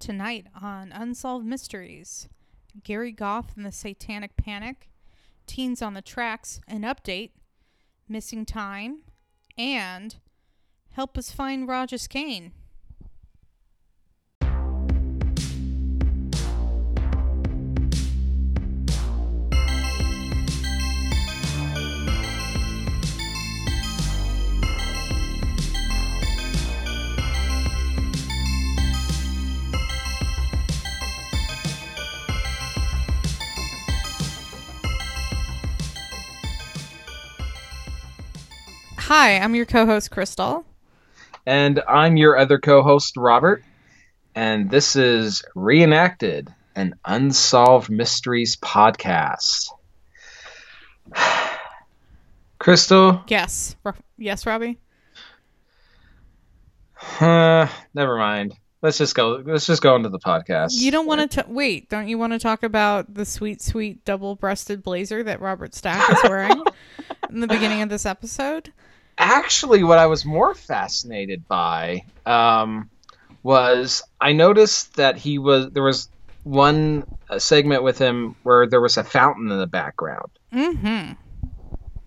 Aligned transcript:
Tonight 0.00 0.46
on 0.58 0.92
Unsolved 0.92 1.44
Mysteries, 1.44 2.26
Gary 2.82 3.12
Goff 3.12 3.54
and 3.54 3.66
the 3.66 3.70
Satanic 3.70 4.34
Panic, 4.34 4.88
Teens 5.46 5.82
on 5.82 5.92
the 5.92 6.00
Tracks, 6.00 6.62
an 6.66 6.82
update, 6.82 7.32
Missing 8.08 8.46
Time, 8.46 9.02
and 9.58 10.16
Help 10.92 11.18
Us 11.18 11.30
Find 11.30 11.68
Rogers 11.68 12.06
Kane. 12.06 12.52
Hi, 39.12 39.40
I'm 39.40 39.56
your 39.56 39.66
co 39.66 39.86
host, 39.86 40.12
Crystal. 40.12 40.64
And 41.44 41.82
I'm 41.88 42.16
your 42.16 42.38
other 42.38 42.60
co 42.60 42.80
host, 42.80 43.16
Robert. 43.16 43.64
And 44.36 44.70
this 44.70 44.94
is 44.94 45.42
Reenacted, 45.56 46.54
an 46.76 46.94
Unsolved 47.04 47.90
Mysteries 47.90 48.54
podcast. 48.54 49.70
Crystal? 52.60 53.24
Yes. 53.26 53.74
Yes, 54.16 54.46
Robbie? 54.46 54.78
Uh, 57.18 57.66
never 57.92 58.16
mind. 58.16 58.54
Let's 58.80 58.98
just 58.98 59.16
go. 59.16 59.42
Let's 59.44 59.66
just 59.66 59.82
go 59.82 59.96
into 59.96 60.10
the 60.10 60.20
podcast. 60.20 60.74
You 60.74 60.92
don't 60.92 61.08
want 61.08 61.32
to 61.32 61.44
wait? 61.48 61.88
Don't 61.88 62.06
you 62.06 62.16
want 62.16 62.32
to 62.32 62.38
talk 62.38 62.62
about 62.62 63.12
the 63.12 63.24
sweet, 63.24 63.60
sweet 63.60 64.04
double-breasted 64.04 64.84
blazer 64.84 65.24
that 65.24 65.40
Robert 65.40 65.74
Stack 65.74 66.08
is 66.12 66.22
wearing 66.22 66.62
in 67.28 67.40
the 67.40 67.48
beginning 67.48 67.82
of 67.82 67.88
this 67.88 68.06
episode? 68.06 68.72
Actually, 69.20 69.84
what 69.84 69.98
I 69.98 70.06
was 70.06 70.24
more 70.24 70.54
fascinated 70.54 71.46
by 71.46 72.04
um, 72.24 72.88
was 73.42 74.02
I 74.18 74.32
noticed 74.32 74.94
that 74.96 75.18
he 75.18 75.38
was 75.38 75.70
there 75.70 75.82
was 75.82 76.08
one 76.42 77.04
uh, 77.28 77.38
segment 77.38 77.82
with 77.82 77.98
him 77.98 78.34
where 78.44 78.66
there 78.66 78.80
was 78.80 78.96
a 78.96 79.04
fountain 79.04 79.50
in 79.50 79.58
the 79.58 79.66
background. 79.66 80.30
Mm-hmm. 80.52 81.12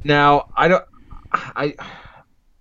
Now 0.04 0.50
I 0.58 0.68
don't 0.68 0.84
I 1.32 1.76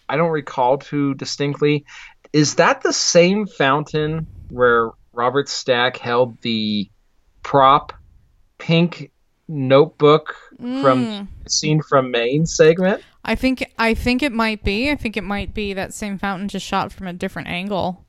I 0.06 0.16
don't 0.16 0.30
recall 0.30 0.76
too 0.76 1.14
distinctly. 1.14 1.86
Is 2.34 2.56
that 2.56 2.82
the 2.82 2.92
same 2.92 3.46
fountain 3.46 4.26
where 4.50 4.90
Robert 5.14 5.48
Stack 5.48 5.96
held 5.96 6.40
the 6.42 6.90
prop 7.42 7.94
pink 8.58 9.10
notebook 9.52 10.36
from 10.58 11.28
scene 11.46 11.82
from 11.82 12.10
Maine 12.10 12.46
segment? 12.46 13.02
I 13.24 13.34
think 13.34 13.72
I 13.78 13.94
think 13.94 14.22
it 14.22 14.32
might 14.32 14.64
be. 14.64 14.90
I 14.90 14.96
think 14.96 15.16
it 15.16 15.24
might 15.24 15.54
be 15.54 15.74
that 15.74 15.94
same 15.94 16.18
fountain 16.18 16.48
just 16.48 16.66
shot 16.66 16.92
from 16.92 17.06
a 17.06 17.12
different 17.12 17.48
angle. 17.48 18.04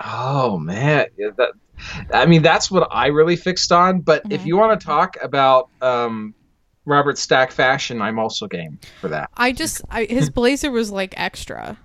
Oh 0.00 0.58
man, 0.58 1.06
Yeah, 1.16 1.30
that 1.36 1.52
I 2.12 2.26
mean 2.26 2.42
that's 2.42 2.70
what 2.70 2.88
I 2.90 3.08
really 3.08 3.36
fixed 3.36 3.72
on. 3.72 4.00
But 4.00 4.22
if 4.30 4.44
you 4.46 4.56
want 4.56 4.78
to 4.78 4.84
talk 4.84 5.16
about 5.22 5.68
um, 5.80 6.34
Robert 6.84 7.18
Stack 7.18 7.52
fashion, 7.52 8.02
I'm 8.02 8.18
also 8.18 8.46
game 8.46 8.78
for 9.00 9.08
that. 9.08 9.30
I 9.36 9.52
just 9.52 9.82
I, 9.90 10.04
his 10.04 10.30
blazer 10.30 10.70
was 10.70 10.90
like 10.90 11.14
extra 11.16 11.78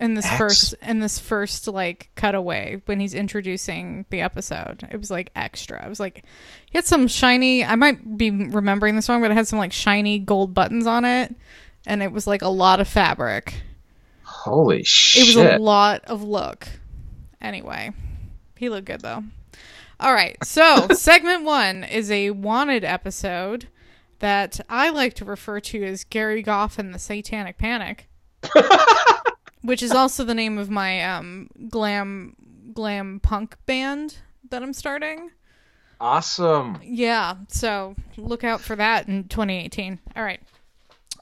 in 0.00 0.14
this 0.14 0.26
Ex- 0.26 0.36
first 0.36 0.74
in 0.82 1.00
this 1.00 1.18
first 1.18 1.66
like 1.66 2.10
cutaway 2.14 2.80
when 2.86 3.00
he's 3.00 3.14
introducing 3.14 4.06
the 4.10 4.20
episode. 4.20 4.86
It 4.90 4.96
was 4.96 5.10
like 5.10 5.30
extra. 5.34 5.84
It 5.84 5.88
was 5.88 6.00
like 6.00 6.24
he 6.70 6.78
had 6.78 6.86
some 6.86 7.08
shiny. 7.08 7.64
I 7.64 7.74
might 7.74 8.16
be 8.16 8.30
remembering 8.30 8.96
this 8.96 9.08
wrong, 9.08 9.20
but 9.20 9.30
it 9.30 9.34
had 9.34 9.48
some 9.48 9.58
like 9.58 9.72
shiny 9.72 10.18
gold 10.18 10.54
buttons 10.54 10.86
on 10.86 11.04
it, 11.04 11.34
and 11.86 12.02
it 12.02 12.12
was 12.12 12.26
like 12.26 12.42
a 12.42 12.48
lot 12.48 12.80
of 12.80 12.88
fabric. 12.88 13.62
Holy 14.22 14.84
shit. 14.84 15.22
It 15.22 15.36
was 15.36 15.36
a 15.36 15.58
lot 15.58 16.04
of 16.04 16.22
look. 16.22 16.68
Anyway, 17.40 17.92
he 18.56 18.68
looked 18.68 18.86
good 18.86 19.00
though. 19.00 19.24
All 20.00 20.14
right, 20.14 20.36
so 20.44 20.88
segment 20.92 21.44
one 21.44 21.82
is 21.82 22.10
a 22.10 22.30
wanted 22.30 22.84
episode 22.84 23.68
that 24.20 24.60
I 24.68 24.90
like 24.90 25.14
to 25.14 25.24
refer 25.24 25.60
to 25.60 25.84
as 25.84 26.04
Gary 26.04 26.42
Goff 26.42 26.78
and 26.78 26.92
the 26.94 26.98
Satanic 26.98 27.58
Panic, 27.58 28.08
which 29.62 29.82
is 29.82 29.92
also 29.92 30.24
the 30.24 30.34
name 30.34 30.58
of 30.58 30.70
my 30.70 31.02
um, 31.04 31.48
glam 31.68 32.34
glam 32.72 33.20
punk 33.20 33.56
band 33.66 34.18
that 34.50 34.62
I'm 34.62 34.72
starting. 34.72 35.30
awesome. 36.00 36.78
Yeah, 36.82 37.34
so 37.48 37.96
look 38.16 38.44
out 38.44 38.60
for 38.60 38.76
that 38.76 39.08
in 39.08 39.24
2018. 39.24 39.98
All 40.16 40.22
right. 40.22 40.40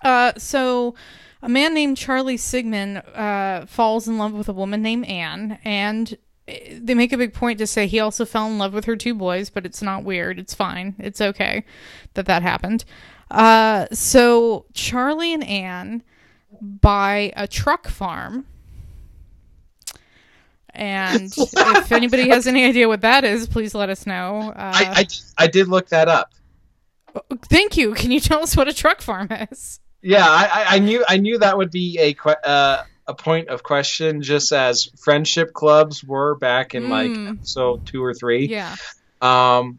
Uh, 0.03 0.33
so 0.37 0.95
a 1.43 1.49
man 1.49 1.73
named 1.75 1.97
Charlie 1.97 2.37
Sigmund 2.37 2.99
uh, 3.15 3.65
falls 3.67 4.07
in 4.07 4.19
love 4.19 4.33
with 4.33 4.49
a 4.49 4.53
woman 4.53 4.83
named 4.83 5.07
Anne, 5.07 5.59
and 5.65 6.17
eh, 6.47 6.79
they 6.79 6.95
make 6.95 7.13
a 7.13 7.17
big 7.19 7.33
point 7.33 7.59
to 7.59 7.67
say 7.67 7.87
he 7.87 8.01
also 8.01 8.25
fell 8.25 8.47
in 8.47 8.59
love 8.59 8.75
with 8.75 8.85
her 8.85 8.97
two 8.97 9.15
boys, 9.15 9.49
but 9.49 9.65
it's 9.65 9.81
not 9.83 10.05
weird. 10.05 10.39
It's 10.39 10.55
fine. 10.55 10.95
It's 10.99 11.21
okay 11.21 11.65
that 12.15 12.27
that 12.27 12.43
happened. 12.43 12.85
Uh, 13.31 13.87
so 13.93 14.67
Charlie 14.75 15.33
and 15.33 15.43
Anne 15.45 16.03
buy 16.61 17.33
a 17.37 17.47
truck 17.49 17.89
farm. 17.89 18.47
And 20.71 21.33
if 21.37 21.91
anybody 21.93 22.29
has 22.29 22.47
any 22.47 22.65
idea 22.65 22.87
what 22.87 23.01
that 23.01 23.25
is, 23.25 23.47
please 23.47 23.75
let 23.75 23.89
us 23.89 24.07
know. 24.07 24.53
Uh, 24.55 24.73
I, 24.75 24.85
I 25.39 25.45
I 25.45 25.47
did 25.47 25.69
look 25.69 25.89
that 25.89 26.09
up. 26.09 26.33
Thank 27.47 27.79
you. 27.79 27.95
Can 27.95 28.11
you 28.11 28.21
tell 28.21 28.43
us 28.43 28.55
what 28.57 28.69
a 28.69 28.75
truck 28.75 29.01
farm 29.01 29.29
is? 29.51 29.81
Yeah, 30.03 30.27
I, 30.29 30.67
I- 30.77 30.79
knew 30.79 31.03
I 31.09 31.17
knew 31.17 31.39
that 31.39 31.57
would 31.57 31.71
be 31.71 31.99
a 31.99 32.13
que- 32.13 32.37
uh, 32.45 32.83
a 33.09 33.15
point 33.15 33.49
of 33.49 33.63
question, 33.63 34.21
just 34.21 34.53
as 34.53 34.85
friendship 34.99 35.55
clubs 35.55 36.05
were 36.05 36.35
back 36.35 36.75
in 36.75 36.91
like 36.91 37.39
so 37.43 37.81
two 37.87 38.05
or 38.05 38.13
three. 38.13 38.47
Yeah. 38.47 38.77
Um, 39.23 39.79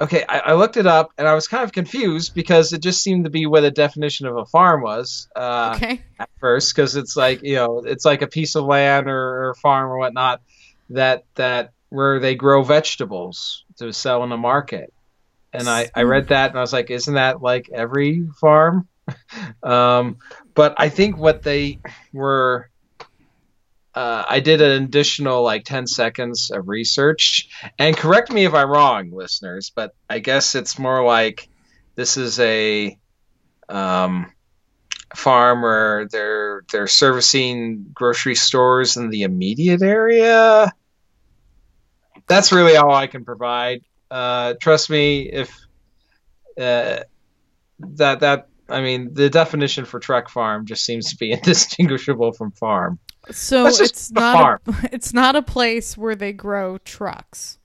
okay, 0.00 0.24
I, 0.28 0.38
I 0.40 0.52
looked 0.54 0.76
it 0.76 0.86
up 0.86 1.12
and 1.18 1.28
I 1.28 1.34
was 1.34 1.48
kind 1.48 1.64
of 1.64 1.72
confused 1.72 2.34
because 2.34 2.72
it 2.72 2.82
just 2.82 3.02
seemed 3.02 3.24
to 3.24 3.30
be 3.30 3.46
what 3.46 3.60
the 3.60 3.70
definition 3.70 4.26
of 4.26 4.36
a 4.36 4.46
farm 4.46 4.82
was 4.82 5.28
uh, 5.36 5.74
Okay. 5.76 6.02
at 6.18 6.28
first, 6.40 6.74
because 6.74 6.96
it's 6.96 7.16
like 7.16 7.40
you 7.42 7.56
know 7.56 7.82
it's 7.84 8.04
like 8.04 8.22
a 8.22 8.26
piece 8.26 8.54
of 8.54 8.64
land 8.64 9.08
or, 9.08 9.50
or 9.50 9.54
farm 9.62 9.90
or 9.90 9.98
whatnot 9.98 10.40
that 10.90 11.24
that 11.36 11.70
where 11.90 12.20
they 12.20 12.34
grow 12.34 12.62
vegetables 12.62 13.64
to 13.78 13.92
sell 13.92 14.22
in 14.24 14.30
the 14.30 14.36
market. 14.36 14.92
And 15.52 15.68
I, 15.68 15.90
I 15.96 16.02
read 16.02 16.28
that 16.28 16.50
and 16.50 16.58
I 16.58 16.60
was 16.60 16.72
like, 16.72 16.90
isn't 16.90 17.14
that 17.14 17.42
like 17.42 17.68
every 17.74 18.28
farm? 18.40 18.88
um, 19.64 20.18
but 20.54 20.76
I 20.78 20.88
think 20.88 21.18
what 21.18 21.42
they 21.42 21.80
were 22.12 22.69
uh, 23.94 24.24
I 24.28 24.40
did 24.40 24.60
an 24.60 24.82
additional 24.82 25.42
like 25.42 25.64
10 25.64 25.86
seconds 25.86 26.50
of 26.50 26.68
research. 26.68 27.48
And 27.78 27.96
correct 27.96 28.30
me 28.30 28.44
if 28.44 28.54
I'm 28.54 28.70
wrong, 28.70 29.10
listeners, 29.12 29.72
but 29.74 29.94
I 30.08 30.20
guess 30.20 30.54
it's 30.54 30.78
more 30.78 31.04
like 31.04 31.48
this 31.96 32.16
is 32.16 32.38
a 32.38 32.96
um, 33.68 34.32
farm 35.14 35.62
where 35.62 36.06
they're 36.08 36.62
they're 36.70 36.86
servicing 36.86 37.86
grocery 37.92 38.34
stores 38.34 38.96
in 38.96 39.10
the 39.10 39.22
immediate 39.22 39.82
area. 39.82 40.72
That's 42.28 42.52
really 42.52 42.76
all 42.76 42.94
I 42.94 43.08
can 43.08 43.24
provide. 43.24 43.82
Uh, 44.08 44.54
trust 44.60 44.88
me, 44.88 45.22
if 45.22 45.50
uh, 46.58 47.00
that 47.80 48.20
that 48.20 48.48
I 48.68 48.82
mean 48.82 49.14
the 49.14 49.30
definition 49.30 49.84
for 49.84 49.98
truck 49.98 50.28
farm 50.28 50.66
just 50.66 50.84
seems 50.84 51.10
to 51.10 51.16
be 51.16 51.32
indistinguishable 51.32 52.32
from 52.32 52.52
farm. 52.52 53.00
So 53.32 53.66
it's 53.66 54.10
not 54.10 54.60
a, 54.66 54.88
it's 54.92 55.12
not 55.12 55.36
a 55.36 55.42
place 55.42 55.96
where 55.96 56.14
they 56.14 56.32
grow 56.32 56.78
trucks. 56.78 57.58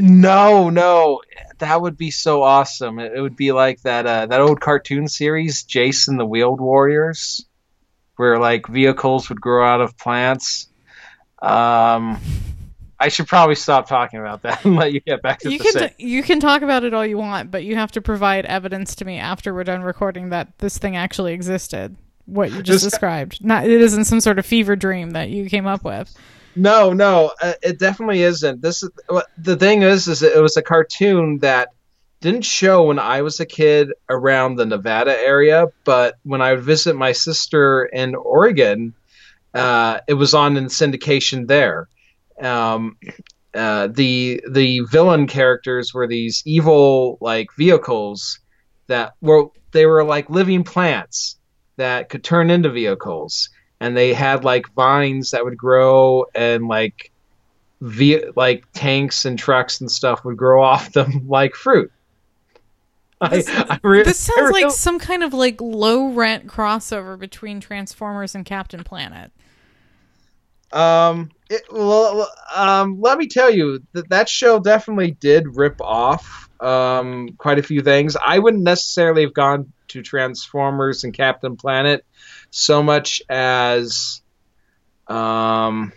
No, 0.00 0.70
no, 0.70 1.20
that 1.58 1.80
would 1.80 1.96
be 1.96 2.10
so 2.10 2.42
awesome. 2.42 2.98
It, 2.98 3.12
it 3.14 3.20
would 3.20 3.36
be 3.36 3.52
like 3.52 3.80
that 3.82 4.06
uh, 4.06 4.26
that 4.26 4.40
old 4.40 4.60
cartoon 4.60 5.08
series, 5.08 5.62
Jayce 5.62 6.08
and 6.08 6.18
the 6.18 6.26
Wheeled 6.26 6.60
Warriors, 6.60 7.46
where 8.16 8.38
like 8.38 8.66
vehicles 8.66 9.28
would 9.28 9.40
grow 9.40 9.66
out 9.66 9.80
of 9.80 9.96
plants. 9.96 10.68
Um, 11.40 12.20
I 12.98 13.08
should 13.08 13.26
probably 13.26 13.54
stop 13.54 13.86
talking 13.86 14.18
about 14.18 14.42
that 14.42 14.64
and 14.64 14.76
let 14.76 14.92
you 14.92 15.00
get 15.00 15.22
back 15.22 15.40
to 15.40 15.50
You 15.50 15.58
can 15.58 15.88
t- 15.90 15.94
you 16.04 16.22
can 16.22 16.40
talk 16.40 16.62
about 16.62 16.84
it 16.84 16.94
all 16.94 17.06
you 17.06 17.18
want, 17.18 17.50
but 17.50 17.64
you 17.64 17.76
have 17.76 17.92
to 17.92 18.00
provide 18.00 18.46
evidence 18.46 18.94
to 18.96 19.04
me 19.04 19.18
after 19.18 19.52
we're 19.52 19.64
done 19.64 19.82
recording 19.82 20.30
that 20.30 20.58
this 20.58 20.78
thing 20.78 20.96
actually 20.96 21.34
existed. 21.34 21.96
What 22.26 22.50
you 22.50 22.62
just 22.62 22.82
Just- 22.82 22.84
described. 22.84 23.44
Not 23.44 23.66
it 23.66 23.80
isn't 23.80 24.04
some 24.04 24.20
sort 24.20 24.38
of 24.38 24.46
fever 24.46 24.76
dream 24.76 25.10
that 25.10 25.30
you 25.30 25.48
came 25.48 25.66
up 25.66 25.84
with. 25.84 26.14
No, 26.56 26.92
no, 26.92 27.32
uh, 27.42 27.54
it 27.62 27.78
definitely 27.80 28.22
isn't. 28.22 28.62
This 28.62 28.84
is, 28.84 28.90
the 29.36 29.56
thing 29.56 29.82
is. 29.82 30.06
Is 30.06 30.22
it 30.22 30.40
was 30.40 30.56
a 30.56 30.62
cartoon 30.62 31.38
that 31.38 31.70
didn't 32.20 32.44
show 32.44 32.84
when 32.84 32.98
I 32.98 33.22
was 33.22 33.40
a 33.40 33.46
kid 33.46 33.92
around 34.08 34.56
the 34.56 34.64
Nevada 34.64 35.18
area, 35.18 35.66
but 35.84 36.14
when 36.22 36.40
I 36.40 36.52
would 36.52 36.62
visit 36.62 36.94
my 36.96 37.12
sister 37.12 37.84
in 37.86 38.14
Oregon, 38.14 38.94
uh, 39.52 39.98
it 40.06 40.14
was 40.14 40.32
on 40.32 40.56
in 40.56 40.66
syndication 40.66 41.48
there. 41.48 41.88
Um, 42.40 42.96
uh, 43.52 43.88
the 43.88 44.42
the 44.50 44.80
villain 44.90 45.26
characters 45.26 45.92
were 45.92 46.06
these 46.06 46.42
evil 46.46 47.18
like 47.20 47.48
vehicles 47.58 48.38
that 48.86 49.14
were 49.20 49.46
they 49.72 49.86
were 49.86 50.04
like 50.04 50.30
living 50.30 50.64
plants 50.64 51.36
that 51.76 52.08
could 52.08 52.24
turn 52.24 52.50
into 52.50 52.70
vehicles. 52.70 53.50
And 53.80 53.96
they 53.96 54.14
had 54.14 54.44
like 54.44 54.72
vines 54.74 55.32
that 55.32 55.44
would 55.44 55.56
grow 55.56 56.26
and 56.34 56.68
like 56.68 57.10
ve- 57.80 58.30
like 58.36 58.64
tanks 58.72 59.24
and 59.24 59.38
trucks 59.38 59.80
and 59.80 59.90
stuff 59.90 60.24
would 60.24 60.36
grow 60.36 60.62
off 60.70 60.92
them 60.92 61.26
like 61.28 61.54
fruit. 61.54 61.92
This, 63.30 63.48
I, 63.48 63.66
I 63.70 63.80
re- 63.82 64.02
this 64.02 64.18
sounds 64.18 64.52
like 64.52 64.70
some 64.70 64.98
kind 64.98 65.22
of 65.22 65.32
like 65.32 65.60
low 65.60 66.08
rent 66.08 66.46
crossover 66.46 67.18
between 67.18 67.60
transformers 67.60 68.34
and 68.34 68.44
captain 68.44 68.84
planet. 68.84 69.30
Um, 70.72 71.30
it, 71.48 71.62
well, 71.70 72.28
um, 72.54 73.00
let 73.00 73.16
me 73.16 73.28
tell 73.28 73.50
you 73.50 73.80
that 73.92 74.08
that 74.08 74.28
show 74.28 74.58
definitely 74.58 75.12
did 75.12 75.56
rip 75.56 75.80
off 75.80 76.48
um, 76.60 77.28
quite 77.38 77.58
a 77.58 77.62
few 77.62 77.80
things. 77.80 78.16
I 78.16 78.40
wouldn't 78.40 78.64
necessarily 78.64 79.22
have 79.22 79.34
gone 79.34 79.72
to 79.94 80.02
Transformers 80.02 81.04
and 81.04 81.14
Captain 81.14 81.56
Planet 81.56 82.04
so 82.50 82.82
much 82.82 83.22
as, 83.28 84.20
um, 85.06 85.92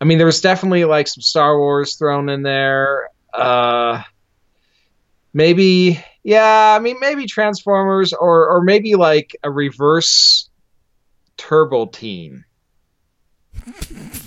I 0.00 0.04
mean, 0.04 0.18
there 0.18 0.26
was 0.26 0.42
definitely 0.42 0.84
like 0.84 1.08
some 1.08 1.22
Star 1.22 1.58
Wars 1.58 1.96
thrown 1.96 2.28
in 2.28 2.42
there. 2.42 3.08
Uh, 3.32 4.02
maybe, 5.32 6.04
yeah, 6.22 6.76
I 6.76 6.78
mean, 6.78 6.98
maybe 7.00 7.26
Transformers 7.26 8.12
or 8.12 8.48
or 8.48 8.62
maybe 8.62 8.94
like 8.94 9.36
a 9.42 9.50
reverse 9.50 10.50
Turbo 11.36 11.86
Teen. 11.86 12.44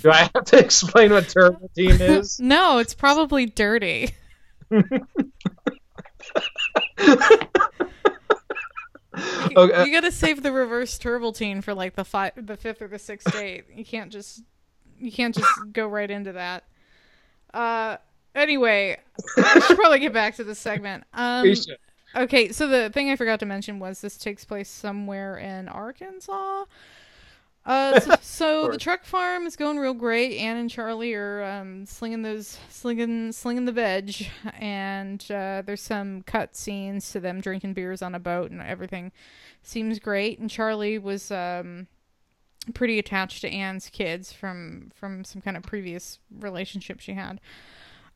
do 0.02 0.10
I 0.10 0.28
have 0.34 0.44
to 0.46 0.58
explain 0.64 1.12
what 1.12 1.28
Turbo 1.28 1.70
Teen 1.76 2.00
is? 2.00 2.40
no, 2.42 2.78
it's 2.78 2.94
probably 2.94 3.46
dirty. 3.46 4.10
okay. 9.56 9.84
You 9.84 9.92
gotta 9.92 10.12
save 10.12 10.42
the 10.42 10.52
reverse 10.52 10.98
Turbo 10.98 11.32
Teen 11.32 11.60
for 11.62 11.74
like 11.74 11.94
the 11.94 12.04
five, 12.04 12.32
the 12.36 12.56
fifth 12.56 12.82
or 12.82 12.88
the 12.88 12.98
sixth 12.98 13.32
date. 13.32 13.64
You 13.74 13.84
can't 13.84 14.10
just, 14.10 14.42
you 14.98 15.12
can't 15.12 15.34
just 15.34 15.48
go 15.72 15.86
right 15.86 16.10
into 16.10 16.32
that. 16.32 16.64
Uh, 17.52 17.96
anyway, 18.34 18.98
I 19.36 19.60
should 19.60 19.76
probably 19.76 19.98
get 19.98 20.12
back 20.12 20.36
to 20.36 20.44
the 20.44 20.54
segment. 20.54 21.04
Um, 21.14 21.52
okay, 22.14 22.52
so 22.52 22.68
the 22.68 22.90
thing 22.90 23.10
I 23.10 23.16
forgot 23.16 23.40
to 23.40 23.46
mention 23.46 23.78
was 23.78 24.00
this 24.00 24.16
takes 24.16 24.44
place 24.44 24.68
somewhere 24.68 25.36
in 25.36 25.68
Arkansas. 25.68 26.64
Uh, 27.64 28.00
so, 28.00 28.14
so 28.22 28.68
the 28.68 28.78
truck 28.78 29.04
farm 29.04 29.46
is 29.46 29.56
going 29.56 29.78
real 29.78 29.94
great. 29.94 30.38
Ann 30.38 30.56
and 30.56 30.70
Charlie 30.70 31.14
are 31.14 31.42
um, 31.42 31.86
slinging 31.86 32.22
those, 32.22 32.58
slinging, 32.68 33.32
slinging 33.32 33.64
the 33.64 33.72
veg, 33.72 34.28
and 34.58 35.22
uh, 35.30 35.62
there's 35.64 35.82
some 35.82 36.22
cut 36.22 36.56
scenes 36.56 37.10
to 37.12 37.20
them 37.20 37.40
drinking 37.40 37.74
beers 37.74 38.02
on 38.02 38.14
a 38.14 38.20
boat, 38.20 38.50
and 38.50 38.62
everything 38.62 39.12
seems 39.62 39.98
great. 39.98 40.38
And 40.38 40.48
Charlie 40.48 40.98
was 40.98 41.30
um, 41.30 41.86
pretty 42.74 42.98
attached 42.98 43.42
to 43.42 43.50
Ann's 43.50 43.88
kids 43.90 44.32
from 44.32 44.90
from 44.94 45.24
some 45.24 45.42
kind 45.42 45.56
of 45.56 45.62
previous 45.62 46.18
relationship 46.38 47.00
she 47.00 47.12
had. 47.12 47.40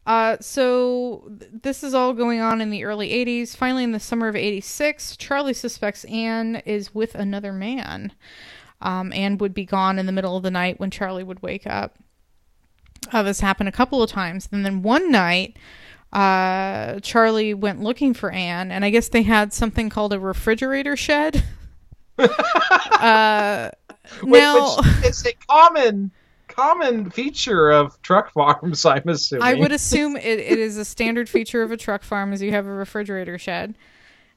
Uh, 0.07 0.37
so 0.39 1.31
th- 1.39 1.51
this 1.63 1.83
is 1.83 1.95
all 1.95 2.13
going 2.13 2.39
on 2.39 2.61
in 2.61 2.69
the 2.69 2.85
early 2.85 3.09
80s. 3.09 3.57
Finally, 3.57 3.85
in 3.85 3.93
the 3.93 4.01
summer 4.01 4.29
of 4.29 4.37
86, 4.37 5.17
Charlie 5.17 5.55
suspects 5.55 6.05
Anne 6.05 6.57
is 6.67 6.95
with 6.95 7.15
another 7.15 7.55
man 7.55 8.13
um, 8.85 9.13
and 9.13 9.41
would 9.41 9.55
be 9.55 9.65
gone 9.65 9.99
in 9.99 10.07
the 10.07 10.13
middle 10.13 10.37
of 10.37 10.43
the 10.43 10.51
night 10.51 10.79
when 10.79 10.91
Charlie 10.91 11.25
would 11.25 11.43
wake 11.43 11.67
up. 11.67 11.99
Uh, 13.13 13.23
this 13.23 13.41
happened 13.41 13.69
a 13.69 13.73
couple 13.73 14.03
of 14.03 14.11
times. 14.11 14.49
And 14.53 14.65
then 14.65 14.83
one 14.83 15.11
night, 15.11 15.57
uh, 16.13 17.01
Charlie 17.01 17.55
went 17.55 17.81
looking 17.81 18.15
for 18.15 18.31
Anne, 18.31 18.71
and 18.71 18.85
I 18.85 18.91
guess 18.91 19.09
they 19.09 19.23
had 19.23 19.53
something 19.53 19.89
called 19.89 20.13
a 20.13 20.21
refrigerator 20.21 20.97
shed. 20.97 21.43
uh, 22.19 23.71
now, 24.23 24.77
it's 25.03 25.27
a 25.27 25.33
common 25.49 26.13
common 26.47 27.11
feature 27.11 27.71
of 27.71 28.01
truck 28.03 28.33
farms. 28.33 28.85
I'm 28.85 29.09
assuming. 29.09 29.43
I 29.43 29.55
would 29.55 29.73
assume 29.73 30.17
it, 30.17 30.39
it 30.39 30.59
is 30.59 30.77
a 30.77 30.85
standard 30.85 31.29
feature 31.29 31.63
of 31.63 31.73
a 31.73 31.77
truck 31.77 32.03
farm, 32.03 32.33
as 32.33 32.41
you 32.43 32.53
have 32.53 32.67
a 32.67 32.73
refrigerator 32.73 33.39
shed. 33.39 33.75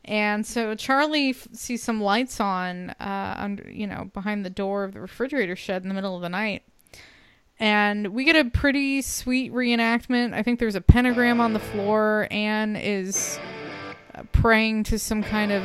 And 0.08 0.46
so 0.46 0.74
Charlie 0.74 1.32
f- 1.32 1.48
sees 1.52 1.84
some 1.84 2.02
lights 2.02 2.40
on, 2.40 2.92
uh, 2.92 3.36
under, 3.38 3.70
you 3.70 3.86
know, 3.86 4.10
behind 4.14 4.46
the 4.46 4.50
door 4.50 4.86
of 4.86 4.94
the 4.94 5.02
refrigerator 5.02 5.56
shed 5.56 5.84
in 5.84 5.90
the 5.90 5.94
middle 5.94 6.16
of 6.16 6.22
the 6.22 6.30
night. 6.30 6.64
And 7.60 8.10
we 8.10 8.24
get 8.24 8.36
a 8.36 8.50
pretty 8.50 9.02
sweet 9.02 9.52
reenactment. 9.52 10.34
I 10.34 10.44
think 10.44 10.60
there's 10.60 10.76
a 10.76 10.82
pentagram 10.82 11.42
on 11.42 11.54
the 11.54 11.60
floor. 11.60 12.28
Ann 12.32 12.76
is 12.76 13.40
uh, 14.16 14.24
praying 14.32 14.84
to 14.86 15.00
some 15.00 15.24
kind 15.24 15.52
of 15.52 15.64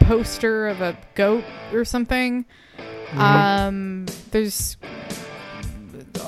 poster 0.00 0.68
of 0.68 0.80
a 0.80 0.98
goat 1.14 1.44
or 1.72 1.84
something. 1.84 2.44
Mm-hmm. 2.76 3.20
Um, 3.20 4.06
there's 4.32 4.76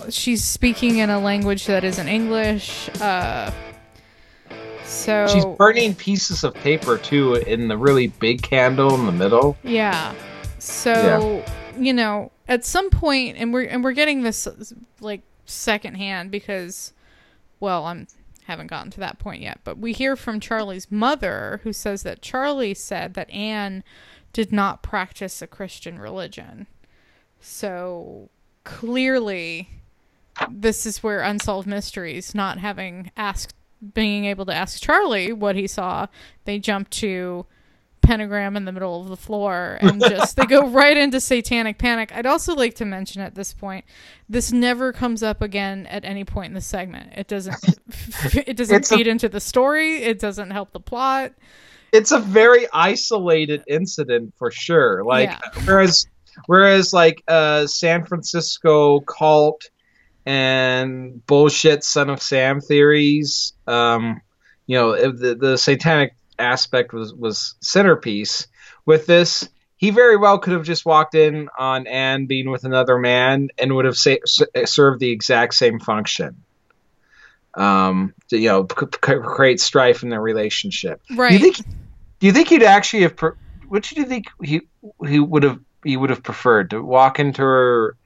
she's 0.09 0.45
speaking 0.45 0.99
in 0.99 1.11
a 1.11 1.19
language 1.19 1.67
that 1.67 1.85
isn't 1.85 2.09
English. 2.09 2.89
Uh, 3.01 3.51
so 4.91 5.27
she's 5.29 5.47
burning 5.57 5.95
pieces 5.95 6.43
of 6.43 6.53
paper 6.55 6.99
too 6.99 7.35
in 7.35 7.69
the 7.69 7.77
really 7.77 8.09
big 8.09 8.43
candle 8.43 8.95
in 8.95 9.07
the 9.07 9.13
middle. 9.13 9.57
Yeah. 9.63 10.15
So 10.59 10.93
yeah. 11.47 11.79
you 11.79 11.93
know, 11.93 12.33
at 12.49 12.65
some 12.65 12.91
point, 12.91 13.37
and 13.39 13.53
we're 13.53 13.67
and 13.67 13.85
we're 13.85 13.93
getting 13.93 14.23
this 14.23 14.49
like 15.01 15.23
secondhand 15.47 16.31
because, 16.31 16.93
well, 17.61 17.87
I'm 17.87 18.09
haven't 18.45 18.67
gotten 18.67 18.91
to 18.91 19.01
that 19.01 19.21
point 19.21 19.43
yet, 19.43 19.61
but 19.63 19.79
we 19.79 19.93
hear 19.93 20.17
from 20.17 20.41
Charlie's 20.41 20.91
mother 20.91 21.61
who 21.63 21.73
says 21.73 22.03
that 22.03 22.21
Charlie 22.21 22.75
said 22.75 23.15
that 23.15 23.31
Anne 23.31 23.85
did 24.33 24.53
not 24.53 24.83
practice 24.83 25.41
a 25.41 25.47
Christian 25.47 26.01
religion. 26.01 26.67
So 27.41 28.29
clearly, 28.65 29.69
this 30.51 30.85
is 30.85 31.01
where 31.03 31.21
Unsolved 31.21 31.69
Mysteries, 31.69 32.35
not 32.35 32.59
having 32.59 33.13
asked 33.17 33.55
being 33.95 34.25
able 34.27 34.47
to 34.47 34.55
ask 34.55 34.81
Charlie 34.81 35.33
what 35.33 35.57
he 35.57 35.67
saw, 35.67 36.07
they 36.45 36.59
jump 36.59 36.91
to 36.91 37.47
pentagram 38.03 38.57
in 38.57 38.65
the 38.65 38.73
middle 38.73 39.01
of 39.01 39.09
the 39.09 39.17
floor 39.17 39.79
and 39.81 40.01
just 40.01 40.37
they 40.37 40.47
go 40.47 40.67
right 40.71 40.97
into 40.97 41.21
satanic 41.21 41.79
panic. 41.79 42.11
I'd 42.15 42.27
also 42.27 42.55
like 42.55 42.75
to 42.77 42.85
mention 42.85 43.23
at 43.23 43.35
this 43.35 43.53
point, 43.53 43.85
this 44.29 44.53
never 44.53 44.93
comes 44.93 45.23
up 45.23 45.43
again 45.43 45.87
at 45.87 46.05
any 46.05 46.25
point 46.25 46.49
in 46.49 46.55
the 46.55 46.61
segment. 46.61 47.13
It 47.17 47.29
doesn't 47.29 47.57
it 48.47 48.57
doesn't 48.57 48.77
it's 48.77 48.89
feed 48.89 49.07
a, 49.07 49.11
into 49.11 49.29
the 49.29 49.41
story, 49.41 50.03
it 50.03 50.19
doesn't 50.19 50.51
help 50.51 50.73
the 50.73 50.81
plot. 50.81 51.33
It's 51.93 52.13
a 52.13 52.21
very 52.21 52.67
isolated 52.73 53.65
incident 53.67 54.35
for 54.37 54.51
sure. 54.51 55.05
Like 55.05 55.31
yeah. 55.31 55.63
whereas 55.65 56.07
whereas 56.47 56.93
like 56.93 57.23
uh 57.29 57.67
San 57.67 58.05
Francisco 58.05 59.01
cult 59.01 59.71
and 60.27 61.25
bullshit 61.27 61.85
Son 61.85 62.11
of 62.11 62.23
Sam 62.23 62.61
theories. 62.61 63.53
Um, 63.67 64.21
you 64.67 64.77
know, 64.77 65.11
the, 65.11 65.35
the 65.35 65.59
satanic 65.59 66.15
aspect 66.39 66.93
was 66.93 67.13
was 67.15 67.55
centerpiece. 67.61 68.47
With 68.87 69.07
this, 69.07 69.49
he 69.77 69.91
very 69.91 70.17
well 70.17 70.39
could 70.39 70.53
have 70.53 70.65
just 70.65 70.85
walked 70.85 71.15
in 71.15 71.49
on 71.59 71.87
Anne 71.87 72.27
being 72.27 72.51
with 72.51 72.65
another 72.65 72.99
man 72.99 73.49
and 73.59 73.75
would 73.75 73.85
have 73.85 73.97
sa- 73.97 74.17
served 74.65 75.01
the 75.01 75.11
exact 75.11 75.55
same 75.55 75.81
function. 75.81 76.43
Um, 77.55 78.15
to, 78.29 78.39
you 78.39 78.49
know, 78.49 78.67
c- 78.69 78.87
create 79.23 79.61
strife 79.61 80.03
in 80.03 80.09
their 80.09 80.21
relationship. 80.21 81.03
Right. 81.11 81.31
Do 81.31 81.35
you 81.35 81.41
think? 81.41 81.67
Do 82.21 82.27
you 82.27 82.33
think 82.33 82.49
he'd 82.49 82.63
actually 82.63 83.03
have? 83.03 83.17
Pre- 83.17 83.33
what 83.69 83.83
do 83.83 84.01
you 84.01 84.07
think 84.07 84.27
he 84.43 84.61
he 85.07 85.19
would 85.19 85.43
have? 85.43 85.59
He 85.83 85.97
would 85.97 86.11
have 86.11 86.23
preferred 86.23 86.71
to 86.71 86.83
walk 86.83 87.19
into 87.19 87.43
her 87.43 87.97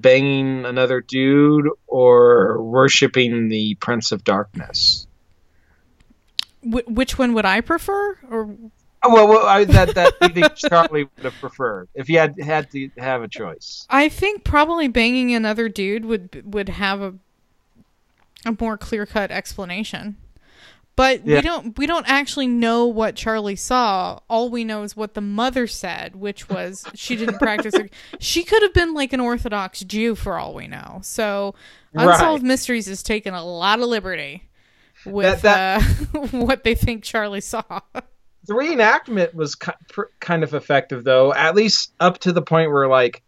banging 0.00 0.64
another 0.64 1.00
dude 1.00 1.68
or 1.86 2.62
worshiping 2.62 3.48
the 3.48 3.76
Prince 3.76 4.12
of 4.12 4.24
Darkness? 4.24 5.06
Wh- 6.62 6.86
which 6.88 7.18
one 7.18 7.34
would 7.34 7.44
I 7.44 7.60
prefer? 7.60 8.18
Or 8.30 8.56
oh, 9.02 9.14
well, 9.14 9.28
well 9.28 9.46
I, 9.46 9.64
that 9.64 9.94
that 9.94 10.14
I 10.20 10.28
think 10.28 10.54
Charlie 10.56 11.04
would 11.04 11.24
have 11.24 11.34
preferred 11.34 11.88
if 11.94 12.08
he 12.08 12.14
had 12.14 12.38
had 12.40 12.70
to 12.72 12.90
have 12.98 13.22
a 13.22 13.28
choice. 13.28 13.86
I 13.88 14.08
think 14.08 14.44
probably 14.44 14.88
banging 14.88 15.34
another 15.34 15.68
dude 15.68 16.04
would 16.04 16.52
would 16.52 16.68
have 16.68 17.00
a 17.00 17.14
a 18.44 18.56
more 18.58 18.76
clear 18.76 19.06
cut 19.06 19.30
explanation. 19.30 20.16
But 20.96 21.26
yeah. 21.26 21.36
we 21.36 21.42
don't 21.42 21.78
we 21.78 21.86
don't 21.86 22.08
actually 22.08 22.46
know 22.46 22.86
what 22.86 23.16
Charlie 23.16 23.56
saw. 23.56 24.20
All 24.28 24.48
we 24.48 24.62
know 24.62 24.84
is 24.84 24.96
what 24.96 25.14
the 25.14 25.20
mother 25.20 25.66
said, 25.66 26.14
which 26.14 26.48
was 26.48 26.84
she 26.94 27.16
didn't 27.16 27.38
practice. 27.38 27.74
she 28.20 28.44
could 28.44 28.62
have 28.62 28.72
been 28.72 28.94
like 28.94 29.12
an 29.12 29.20
Orthodox 29.20 29.80
Jew 29.80 30.14
for 30.14 30.38
all 30.38 30.54
we 30.54 30.68
know. 30.68 31.00
So 31.02 31.54
Unsolved 31.94 32.42
right. 32.42 32.48
Mysteries 32.48 32.86
has 32.86 33.02
taken 33.02 33.34
a 33.34 33.44
lot 33.44 33.80
of 33.80 33.88
liberty 33.88 34.42
with 35.06 35.42
that, 35.42 35.80
that, 35.80 36.14
uh, 36.14 36.26
what 36.38 36.64
they 36.64 36.74
think 36.74 37.04
Charlie 37.04 37.40
saw. 37.40 37.62
The 38.46 38.54
reenactment 38.54 39.34
was 39.34 39.56
kind 40.20 40.44
of 40.44 40.54
effective, 40.54 41.04
though, 41.04 41.32
at 41.32 41.54
least 41.54 41.92
up 42.00 42.18
to 42.20 42.32
the 42.32 42.42
point 42.42 42.70
where 42.70 42.88
like 42.88 43.22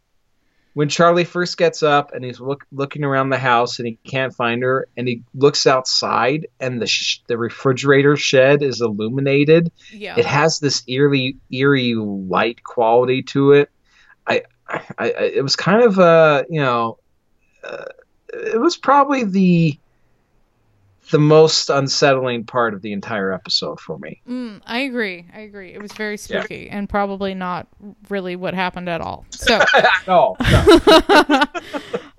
when 0.76 0.90
Charlie 0.90 1.24
first 1.24 1.56
gets 1.56 1.82
up 1.82 2.12
and 2.12 2.22
he's 2.22 2.38
look, 2.38 2.66
looking 2.70 3.02
around 3.02 3.30
the 3.30 3.38
house 3.38 3.78
and 3.78 3.88
he 3.88 3.98
can't 4.04 4.34
find 4.34 4.62
her, 4.62 4.86
and 4.94 5.08
he 5.08 5.22
looks 5.34 5.66
outside 5.66 6.48
and 6.60 6.82
the 6.82 6.86
sh- 6.86 7.22
the 7.28 7.38
refrigerator 7.38 8.14
shed 8.14 8.62
is 8.62 8.82
illuminated. 8.82 9.72
Yeah. 9.90 10.16
It 10.18 10.26
has 10.26 10.58
this 10.58 10.82
eerie 10.86 11.38
eerie 11.50 11.94
light 11.94 12.62
quality 12.62 13.22
to 13.22 13.52
it. 13.52 13.70
I, 14.26 14.42
I, 14.68 14.82
I 14.98 15.06
it 15.06 15.42
was 15.42 15.56
kind 15.56 15.82
of 15.82 15.98
uh 15.98 16.44
you 16.50 16.60
know, 16.60 16.98
uh, 17.64 17.86
it 18.34 18.60
was 18.60 18.76
probably 18.76 19.24
the 19.24 19.78
the 21.10 21.18
most 21.18 21.70
unsettling 21.70 22.44
part 22.44 22.74
of 22.74 22.82
the 22.82 22.92
entire 22.92 23.32
episode 23.32 23.78
for 23.80 23.98
me. 23.98 24.20
Mm, 24.28 24.60
I 24.66 24.80
agree. 24.80 25.26
I 25.34 25.40
agree. 25.40 25.72
It 25.72 25.80
was 25.80 25.92
very 25.92 26.16
spooky 26.16 26.68
and 26.68 26.88
probably 26.88 27.34
not 27.34 27.68
really 28.08 28.34
what 28.36 28.54
happened 28.54 28.88
at 28.88 29.00
all. 29.00 29.24
So, 29.36 29.60
no, 30.08 30.36
no. 30.40 31.42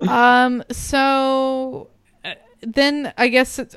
um, 0.08 0.62
so 0.70 1.90
uh, 2.24 2.34
then 2.62 3.12
I 3.18 3.28
guess 3.28 3.58
it's 3.58 3.76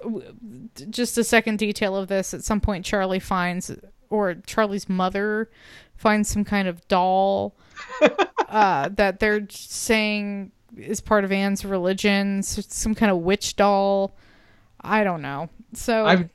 just 0.90 1.18
a 1.18 1.24
second 1.24 1.60
detail 1.60 1.96
of 1.98 2.08
this. 2.08 2.34
At 2.34 2.44
some 2.44 2.62
point, 2.62 2.86
Charlie 2.86 3.20
finds, 3.20 3.72
or 4.10 4.36
Charlie's 4.46 4.88
mother 4.88 5.50
finds 5.98 6.30
some 6.30 6.46
kind 6.46 6.68
of 6.68 6.88
doll 6.88 7.56
uh, 8.50 8.90
that 8.90 9.20
they're 9.20 9.46
saying 9.50 10.52
is 10.78 11.02
part 11.02 11.26
of 11.26 11.32
Anne's 11.34 11.66
religion, 11.66 12.40
s- 12.40 12.66
some 12.70 12.96
kind 12.96 13.12
of 13.12 13.18
witch 13.20 13.56
doll. 13.58 14.16
I 14.82 15.04
don't 15.04 15.22
know. 15.22 15.50
So 15.74 16.06
I've, 16.06 16.30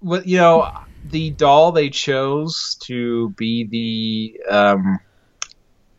well, 0.00 0.22
you 0.24 0.38
know, 0.38 0.72
the 1.10 1.30
doll 1.30 1.72
they 1.72 1.90
chose 1.90 2.76
to 2.84 3.30
be 3.30 3.64
the 4.46 4.52
um, 4.54 4.98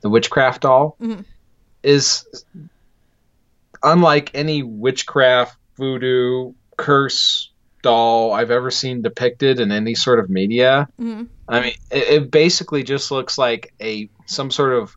the 0.01 0.10
witchcraft 0.10 0.62
doll 0.62 0.96
Mhm. 1.01 1.25
is 1.84 2.25
unlike 3.84 4.32
any 4.34 4.63
witchcraft 4.63 5.58
voodoo 5.77 6.53
curse 6.77 7.51
doll 7.82 8.34
I've 8.34 8.51
ever 8.51 8.72
seen 8.72 9.01
depicted 9.01 9.60
in 9.60 9.72
any 9.72 9.94
sort 9.94 10.20
of 10.20 10.29
media. 10.29 10.88
Mhm. 11.00 11.27
I 11.48 11.62
mean, 11.62 11.74
it, 11.91 12.03
it 12.03 12.32
basically 12.32 12.84
just 12.84 13.12
looks 13.12 13.38
like 13.38 13.74
a 13.79 14.10
some 14.25 14.50
sort 14.50 14.74
of 14.74 14.96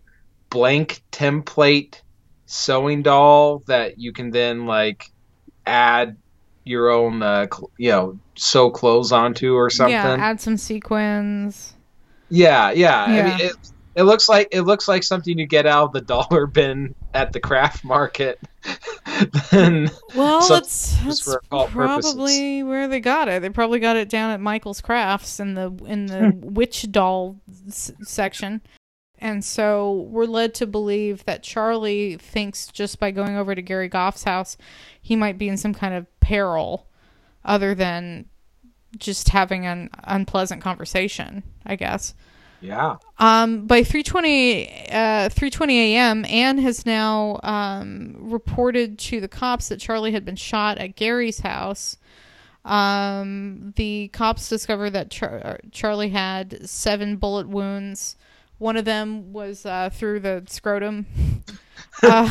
blank 0.48 1.02
template 1.12 2.00
sewing 2.46 3.02
doll 3.02 3.58
that 3.66 3.98
you 3.98 4.12
can 4.12 4.30
then 4.30 4.64
like 4.66 5.04
add 5.66 6.16
your 6.68 6.90
own 6.90 7.22
uh, 7.22 7.46
cl- 7.52 7.70
you 7.78 7.90
know 7.90 8.18
sew 8.36 8.70
clothes 8.70 9.10
onto 9.12 9.54
or 9.54 9.70
something. 9.70 9.92
yeah, 9.92 10.16
add 10.18 10.40
some 10.40 10.56
sequins. 10.56 11.74
Yeah, 12.30 12.70
yeah. 12.72 13.02
I 13.04 13.22
mean, 13.22 13.40
it, 13.40 13.52
it 13.94 14.02
looks 14.02 14.28
like 14.28 14.48
it 14.52 14.62
looks 14.62 14.86
like 14.86 15.02
something 15.02 15.38
you 15.38 15.46
get 15.46 15.66
out 15.66 15.86
of 15.86 15.92
the 15.92 16.00
dollar 16.30 16.46
bin 16.46 16.94
at 17.14 17.32
the 17.32 17.40
craft 17.40 17.84
market. 17.84 18.38
then 19.50 19.90
Well, 20.14 20.46
that's, 20.46 20.96
that's 20.98 21.26
occult 21.26 21.70
purposes. 21.70 22.12
probably 22.14 22.62
where 22.62 22.86
they 22.88 23.00
got 23.00 23.28
it. 23.28 23.42
They 23.42 23.48
probably 23.50 23.80
got 23.80 23.96
it 23.96 24.08
down 24.08 24.30
at 24.30 24.40
Michael's 24.40 24.80
Crafts 24.80 25.40
in 25.40 25.54
the 25.54 25.70
in 25.86 26.06
the 26.06 26.32
witch 26.42 26.90
doll 26.90 27.36
s- 27.68 27.92
section. 28.02 28.60
And 29.20 29.44
so 29.44 30.06
we're 30.10 30.26
led 30.26 30.54
to 30.56 30.66
believe 30.66 31.24
that 31.24 31.42
Charlie 31.42 32.16
thinks 32.18 32.68
just 32.68 33.00
by 33.00 33.10
going 33.10 33.36
over 33.36 33.52
to 33.52 33.62
Gary 33.62 33.88
Goff's 33.88 34.22
house, 34.22 34.56
he 35.02 35.16
might 35.16 35.38
be 35.38 35.48
in 35.48 35.56
some 35.56 35.74
kind 35.74 35.92
of 35.94 36.17
peril, 36.28 36.86
other 37.44 37.74
than 37.74 38.26
just 38.98 39.28
having 39.30 39.66
an 39.66 39.88
unpleasant 40.04 40.62
conversation. 40.62 41.42
I 41.64 41.76
guess. 41.76 42.14
yeah, 42.60 42.96
Um, 43.18 43.66
by 43.66 43.82
3:20 43.82 44.88
uh, 44.90 45.28
3:20 45.30 45.70
a.m., 45.70 46.24
Anne 46.26 46.58
has 46.58 46.84
now 46.84 47.38
um, 47.42 48.16
reported 48.18 48.98
to 49.10 49.20
the 49.20 49.28
cops 49.28 49.68
that 49.68 49.80
Charlie 49.80 50.12
had 50.12 50.24
been 50.24 50.36
shot 50.36 50.78
at 50.78 50.96
Gary's 50.96 51.40
house. 51.40 51.96
Um, 52.64 53.72
the 53.76 54.08
cops 54.12 54.48
discovered 54.48 54.90
that 54.90 55.10
Char- 55.10 55.60
Charlie 55.72 56.10
had 56.10 56.68
seven 56.68 57.16
bullet 57.16 57.48
wounds. 57.48 58.16
One 58.58 58.76
of 58.76 58.84
them 58.84 59.32
was 59.32 59.64
uh, 59.64 59.88
through 59.92 60.20
the 60.20 60.44
scrotum. 60.48 61.06
Uh, 62.02 62.28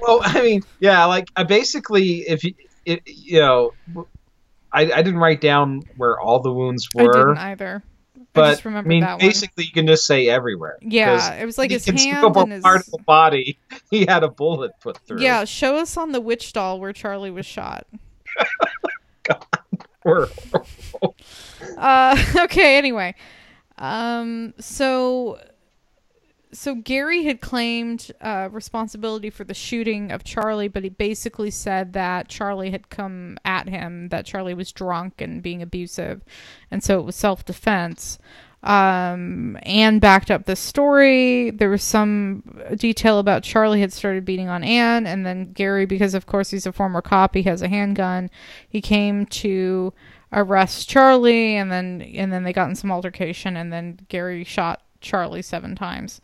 well, 0.00 0.20
I 0.22 0.40
mean, 0.42 0.62
yeah, 0.80 1.04
like 1.04 1.28
I 1.36 1.44
basically, 1.44 2.20
if 2.28 2.44
you, 2.44 2.54
it, 2.84 3.02
you 3.06 3.40
know, 3.40 3.72
I, 4.72 4.82
I 4.92 5.02
didn't 5.02 5.18
write 5.18 5.40
down 5.40 5.82
where 5.96 6.18
all 6.20 6.40
the 6.40 6.52
wounds 6.52 6.88
I 6.96 7.02
were, 7.02 7.12
didn't 7.12 7.38
either. 7.38 7.82
I 7.84 8.20
but 8.32 8.50
just 8.50 8.66
I 8.66 8.68
remembered 8.70 8.88
mean, 8.88 9.00
that 9.02 9.12
one. 9.12 9.20
basically, 9.20 9.64
you 9.64 9.72
can 9.72 9.86
just 9.86 10.06
say 10.06 10.28
everywhere. 10.28 10.78
Yeah, 10.80 11.34
it 11.34 11.44
was 11.44 11.58
like 11.58 11.70
his 11.70 11.84
hand 11.84 12.24
and 12.36 12.52
his. 12.52 12.62
part 12.62 12.80
of 12.80 12.86
the 12.86 13.02
body, 13.06 13.58
he 13.90 14.06
had 14.06 14.22
a 14.24 14.28
bullet 14.28 14.72
put 14.80 14.98
through. 15.06 15.20
Yeah, 15.20 15.44
show 15.44 15.76
us 15.76 15.96
on 15.96 16.12
the 16.12 16.20
witch 16.20 16.52
doll 16.52 16.80
where 16.80 16.92
Charlie 16.92 17.30
was 17.30 17.46
shot. 17.46 17.86
Or- 20.04 20.28
Uh, 21.78 22.16
okay. 22.40 22.76
Anyway, 22.76 23.14
um, 23.78 24.52
so 24.58 25.38
so 26.52 26.74
Gary 26.74 27.24
had 27.24 27.40
claimed 27.40 28.12
uh, 28.20 28.48
responsibility 28.52 29.30
for 29.30 29.44
the 29.44 29.54
shooting 29.54 30.12
of 30.12 30.22
Charlie, 30.22 30.68
but 30.68 30.82
he 30.82 30.90
basically 30.90 31.50
said 31.50 31.94
that 31.94 32.28
Charlie 32.28 32.70
had 32.70 32.90
come 32.90 33.38
at 33.44 33.68
him, 33.68 34.08
that 34.08 34.26
Charlie 34.26 34.54
was 34.54 34.70
drunk 34.70 35.20
and 35.20 35.42
being 35.42 35.62
abusive, 35.62 36.22
and 36.70 36.84
so 36.84 37.00
it 37.00 37.04
was 37.04 37.16
self 37.16 37.44
defense. 37.44 38.18
Um, 38.62 39.58
Anne 39.62 39.98
backed 39.98 40.30
up 40.30 40.44
the 40.44 40.54
story. 40.54 41.50
There 41.50 41.70
was 41.70 41.82
some 41.82 42.60
detail 42.76 43.18
about 43.18 43.42
Charlie 43.42 43.80
had 43.80 43.92
started 43.92 44.24
beating 44.24 44.48
on 44.48 44.62
Anne, 44.62 45.06
and 45.06 45.26
then 45.26 45.52
Gary, 45.52 45.86
because 45.86 46.14
of 46.14 46.26
course 46.26 46.50
he's 46.50 46.66
a 46.66 46.72
former 46.72 47.02
cop, 47.02 47.34
he 47.34 47.42
has 47.44 47.62
a 47.62 47.68
handgun. 47.68 48.30
He 48.68 48.80
came 48.80 49.26
to 49.26 49.92
arrest 50.32 50.88
Charlie, 50.88 51.56
and 51.56 51.72
then 51.72 52.02
and 52.02 52.30
then 52.32 52.44
they 52.44 52.52
got 52.52 52.68
in 52.68 52.76
some 52.76 52.92
altercation, 52.92 53.56
and 53.56 53.72
then 53.72 53.98
Gary 54.08 54.44
shot 54.44 54.82
Charlie 55.02 55.42
seven 55.42 55.74
times. 55.74 56.20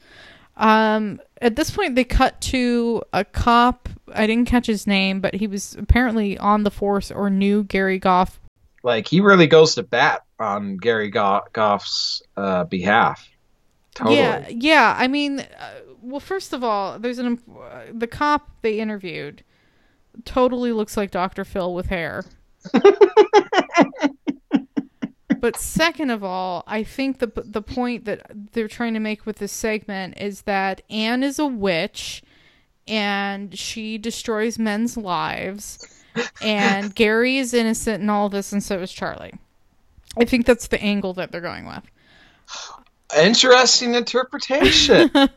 Um, 0.56 1.20
at 1.40 1.56
this 1.56 1.70
point, 1.70 1.94
they 1.94 2.04
cut 2.04 2.40
to 2.42 3.02
a 3.12 3.25
cop. 3.25 3.88
I 4.12 4.26
didn't 4.26 4.47
catch 4.47 4.66
his 4.66 4.87
name, 4.87 5.20
but 5.20 5.35
he 5.35 5.47
was 5.47 5.76
apparently 5.78 6.37
on 6.38 6.64
the 6.64 6.70
force 6.70 7.11
or 7.11 7.30
knew 7.30 7.62
Gary 7.64 7.99
Goff. 7.99 8.40
like 8.82 9.06
he 9.06 9.20
really 9.20 9.47
goes 9.47 9.75
to 9.76 9.82
bat 9.82 10.23
on 10.40 10.76
Gary 10.76 11.11
Go- 11.11 11.42
Goff's 11.52 12.23
uh, 12.37 12.64
behalf. 12.64 13.28
Totally. 13.94 14.16
Yeah, 14.16 14.49
yeah. 14.49 14.94
I 14.97 15.08
mean, 15.08 15.40
uh, 15.40 15.70
well, 16.00 16.20
first 16.20 16.52
of 16.52 16.64
all, 16.64 16.99
there's 16.99 17.18
an 17.18 17.38
uh, 17.49 17.82
the 17.92 18.06
cop 18.06 18.49
they 18.62 18.80
interviewed 18.80 19.42
totally 20.25 20.73
looks 20.73 20.97
like 20.97 21.11
Dr. 21.11 21.44
Phil 21.44 21.75
with 21.75 21.87
hair. 21.87 22.25
but 25.40 25.57
second 25.57 26.11
of 26.11 26.23
all, 26.25 26.64
I 26.66 26.85
think 26.85 27.18
the 27.18 27.33
the 27.45 27.62
point 27.62 28.04
that 28.04 28.30
they're 28.52 28.68
trying 28.68 28.95
to 28.95 29.00
make 29.00 29.26
with 29.26 29.37
this 29.37 29.52
segment 29.52 30.18
is 30.18 30.42
that 30.42 30.83
Anne 30.90 31.23
is 31.23 31.38
a 31.38 31.47
witch 31.47 32.23
and 32.87 33.57
she 33.57 33.99
destroys 33.99 34.59
men's 34.59 34.97
lives 34.97 36.02
and 36.40 36.95
Gary 36.95 37.38
is 37.38 37.52
innocent 37.54 38.02
in 38.02 38.11
all 38.11 38.28
this 38.28 38.52
and 38.52 38.62
so 38.62 38.80
is 38.80 38.92
Charlie. 38.92 39.35
I 40.16 40.25
think 40.25 40.47
that's 40.47 40.68
the 40.68 40.83
angle 40.83 41.12
that 41.14 41.30
they're 41.30 41.40
going 41.40 41.66
with. 41.66 41.85
Interesting 43.16 43.95
interpretation. 43.95 45.11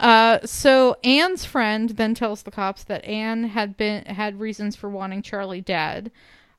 Uh, 0.00 0.38
so 0.46 0.96
Anne's 1.04 1.44
friend 1.44 1.90
then 1.90 2.14
tells 2.14 2.42
the 2.42 2.50
cops 2.50 2.84
that 2.84 3.04
Anne 3.04 3.44
had 3.44 3.76
been 3.76 4.02
had 4.06 4.40
reasons 4.40 4.74
for 4.74 4.88
wanting 4.88 5.20
Charlie 5.20 5.60
dead. 5.60 6.10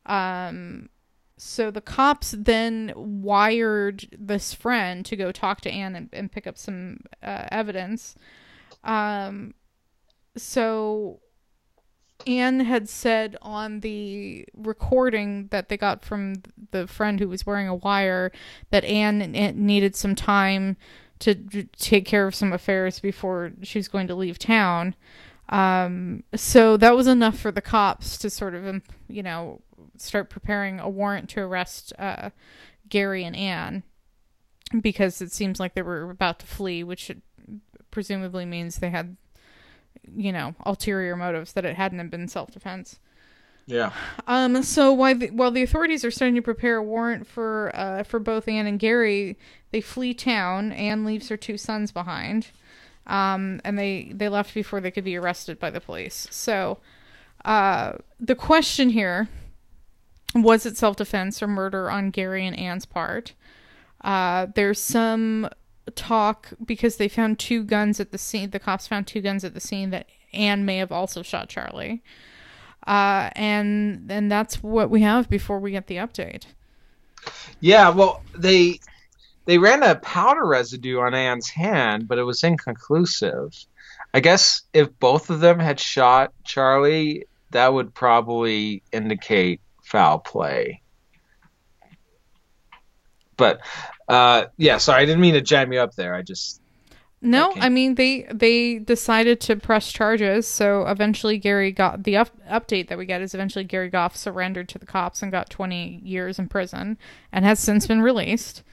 Um, 0.06 0.90
so 1.44 1.72
the 1.72 1.82
cops 1.82 2.36
then 2.38 2.94
wired 2.96 4.08
this 4.16 4.54
friend 4.54 5.04
to 5.04 5.16
go 5.16 5.32
talk 5.32 5.60
to 5.62 5.72
Anne 5.72 5.96
and, 5.96 6.10
and 6.14 6.32
pick 6.32 6.46
up 6.46 6.56
some 6.56 7.00
uh, 7.24 7.46
evidence. 7.52 8.14
Um, 8.84 9.56
so 10.38 11.20
Anne 12.28 12.60
had 12.60 12.88
said 12.88 13.38
on 13.42 13.80
the 13.80 14.46
recording 14.56 15.48
that 15.48 15.68
they 15.68 15.78
got 15.78 16.06
from 16.06 16.44
the 16.70 16.86
friend 16.86 17.20
who 17.20 17.28
was 17.28 17.44
wearing 17.44 17.68
a 17.68 17.74
wire 17.74 18.32
that 18.70 18.86
Anne 18.86 19.32
needed 19.56 19.96
some 19.96 20.14
time 20.14 20.78
to 21.18 21.34
take 21.76 22.06
care 22.06 22.28
of 22.28 22.36
some 22.36 22.54
affairs 22.54 23.00
before 23.00 23.52
she 23.64 23.80
was 23.80 23.88
going 23.88 24.06
to 24.06 24.16
leave 24.16 24.38
town. 24.38 24.94
Um, 25.50 26.24
so 26.36 26.78
that 26.78 26.96
was 26.96 27.08
enough 27.08 27.40
for 27.40 27.52
the 27.52 27.62
cops 27.62 28.20
to 28.20 28.30
sort 28.30 28.54
of, 28.54 28.68
um, 28.68 28.84
you 29.10 29.24
know, 29.24 29.62
start 30.02 30.30
preparing 30.30 30.80
a 30.80 30.90
warrant 30.90 31.30
to 31.30 31.42
arrest 31.42 31.94
uh, 32.00 32.30
Gary 32.90 33.24
and 33.24 33.36
Anne 33.36 33.84
because 34.82 35.22
it 35.22 35.32
seems 35.32 35.60
like 35.60 35.74
they 35.74 35.82
were 35.82 36.10
about 36.10 36.40
to 36.40 36.46
flee, 36.46 36.84
which 36.84 37.12
presumably 37.92 38.46
means 38.46 38.78
they 38.78 38.90
had, 38.90 39.18
you 40.16 40.32
know, 40.32 40.56
ulterior 40.66 41.16
motives 41.16 41.54
that 41.54 41.66
it 41.66 41.76
hadn't 41.76 42.10
been 42.10 42.28
self 42.28 42.52
defense. 42.52 43.00
yeah. 43.66 43.92
Um, 44.28 44.64
so 44.64 44.94
while 44.94 45.16
the, 45.16 45.30
while 45.30 45.52
the 45.52 45.64
authorities 45.64 46.04
are 46.06 46.12
starting 46.12 46.36
to 46.36 46.42
prepare 46.42 46.78
a 46.78 46.84
warrant 46.84 47.28
for 47.28 47.72
uh, 47.76 48.04
for 48.04 48.20
both 48.20 48.48
Anne 48.48 48.66
and 48.68 48.80
Gary, 48.80 49.38
they 49.72 49.82
flee 49.82 50.14
town. 50.14 50.72
Anne 50.72 51.04
leaves 51.06 51.30
her 51.30 51.38
two 51.38 51.58
sons 51.58 51.92
behind. 51.92 52.48
um, 53.08 53.60
and 53.64 53.78
they 53.78 54.12
they 54.14 54.30
left 54.30 54.54
before 54.54 54.80
they 54.80 54.92
could 54.92 55.04
be 55.04 55.18
arrested 55.18 55.60
by 55.60 55.70
the 55.70 55.82
police. 55.82 56.28
So 56.32 56.78
uh, 57.44 57.94
the 58.20 58.36
question 58.36 58.90
here 58.92 59.28
was 60.36 60.66
it 60.66 60.78
self 60.78 60.96
defense 60.96 61.42
or 61.42 61.48
murder 61.48 61.90
on 61.90 62.10
Gary 62.10 62.46
and 62.46 62.58
Anne's 62.58 62.86
part? 62.86 63.34
Uh, 64.02 64.48
there's 64.56 64.80
some 64.80 65.50
talk 65.96 66.50
because 66.66 66.98
they 66.98 67.08
found 67.08 67.40
two 67.40 67.64
guns 67.64 68.00
at 68.00 68.12
the 68.12 68.18
scene. 68.18 68.50
The 68.50 68.60
cops 68.60 68.88
found 68.88 69.08
two 69.08 69.22
guns 69.22 69.44
at 69.44 69.54
the 69.54 69.60
scene 69.60 69.90
that 69.92 70.08
Anne 70.34 70.66
may 70.66 70.78
have 70.78 70.92
also 70.92 71.22
shot 71.22 71.50
Charlie. 71.50 72.02
Uh, 72.86 73.30
and 73.36 74.10
and 74.10 74.32
that's 74.32 74.64
what 74.64 74.90
we 74.90 75.02
have 75.02 75.30
before 75.30 75.60
we 75.60 75.72
get 75.72 75.88
the 75.88 75.98
update. 75.98 76.46
Yeah, 77.60 77.90
well, 77.90 78.24
they 78.36 78.80
they 79.46 79.58
ran 79.58 79.84
a 79.84 79.96
powder 79.96 80.46
residue 80.46 81.00
on 81.00 81.14
Anne's 81.14 81.50
hand, 81.50 82.08
but 82.08 82.18
it 82.18 82.24
was 82.24 82.44
inconclusive. 82.44 83.56
I 84.14 84.20
guess 84.20 84.64
if 84.74 84.98
both 85.00 85.30
of 85.30 85.40
them 85.40 85.60
had 85.60 85.80
shot 85.80 86.34
Charlie, 86.44 87.26
that 87.52 87.74
would 87.74 87.94
probably 87.94 88.82
indicate 88.92 89.62
foul 89.92 90.20
play. 90.20 90.82
But 93.38 93.62
uh, 94.08 94.46
yeah, 94.58 94.78
sorry, 94.78 95.02
I 95.04 95.06
didn't 95.06 95.22
mean 95.22 95.34
to 95.34 95.42
jam 95.42 95.74
you 95.74 95.80
up 95.80 95.96
there. 95.96 96.16
I 96.16 96.22
just 96.22 96.62
No, 97.22 97.52
Okay. 97.52 97.62
I 97.62 97.70
mean 97.70 97.96
they 97.96 98.28
they 98.32 98.80
decided 98.80 99.42
to 99.42 99.56
press 99.56 99.92
charges. 99.92 100.48
So 100.48 100.86
eventually 100.88 101.38
Gary 101.38 101.72
got 101.72 102.04
the 102.04 102.18
up- 102.18 102.38
update 102.50 102.88
that 102.88 102.98
we 102.98 103.06
get 103.06 103.22
is 103.22 103.34
eventually 103.34 103.66
Gary 103.66 103.90
Goff 103.90 104.16
surrendered 104.16 104.70
to 104.70 104.80
the 104.80 104.86
cops 104.86 105.22
and 105.22 105.32
got 105.32 105.50
20 105.50 106.02
years 106.04 106.40
in 106.40 106.48
prison 106.48 106.98
and 107.32 107.44
has 107.44 107.60
since 107.60 107.88
been 107.88 108.02
released. 108.02 108.64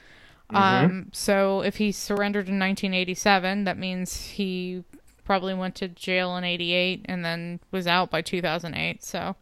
Um, 0.51 1.09
so 1.13 1.61
if 1.61 1.75
he 1.75 1.91
surrendered 1.91 2.47
in 2.49 2.57
1987, 2.57 3.65
that 3.65 3.77
means 3.77 4.15
he 4.31 4.83
probably 5.23 5.53
went 5.53 5.75
to 5.75 5.87
jail 5.87 6.35
in 6.37 6.43
88 6.43 7.05
and 7.05 7.23
then 7.23 7.59
was 7.69 7.85
out 7.85 8.09
by 8.09 8.23
2008. 8.23 9.03
So, 9.03 9.35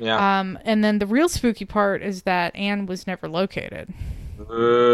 yeah. 0.00 0.40
um, 0.40 0.58
and 0.64 0.82
then 0.82 0.98
the 0.98 1.06
real 1.06 1.28
spooky 1.28 1.64
part 1.64 2.02
is 2.02 2.22
that 2.22 2.54
Anne 2.56 2.86
was 2.86 3.06
never 3.06 3.28
located. 3.28 3.92
Ooh. 4.40 4.90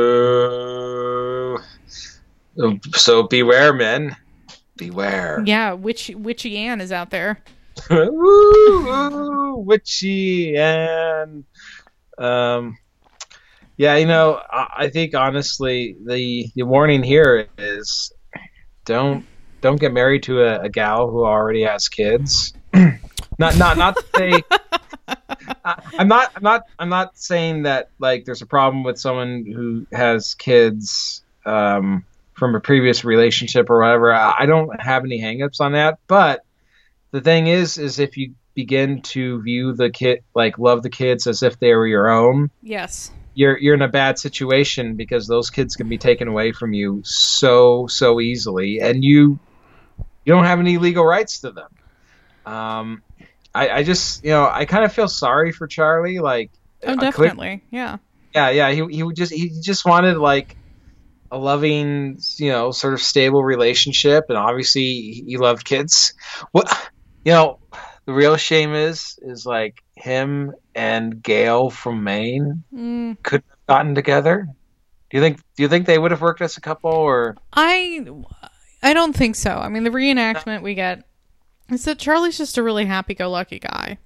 So 2.95 3.23
beware, 3.23 3.73
men. 3.73 4.17
Beware. 4.77 5.43
Yeah, 5.47 5.73
witch, 5.73 6.11
witchy 6.15 6.57
Anne 6.59 6.81
is 6.81 6.93
out 6.93 7.11
there. 7.11 7.43
Woo, 7.91 8.11
woo, 8.11 9.57
witchy 9.57 10.57
and 10.57 11.45
um 12.17 12.79
yeah 13.77 13.97
you 13.97 14.07
know 14.07 14.41
I, 14.51 14.67
I 14.79 14.89
think 14.89 15.15
honestly 15.15 15.95
the 16.03 16.47
the 16.55 16.63
warning 16.63 17.03
here 17.03 17.49
is 17.59 18.13
don't 18.87 19.27
don't 19.61 19.79
get 19.79 19.93
married 19.93 20.23
to 20.25 20.43
a, 20.43 20.63
a 20.63 20.69
gal 20.71 21.11
who 21.11 21.25
already 21.25 21.63
has 21.63 21.89
kids 21.89 22.55
not 23.39 23.59
not 23.59 23.77
not 23.77 23.97
to 23.97 24.05
say 24.17 24.43
I, 25.65 25.83
i'm 25.99 26.09
not 26.09 26.31
i'm 26.37 26.43
not 26.43 26.63
i'm 26.79 26.89
not 26.89 27.17
saying 27.17 27.63
that 27.63 27.89
like 27.99 28.25
there's 28.25 28.43
a 28.43 28.47
problem 28.47 28.85
with 28.85 28.99
someone 28.99 29.45
who 29.47 29.87
has 29.93 30.35
kids 30.35 31.25
um 31.45 32.05
from 32.35 32.55
a 32.55 32.61
previous 32.61 33.05
relationship 33.05 33.71
or 33.71 33.81
whatever 33.81 34.13
i, 34.13 34.35
I 34.41 34.47
don't 34.47 34.81
have 34.81 35.05
any 35.05 35.21
hangups 35.21 35.61
on 35.61 35.73
that 35.73 35.99
but 36.07 36.41
the 37.13 37.21
thing 37.21 37.47
is 37.47 37.79
is 37.79 37.99
if 37.99 38.17
you 38.17 38.35
begin 38.55 39.03
to 39.03 39.43
view 39.43 39.75
the 39.75 39.91
kid 39.91 40.21
like 40.35 40.59
love 40.59 40.83
the 40.83 40.91
kids 40.91 41.27
as 41.27 41.43
if 41.43 41.59
they 41.59 41.75
were 41.75 41.87
your 41.87 42.09
own 42.09 42.51
Yes. 42.63 43.11
you're 43.35 43.59
you're 43.59 43.75
in 43.75 43.83
a 43.83 43.89
bad 43.89 44.19
situation 44.19 44.97
because 44.97 45.27
those 45.27 45.51
kids 45.51 45.77
can 45.77 45.89
be 45.89 45.99
taken 45.99 46.27
away 46.27 46.53
from 46.53 46.73
you 46.73 47.03
so 47.05 47.87
so 47.87 48.21
easily 48.21 48.81
and 48.81 49.05
you 49.05 49.39
you 50.25 50.33
don't 50.33 50.45
have 50.45 50.59
any 50.59 50.79
legal 50.79 51.05
rights 51.05 51.41
to 51.41 51.53
them 51.53 51.69
um 52.53 53.03
i 53.57 53.79
i 53.79 53.83
just 53.83 54.23
you 54.25 54.31
know 54.31 54.49
i 54.51 54.65
kind 54.65 54.85
of 54.85 54.93
feel 54.93 55.09
sorry 55.09 55.53
for 55.53 55.67
charlie 55.67 56.19
like 56.19 56.51
Oh, 56.85 56.95
definitely. 56.95 57.63
Yeah. 57.71 57.97
yeah 58.35 58.51
yeah 58.51 58.71
he, 58.71 58.85
he 58.97 59.03
would 59.03 59.17
just 59.17 59.33
he 59.33 59.51
just 59.63 59.85
wanted 59.87 60.19
like 60.19 60.57
a 61.33 61.39
loving 61.39 62.19
you 62.39 62.51
know 62.53 62.71
sort 62.71 62.95
of 62.95 63.01
stable 63.01 63.43
relationship 63.43 64.25
and 64.29 64.39
obviously 64.39 64.83
he 64.83 65.25
he 65.27 65.37
loved 65.39 65.65
kids 65.65 66.15
what 66.53 66.67
you 67.25 67.33
know 67.33 67.59
the 68.07 68.13
real 68.13 68.37
shame 68.37 68.73
is 68.75 69.19
is 69.23 69.45
like 69.47 69.83
him 69.97 70.53
and 70.75 71.23
gail 71.23 71.71
from 71.71 72.05
maine 72.05 72.63
Mm, 72.73 73.17
could 73.23 73.43
have 73.49 73.67
gotten 73.77 73.95
together 73.95 74.47
do 75.11 75.17
you 75.17 75.23
think 75.23 75.39
do 75.57 75.63
you 75.65 75.69
think 75.69 75.87
they 75.87 75.99
would 75.99 76.11
have 76.13 76.21
worked 76.21 76.43
as 76.43 76.57
a 76.57 76.61
couple 76.61 76.93
or 76.93 77.37
I 77.53 78.07
I 78.83 78.93
don't 78.93 79.17
think 79.17 79.35
so. 79.35 79.51
I 79.51 79.69
mean, 79.69 79.83
the 79.85 79.91
reenactment 79.91 80.63
we 80.63 80.75
get 80.75 81.03
is 81.71 81.85
that 81.85 81.99
Charlie's 81.99 82.39
just 82.39 82.59
a 82.59 82.63
really 82.63 82.85
happy-go-lucky 82.87 83.59
guy, 83.61 83.99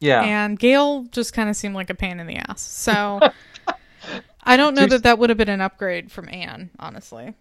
yeah 0.00 0.22
and 0.22 0.58
Gail 0.58 1.04
just 1.10 1.32
kind 1.32 1.48
of 1.50 1.56
seemed 1.56 1.74
like 1.74 1.90
a 1.90 1.94
pain 1.94 2.20
in 2.20 2.26
the 2.26 2.36
ass. 2.36 2.60
So 2.60 3.20
I 4.42 4.56
don't 4.56 4.74
know 4.74 4.86
that 4.86 5.02
that 5.02 5.18
would 5.18 5.28
have 5.30 5.36
been 5.36 5.48
an 5.48 5.60
upgrade 5.60 6.10
from 6.10 6.28
Anne, 6.30 6.70
honestly. 6.78 7.34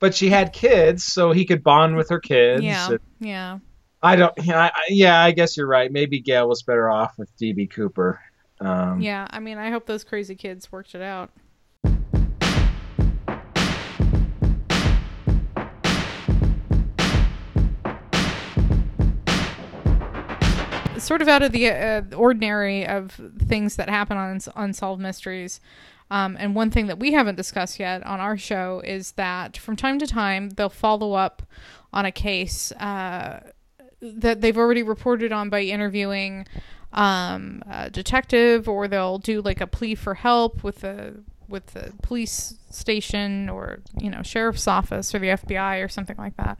but 0.00 0.14
she 0.14 0.28
had 0.30 0.52
kids 0.52 1.04
so 1.04 1.32
he 1.32 1.44
could 1.44 1.62
bond 1.62 1.96
with 1.96 2.08
her 2.10 2.20
kids 2.20 2.62
Yeah, 2.62 2.88
and 2.90 3.00
yeah. 3.20 3.58
i 4.02 4.14
don't 4.16 4.32
yeah 4.42 4.58
I, 4.60 4.66
I- 4.68 4.72
yeah 4.90 5.20
i 5.20 5.32
guess 5.32 5.56
you're 5.56 5.66
right 5.66 5.90
maybe 5.90 6.20
gail 6.20 6.48
was 6.48 6.62
better 6.62 6.88
off 6.88 7.18
with 7.18 7.36
db 7.36 7.68
cooper 7.70 8.20
um 8.60 9.00
Yeah, 9.00 9.26
I 9.30 9.38
mean, 9.40 9.58
I 9.58 9.70
hope 9.70 9.86
those 9.86 10.02
crazy 10.04 10.34
kids 10.34 10.72
worked 10.72 10.94
it 10.96 11.02
out. 11.02 11.30
Sort 20.98 21.22
of 21.22 21.28
out 21.28 21.42
of 21.42 21.52
the 21.52 21.70
uh, 21.70 22.02
ordinary 22.16 22.86
of 22.86 23.20
things 23.38 23.76
that 23.76 23.88
happen 23.88 24.16
on 24.16 24.40
Unsolved 24.56 25.00
Mysteries. 25.00 25.60
Um, 26.10 26.36
and 26.38 26.54
one 26.54 26.70
thing 26.70 26.86
that 26.86 26.98
we 26.98 27.12
haven't 27.12 27.34
discussed 27.34 27.78
yet 27.78 28.04
on 28.04 28.20
our 28.20 28.36
show 28.36 28.80
is 28.84 29.12
that 29.12 29.56
from 29.56 29.76
time 29.76 29.98
to 29.98 30.06
time 30.06 30.50
they'll 30.50 30.70
follow 30.70 31.12
up 31.12 31.42
on 31.92 32.06
a 32.06 32.12
case 32.12 32.72
uh, 32.72 33.40
that 34.00 34.40
they've 34.40 34.56
already 34.56 34.82
reported 34.82 35.32
on 35.32 35.50
by 35.50 35.62
interviewing 35.62 36.46
um, 36.92 37.62
a 37.70 37.90
detective, 37.90 38.68
or 38.68 38.88
they'll 38.88 39.18
do 39.18 39.42
like 39.42 39.60
a 39.60 39.66
plea 39.66 39.94
for 39.94 40.14
help 40.14 40.64
with 40.64 40.80
the 40.80 41.22
with 41.48 41.68
the 41.68 41.92
police 42.02 42.54
station, 42.70 43.48
or 43.48 43.80
you 43.98 44.10
know 44.10 44.22
sheriff's 44.22 44.68
office, 44.68 45.14
or 45.14 45.18
the 45.18 45.28
FBI, 45.28 45.84
or 45.84 45.88
something 45.88 46.16
like 46.16 46.36
that. 46.36 46.58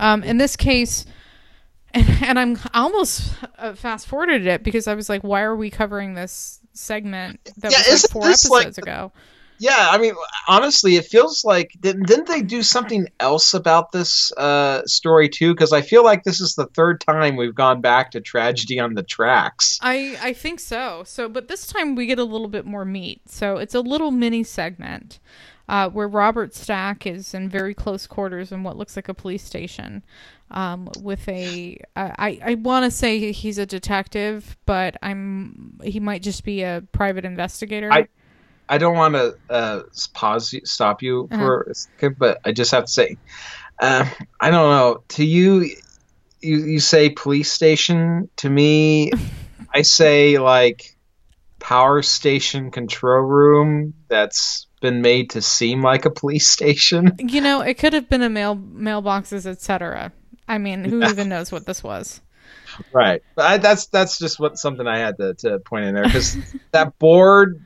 Um, 0.00 0.22
in 0.22 0.38
this 0.38 0.56
case, 0.56 1.06
and, 1.94 2.08
and 2.24 2.38
I'm 2.38 2.58
almost 2.74 3.34
uh, 3.58 3.74
fast 3.74 4.06
forwarded 4.06 4.46
it 4.46 4.62
because 4.64 4.86
I 4.88 4.94
was 4.94 5.08
like, 5.08 5.22
why 5.22 5.42
are 5.42 5.56
we 5.56 5.70
covering 5.70 6.14
this 6.14 6.60
segment 6.74 7.40
that 7.58 7.70
Yeah, 7.70 7.78
was 7.78 7.90
like 7.90 8.06
four 8.06 8.30
this, 8.30 8.48
like, 8.50 8.68
episodes 8.68 8.78
ago? 8.78 9.12
Yeah, 9.58 9.88
I 9.90 9.98
mean, 9.98 10.14
honestly, 10.48 10.96
it 10.96 11.06
feels 11.06 11.44
like 11.44 11.70
didn't 11.80 12.06
didn't 12.06 12.26
they 12.28 12.42
do 12.42 12.62
something 12.62 13.06
else 13.20 13.54
about 13.54 13.92
this 13.92 14.32
uh, 14.32 14.82
story 14.86 15.28
too? 15.28 15.54
Because 15.54 15.72
I 15.72 15.80
feel 15.82 16.04
like 16.04 16.24
this 16.24 16.40
is 16.40 16.54
the 16.56 16.66
third 16.66 17.00
time 17.00 17.36
we've 17.36 17.54
gone 17.54 17.80
back 17.80 18.10
to 18.12 18.20
tragedy 18.20 18.80
on 18.80 18.94
the 18.94 19.04
tracks. 19.04 19.80
I 19.80 20.16
I 20.20 20.32
think 20.32 20.60
so. 20.60 21.02
So, 21.04 21.28
but 21.28 21.48
this 21.48 21.66
time 21.66 21.94
we 21.94 22.06
get 22.06 22.18
a 22.18 22.24
little 22.24 22.48
bit 22.48 22.64
more 22.64 22.84
meat. 22.84 23.28
So 23.28 23.56
it's 23.58 23.74
a 23.74 23.80
little 23.80 24.10
mini 24.10 24.42
segment 24.44 25.18
uh, 25.68 25.90
where 25.90 26.08
Robert 26.08 26.54
Stack 26.54 27.06
is 27.06 27.34
in 27.34 27.48
very 27.48 27.74
close 27.74 28.06
quarters 28.06 28.52
in 28.52 28.62
what 28.62 28.76
looks 28.76 28.96
like 28.96 29.08
a 29.08 29.14
police 29.14 29.42
station 29.44 30.02
um, 30.50 30.88
with 31.00 31.28
a. 31.28 31.78
I 31.96 32.40
I 32.44 32.54
want 32.54 32.84
to 32.84 32.90
say 32.90 33.32
he's 33.32 33.58
a 33.58 33.66
detective, 33.66 34.56
but 34.66 34.96
I'm 35.02 35.78
he 35.82 36.00
might 36.00 36.22
just 36.22 36.44
be 36.44 36.62
a 36.62 36.82
private 36.92 37.24
investigator. 37.24 37.92
I- 37.92 38.08
I 38.66 38.78
don't 38.78 38.96
want 38.96 39.12
to 39.14 39.34
uh, 39.50 39.82
pause, 40.14 40.54
you- 40.54 40.64
stop 40.64 41.02
you 41.02 41.28
for 41.30 41.66
a 41.70 41.74
second, 41.74 42.16
but 42.18 42.40
I 42.46 42.52
just 42.52 42.70
have 42.70 42.86
to 42.86 42.90
say, 42.90 43.18
uh, 43.78 44.08
I 44.40 44.50
don't 44.50 44.70
know. 44.70 45.02
To 45.08 45.24
you, 45.24 45.68
you 46.40 46.64
you 46.64 46.80
say 46.80 47.10
police 47.10 47.52
station. 47.52 48.30
To 48.36 48.48
me, 48.48 49.12
I 49.74 49.82
say 49.82 50.38
like 50.38 50.96
power 51.58 52.00
station 52.00 52.70
control 52.70 53.20
room 53.20 53.92
that's 54.08 54.66
been 54.80 55.02
made 55.02 55.30
to 55.30 55.42
seem 55.42 55.82
like 55.82 56.06
a 56.06 56.10
police 56.10 56.48
station. 56.58 57.12
you 57.18 57.42
know, 57.42 57.60
it 57.60 57.74
could 57.74 57.92
have 57.92 58.08
been 58.08 58.22
a 58.22 58.30
mail 58.30 58.56
mailboxes, 58.56 59.44
etc. 59.44 60.10
I 60.48 60.58
mean, 60.58 60.84
who 60.84 61.02
even 61.04 61.28
knows 61.28 61.50
what 61.50 61.66
this 61.66 61.82
was? 61.82 62.20
Right. 62.92 63.22
But 63.34 63.44
I, 63.46 63.56
that's 63.58 63.86
that's 63.86 64.18
just 64.18 64.38
what 64.38 64.58
something 64.58 64.86
I 64.86 64.98
had 64.98 65.16
to, 65.18 65.34
to 65.34 65.58
point 65.60 65.86
in 65.86 65.94
there 65.94 66.04
because 66.04 66.36
that 66.72 66.98
board, 66.98 67.64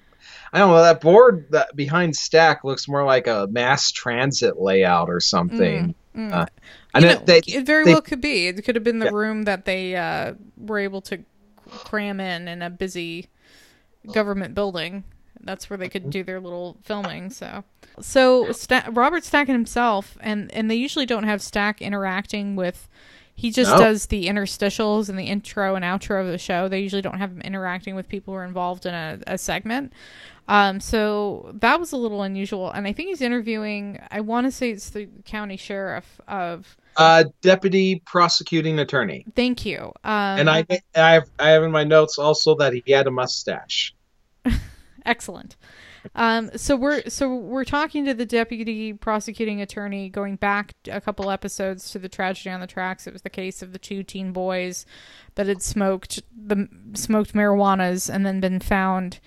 I 0.53 0.59
don't 0.59 0.71
know, 0.71 0.83
that 0.83 1.01
board 1.01 1.47
that 1.51 1.75
behind 1.75 2.15
Stack 2.15 2.63
looks 2.65 2.87
more 2.89 3.05
like 3.05 3.27
a 3.27 3.49
mass 3.51 3.91
transit 3.91 4.59
layout 4.61 5.09
or 5.11 5.21
something. 5.21 5.95
Mm. 6.15 6.33
Uh, 6.33 6.47
I 6.95 7.01
know, 7.01 7.15
know 7.15 7.23
they, 7.25 7.39
it 7.47 7.65
very 7.67 7.85
they- 7.85 7.93
well 7.93 8.03
could 8.03 8.21
be. 8.21 8.49
It 8.49 8.65
could 8.65 8.75
have 8.77 8.85
been 8.85 8.99
the 8.99 9.07
Yeah. 9.07 9.13
room 9.13 9.43
that 9.45 9.65
they 9.65 9.97
uh, 9.97 10.35
were 10.57 10.79
able 10.79 11.01
to 11.03 11.25
cram 11.69 12.21
in 12.21 12.49
in 12.49 12.63
a 12.63 12.71
busy 12.71 13.27
government 14.13 14.55
building. 14.55 15.05
That's 15.49 15.71
where 15.71 15.79
they 15.79 15.89
could 15.89 16.11
do 16.11 16.23
their 16.23 16.41
little 16.41 16.77
filming. 16.83 17.31
So, 17.31 17.65
so 18.03 18.53
Sta- 18.53 18.91
Robert 18.93 19.25
Stack 19.25 19.49
and 19.49 19.57
himself, 19.57 20.19
and 20.21 20.53
and 20.53 20.71
they 20.71 20.75
usually 20.75 21.07
don't 21.07 21.25
have 21.25 21.41
Stack 21.41 21.81
interacting 21.81 22.55
with. 22.55 22.87
He 23.35 23.51
just 23.51 23.71
No. 23.71 23.79
does 23.79 24.07
the 24.07 24.27
interstitials 24.27 25.09
and 25.09 25.19
the 25.19 25.25
intro 25.25 25.75
and 25.75 25.85
outro 25.85 26.21
of 26.21 26.27
the 26.27 26.37
show. 26.37 26.69
They 26.69 26.81
usually 26.81 27.01
don't 27.03 27.17
have 27.19 27.31
him 27.31 27.41
interacting 27.41 27.95
with 27.95 28.09
people 28.09 28.35
who 28.35 28.41
are 28.41 28.45
involved 28.45 28.85
in 28.85 28.93
a, 28.93 29.21
a 29.27 29.39
segment. 29.39 29.95
Um, 30.49 30.81
so 30.81 31.51
that 31.55 31.79
was 31.81 31.93
a 31.93 31.97
little 31.97 32.23
unusual. 32.23 32.71
And 32.71 32.87
I 32.87 32.93
think 32.93 33.09
he's 33.09 33.23
interviewing. 33.23 34.01
I 34.11 34.21
want 34.21 34.47
to 34.49 34.51
say 34.51 34.71
it's 34.73 34.91
the 34.91 35.09
county 35.25 35.57
sheriff 35.57 36.21
of. 36.29 36.77
Uh, 36.97 37.25
deputy 37.41 38.03
prosecuting 38.05 38.81
attorney, 38.81 39.25
Thank 39.37 39.65
you. 39.65 39.93
Um, 40.05 40.41
and 40.41 40.51
I 40.51 40.67
I 40.95 41.13
have 41.13 41.31
I 41.39 41.51
have 41.51 41.63
in 41.63 41.71
my 41.71 41.85
notes 41.85 42.19
also 42.19 42.55
that 42.57 42.73
he 42.75 42.93
had 42.93 43.07
a 43.07 43.11
mustache. 43.13 43.95
Excellent. 45.09 45.57
Um, 46.15 46.51
so 46.55 46.77
we're 46.77 47.03
so 47.09 47.35
we're 47.35 47.65
talking 47.65 48.05
to 48.05 48.13
the 48.13 48.27
deputy 48.27 48.93
prosecuting 48.93 49.63
attorney, 49.63 50.11
going 50.11 50.37
back 50.37 50.75
a 50.91 51.01
couple 51.01 51.31
episodes 51.31 51.91
to 51.93 51.99
the 51.99 52.11
tragedy 52.11 52.51
on 52.51 52.61
the 52.61 52.67
tracks. 52.67 53.07
It 53.07 53.15
was 53.15 53.23
the 53.23 53.31
case 53.31 53.63
of 53.63 53.73
the 53.73 53.79
two 53.79 54.03
teen 54.03 54.33
boys 54.33 54.85
that 55.37 55.47
had 55.47 55.63
smoked 55.63 56.23
the 56.37 56.69
smoked 56.93 57.33
marijuanas 57.33 58.13
and 58.15 58.27
then 58.27 58.39
been 58.39 58.61
found 58.61 59.19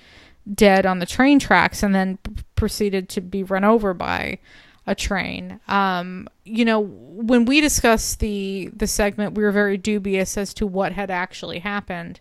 dead 0.53 0.85
on 0.85 0.99
the 0.99 1.07
train 1.07 1.39
tracks, 1.39 1.81
and 1.81 1.95
then 1.95 2.17
p- 2.17 2.31
proceeded 2.55 3.09
to 3.09 3.21
be 3.21 3.41
run 3.41 3.63
over 3.63 3.95
by 3.95 4.37
a 4.85 4.93
train. 4.93 5.59
Um, 5.67 6.27
you 6.45 6.63
know, 6.63 6.79
when 6.79 7.45
we 7.45 7.59
discussed 7.59 8.19
the 8.19 8.69
the 8.75 8.87
segment, 8.87 9.33
we 9.33 9.41
were 9.43 9.51
very 9.51 9.77
dubious 9.77 10.37
as 10.37 10.53
to 10.55 10.67
what 10.67 10.91
had 10.91 11.09
actually 11.09 11.59
happened. 11.59 12.19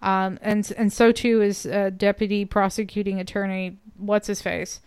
Um, 0.00 0.38
and 0.42 0.70
and 0.76 0.92
so 0.92 1.12
too 1.12 1.42
is 1.42 1.66
uh, 1.66 1.90
deputy 1.96 2.44
prosecuting 2.44 3.18
attorney. 3.18 3.78
What's 3.96 4.28
his 4.28 4.40
face? 4.40 4.80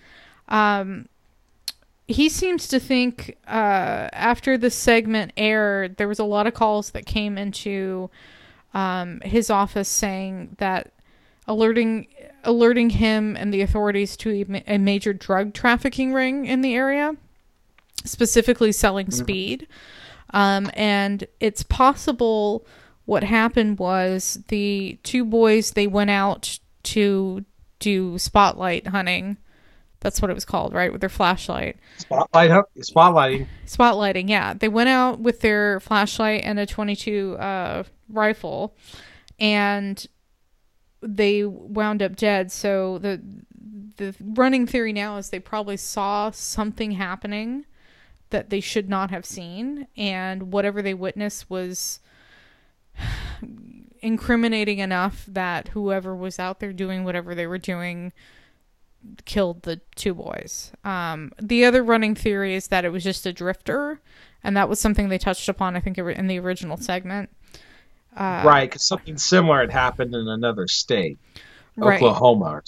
Um, 0.47 1.07
he 2.07 2.29
seems 2.29 2.67
to 2.69 2.79
think 2.79 3.37
uh, 3.47 4.09
after 4.13 4.57
the 4.57 4.69
segment 4.69 5.33
aired, 5.37 5.97
there 5.97 6.07
was 6.07 6.19
a 6.19 6.23
lot 6.23 6.47
of 6.47 6.53
calls 6.53 6.91
that 6.91 7.05
came 7.05 7.37
into 7.37 8.09
um, 8.73 9.21
his 9.21 9.49
office 9.49 9.89
saying 9.89 10.55
that 10.59 10.91
alerting 11.47 12.07
alerting 12.43 12.91
him 12.91 13.35
and 13.35 13.53
the 13.53 13.61
authorities 13.61 14.17
to 14.17 14.61
a, 14.67 14.77
major 14.77 15.13
drug 15.13 15.53
trafficking 15.53 16.13
ring 16.13 16.45
in 16.45 16.61
the 16.61 16.73
area, 16.73 17.15
specifically 18.03 18.71
selling 18.71 19.11
speed. 19.11 19.67
Um, 20.31 20.71
and 20.73 21.27
it's 21.39 21.61
possible 21.61 22.65
what 23.11 23.25
happened 23.25 23.77
was 23.77 24.41
the 24.47 24.97
two 25.03 25.25
boys 25.25 25.71
they 25.71 25.85
went 25.85 26.09
out 26.09 26.57
to 26.81 27.43
do 27.79 28.17
spotlight 28.17 28.87
hunting. 28.87 29.35
That's 29.99 30.21
what 30.21 30.31
it 30.31 30.33
was 30.33 30.45
called, 30.45 30.73
right? 30.73 30.93
With 30.93 31.01
their 31.01 31.09
flashlight. 31.09 31.75
Spotlight, 31.97 32.51
spotlighting. 32.79 33.47
Spotlighting, 33.67 34.29
yeah. 34.29 34.53
They 34.53 34.69
went 34.69 34.87
out 34.87 35.19
with 35.19 35.41
their 35.41 35.81
flashlight 35.81 36.43
and 36.45 36.57
a 36.57 36.65
22 36.65 37.35
uh, 37.35 37.83
rifle, 38.07 38.77
and 39.37 40.07
they 41.01 41.43
wound 41.43 42.01
up 42.01 42.15
dead. 42.15 42.49
So 42.49 42.97
the 42.97 43.21
the 43.97 44.15
running 44.21 44.65
theory 44.65 44.93
now 44.93 45.17
is 45.17 45.31
they 45.31 45.39
probably 45.39 45.75
saw 45.75 46.31
something 46.31 46.91
happening 46.91 47.65
that 48.29 48.51
they 48.51 48.61
should 48.61 48.87
not 48.87 49.11
have 49.11 49.25
seen, 49.25 49.87
and 49.97 50.53
whatever 50.53 50.81
they 50.81 50.93
witnessed 50.93 51.49
was 51.49 51.99
incriminating 54.01 54.79
enough 54.79 55.25
that 55.27 55.69
whoever 55.69 56.15
was 56.15 56.39
out 56.39 56.59
there 56.59 56.73
doing 56.73 57.03
whatever 57.03 57.35
they 57.35 57.47
were 57.47 57.57
doing 57.57 58.11
killed 59.25 59.63
the 59.63 59.81
two 59.95 60.13
boys. 60.13 60.71
Um, 60.83 61.31
the 61.41 61.65
other 61.65 61.83
running 61.83 62.15
theory 62.15 62.55
is 62.55 62.67
that 62.67 62.85
it 62.85 62.91
was 62.91 63.03
just 63.03 63.25
a 63.25 63.33
drifter, 63.33 63.99
and 64.43 64.55
that 64.57 64.69
was 64.69 64.79
something 64.79 65.09
they 65.09 65.17
touched 65.17 65.49
upon, 65.49 65.75
I 65.75 65.79
think, 65.79 65.97
in 65.97 66.27
the 66.27 66.39
original 66.39 66.77
segment. 66.77 67.29
Uh, 68.15 68.43
right, 68.45 68.69
because 68.69 68.85
something 68.85 69.17
similar 69.17 69.61
had 69.61 69.71
happened 69.71 70.13
in 70.13 70.27
another 70.27 70.67
state, 70.67 71.17
Right. 71.77 72.01
Oklahoma. 72.01 72.61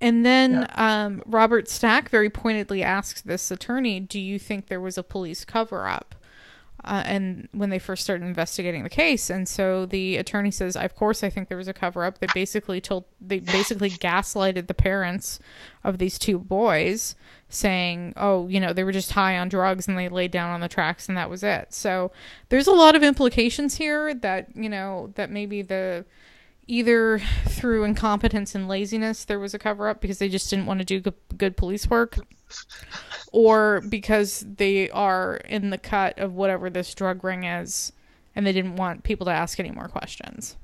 And 0.00 0.26
then 0.26 0.68
um, 0.74 1.22
Robert 1.24 1.68
Stack 1.68 2.08
very 2.10 2.28
pointedly 2.28 2.82
asks 2.82 3.22
this 3.22 3.50
attorney, 3.50 4.00
"Do 4.00 4.18
you 4.18 4.38
think 4.38 4.66
there 4.66 4.80
was 4.80 4.98
a 4.98 5.02
police 5.02 5.44
cover-up?" 5.44 6.14
Uh, 6.84 7.02
and 7.06 7.48
when 7.52 7.70
they 7.70 7.78
first 7.78 8.04
started 8.04 8.26
investigating 8.26 8.82
the 8.82 8.90
case, 8.90 9.30
and 9.30 9.48
so 9.48 9.86
the 9.86 10.16
attorney 10.16 10.50
says, 10.50 10.76
"Of 10.76 10.94
course, 10.94 11.24
I 11.24 11.30
think 11.30 11.48
there 11.48 11.56
was 11.56 11.68
a 11.68 11.72
cover-up. 11.72 12.18
They 12.18 12.26
basically 12.34 12.80
told, 12.80 13.04
they 13.20 13.40
basically 13.40 13.90
gaslighted 13.90 14.66
the 14.66 14.74
parents 14.74 15.40
of 15.82 15.98
these 15.98 16.18
two 16.18 16.38
boys, 16.38 17.16
saying, 17.48 18.12
"Oh, 18.16 18.48
you 18.48 18.60
know, 18.60 18.72
they 18.72 18.84
were 18.84 18.92
just 18.92 19.12
high 19.12 19.38
on 19.38 19.48
drugs 19.48 19.88
and 19.88 19.96
they 19.96 20.08
laid 20.08 20.30
down 20.30 20.50
on 20.50 20.60
the 20.60 20.68
tracks, 20.68 21.08
and 21.08 21.16
that 21.16 21.30
was 21.30 21.42
it." 21.42 21.72
So 21.72 22.12
there's 22.50 22.66
a 22.66 22.72
lot 22.72 22.94
of 22.94 23.02
implications 23.02 23.76
here 23.76 24.12
that 24.14 24.48
you 24.54 24.68
know 24.68 25.10
that 25.14 25.30
maybe 25.30 25.62
the 25.62 26.04
either 26.66 27.20
through 27.46 27.84
incompetence 27.84 28.54
and 28.54 28.68
laziness 28.68 29.24
there 29.24 29.38
was 29.38 29.54
a 29.54 29.58
cover 29.58 29.88
up 29.88 30.00
because 30.00 30.18
they 30.18 30.28
just 30.28 30.48
didn't 30.48 30.66
want 30.66 30.78
to 30.78 30.84
do 30.84 31.00
good, 31.00 31.14
good 31.36 31.56
police 31.56 31.88
work 31.88 32.18
or 33.32 33.82
because 33.88 34.44
they 34.56 34.88
are 34.90 35.36
in 35.48 35.70
the 35.70 35.78
cut 35.78 36.18
of 36.18 36.34
whatever 36.34 36.70
this 36.70 36.94
drug 36.94 37.22
ring 37.24 37.44
is 37.44 37.92
and 38.34 38.46
they 38.46 38.52
didn't 38.52 38.76
want 38.76 39.04
people 39.04 39.26
to 39.26 39.32
ask 39.32 39.60
any 39.60 39.70
more 39.70 39.88
questions 39.88 40.56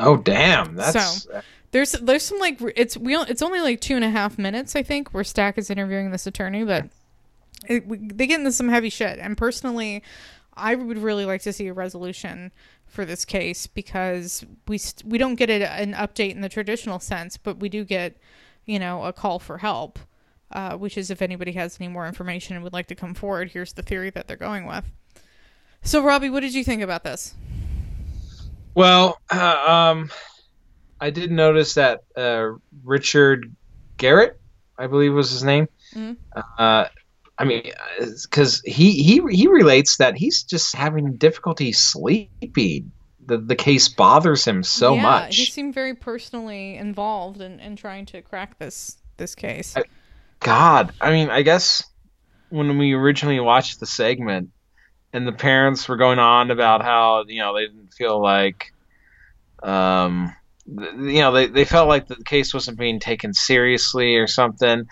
Oh, 0.00 0.16
damn! 0.16 0.76
That's 0.76 1.24
so 1.24 1.40
there's 1.70 1.92
there's 1.92 2.22
some 2.22 2.38
like 2.38 2.60
it's 2.76 2.96
we 2.96 3.16
it's 3.16 3.42
only 3.42 3.60
like 3.60 3.80
two 3.80 3.96
and 3.96 4.04
a 4.04 4.10
half 4.10 4.38
minutes 4.38 4.74
i 4.74 4.82
think 4.82 5.12
where 5.12 5.24
stack 5.24 5.58
is 5.58 5.70
interviewing 5.70 6.10
this 6.10 6.26
attorney 6.26 6.64
but 6.64 6.86
it, 7.66 7.86
we, 7.86 7.98
they 7.98 8.26
get 8.26 8.38
into 8.38 8.52
some 8.52 8.68
heavy 8.68 8.88
shit 8.88 9.18
and 9.18 9.36
personally 9.36 10.02
i 10.56 10.74
would 10.74 10.98
really 10.98 11.24
like 11.24 11.42
to 11.42 11.52
see 11.52 11.66
a 11.66 11.72
resolution 11.72 12.50
for 12.88 13.04
this 13.04 13.24
case 13.24 13.66
because 13.66 14.44
we 14.66 14.78
st- 14.78 15.08
we 15.10 15.18
don't 15.18 15.36
get 15.36 15.50
a, 15.50 15.70
an 15.72 15.92
update 15.94 16.32
in 16.32 16.40
the 16.40 16.48
traditional 16.48 16.98
sense 16.98 17.36
but 17.36 17.58
we 17.60 17.68
do 17.68 17.84
get 17.84 18.16
you 18.64 18.78
know 18.78 19.04
a 19.04 19.12
call 19.12 19.38
for 19.38 19.58
help 19.58 19.98
uh, 20.52 20.76
which 20.76 20.96
is 20.96 21.10
if 21.10 21.20
anybody 21.22 21.52
has 21.52 21.78
any 21.80 21.88
more 21.88 22.06
information 22.06 22.54
and 22.56 22.64
would 22.64 22.72
like 22.72 22.86
to 22.86 22.94
come 22.94 23.14
forward 23.14 23.50
here's 23.50 23.74
the 23.74 23.82
theory 23.82 24.10
that 24.10 24.26
they're 24.26 24.36
going 24.36 24.66
with 24.66 24.84
so 25.82 26.02
robbie 26.02 26.30
what 26.30 26.40
did 26.40 26.54
you 26.54 26.64
think 26.64 26.82
about 26.82 27.04
this 27.04 27.34
well. 28.74 29.18
Uh, 29.28 29.64
um, 29.66 30.10
I 31.00 31.10
did 31.10 31.32
notice 31.32 31.74
that 31.74 32.02
uh, 32.16 32.50
Richard 32.84 33.52
Garrett, 33.96 34.38
I 34.78 34.86
believe 34.86 35.12
was 35.12 35.30
his 35.30 35.42
name. 35.42 35.68
Mhm. 35.94 36.16
Uh, 37.38 37.42
I 37.42 37.44
mean, 37.44 37.72
because 38.22 38.60
he 38.64 39.02
he 39.02 39.22
he 39.30 39.48
relates 39.48 39.96
that 39.98 40.16
he's 40.16 40.42
just 40.42 40.74
having 40.74 41.16
difficulty 41.16 41.72
sleeping. 41.72 42.92
The 43.26 43.38
the 43.38 43.56
case 43.56 43.88
bothers 43.88 44.44
him 44.44 44.62
so 44.62 44.94
yeah, 44.94 45.02
much. 45.02 45.36
He 45.36 45.44
seemed 45.44 45.74
very 45.74 45.94
personally 45.94 46.76
involved 46.76 47.40
in, 47.40 47.60
in 47.60 47.76
trying 47.76 48.06
to 48.06 48.22
crack 48.22 48.58
this 48.58 48.98
this 49.16 49.34
case. 49.34 49.76
I- 49.76 49.84
God, 50.40 50.92
I 51.00 51.10
mean, 51.10 51.30
I 51.30 51.42
guess 51.42 51.82
when 52.50 52.78
we 52.78 52.92
originally 52.92 53.40
watched 53.40 53.80
the 53.80 53.86
segment 53.86 54.50
and 55.12 55.26
the 55.26 55.32
parents 55.32 55.88
were 55.88 55.96
going 55.96 56.18
on 56.18 56.50
about 56.50 56.82
how, 56.82 57.24
you 57.26 57.40
know, 57.40 57.54
they 57.54 57.66
didn't 57.66 57.92
feel 57.92 58.22
like, 58.22 58.72
um, 59.62 60.34
you 60.66 61.20
know, 61.20 61.32
they, 61.32 61.46
they 61.46 61.64
felt 61.64 61.88
like 61.88 62.06
the 62.06 62.22
case 62.24 62.52
wasn't 62.52 62.78
being 62.78 63.00
taken 63.00 63.32
seriously 63.32 64.16
or 64.16 64.26
something. 64.26 64.86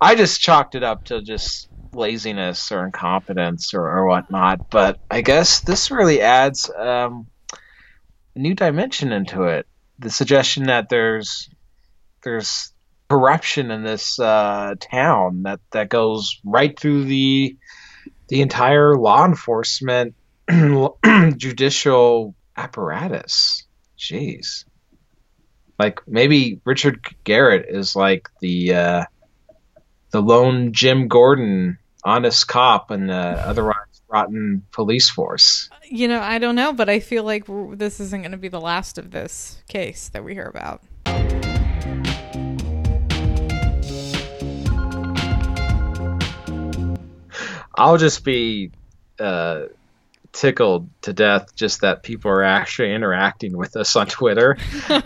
I 0.00 0.14
just 0.14 0.40
chalked 0.40 0.74
it 0.74 0.82
up 0.82 1.04
to 1.04 1.22
just 1.22 1.68
laziness 1.94 2.72
or 2.72 2.84
incompetence 2.84 3.74
or, 3.74 3.86
or 3.86 4.06
whatnot. 4.06 4.70
But 4.70 4.98
I 5.10 5.20
guess 5.20 5.60
this 5.60 5.90
really 5.90 6.20
adds 6.20 6.70
um, 6.70 7.26
a 8.34 8.38
new 8.38 8.54
dimension 8.54 9.12
into 9.12 9.44
it. 9.44 9.66
The 9.98 10.10
suggestion 10.10 10.64
that 10.64 10.88
there's 10.88 11.48
there's 12.24 12.72
corruption 13.08 13.70
in 13.70 13.82
this 13.82 14.18
uh, 14.18 14.74
town 14.80 15.42
that 15.42 15.60
that 15.72 15.88
goes 15.88 16.40
right 16.44 16.78
through 16.78 17.04
the 17.04 17.56
the 18.28 18.40
entire 18.40 18.96
law 18.96 19.24
enforcement 19.24 20.14
judicial 21.36 22.34
apparatus. 22.56 23.64
Jeez. 23.98 24.64
Like 25.78 26.00
maybe 26.06 26.60
Richard 26.64 27.04
Garrett 27.24 27.66
is 27.68 27.94
like 27.94 28.28
the 28.40 28.74
uh, 28.74 29.04
the 30.10 30.22
lone 30.22 30.72
Jim 30.72 31.08
Gordon 31.08 31.78
honest 32.04 32.48
cop 32.48 32.90
and 32.90 33.08
the 33.08 33.14
otherwise 33.14 33.76
rotten 34.08 34.64
police 34.72 35.08
force. 35.08 35.70
You 35.84 36.08
know, 36.08 36.20
I 36.20 36.38
don't 36.38 36.54
know, 36.54 36.72
but 36.72 36.88
I 36.88 37.00
feel 37.00 37.24
like 37.24 37.44
this 37.72 38.00
isn't 38.00 38.22
going 38.22 38.32
to 38.32 38.38
be 38.38 38.48
the 38.48 38.60
last 38.60 38.98
of 38.98 39.10
this 39.10 39.62
case 39.68 40.08
that 40.10 40.24
we 40.24 40.34
hear 40.34 40.46
about. 40.46 40.82
I'll 47.74 47.96
just 47.96 48.22
be 48.22 48.70
uh, 49.18 49.64
tickled 50.32 50.88
to 51.02 51.12
death 51.12 51.54
just 51.54 51.82
that 51.82 52.02
people 52.02 52.30
are 52.30 52.42
actually 52.42 52.94
interacting 52.94 53.56
with 53.56 53.76
us 53.76 53.94
on 53.96 54.06
Twitter. 54.06 54.56
By 54.88 55.02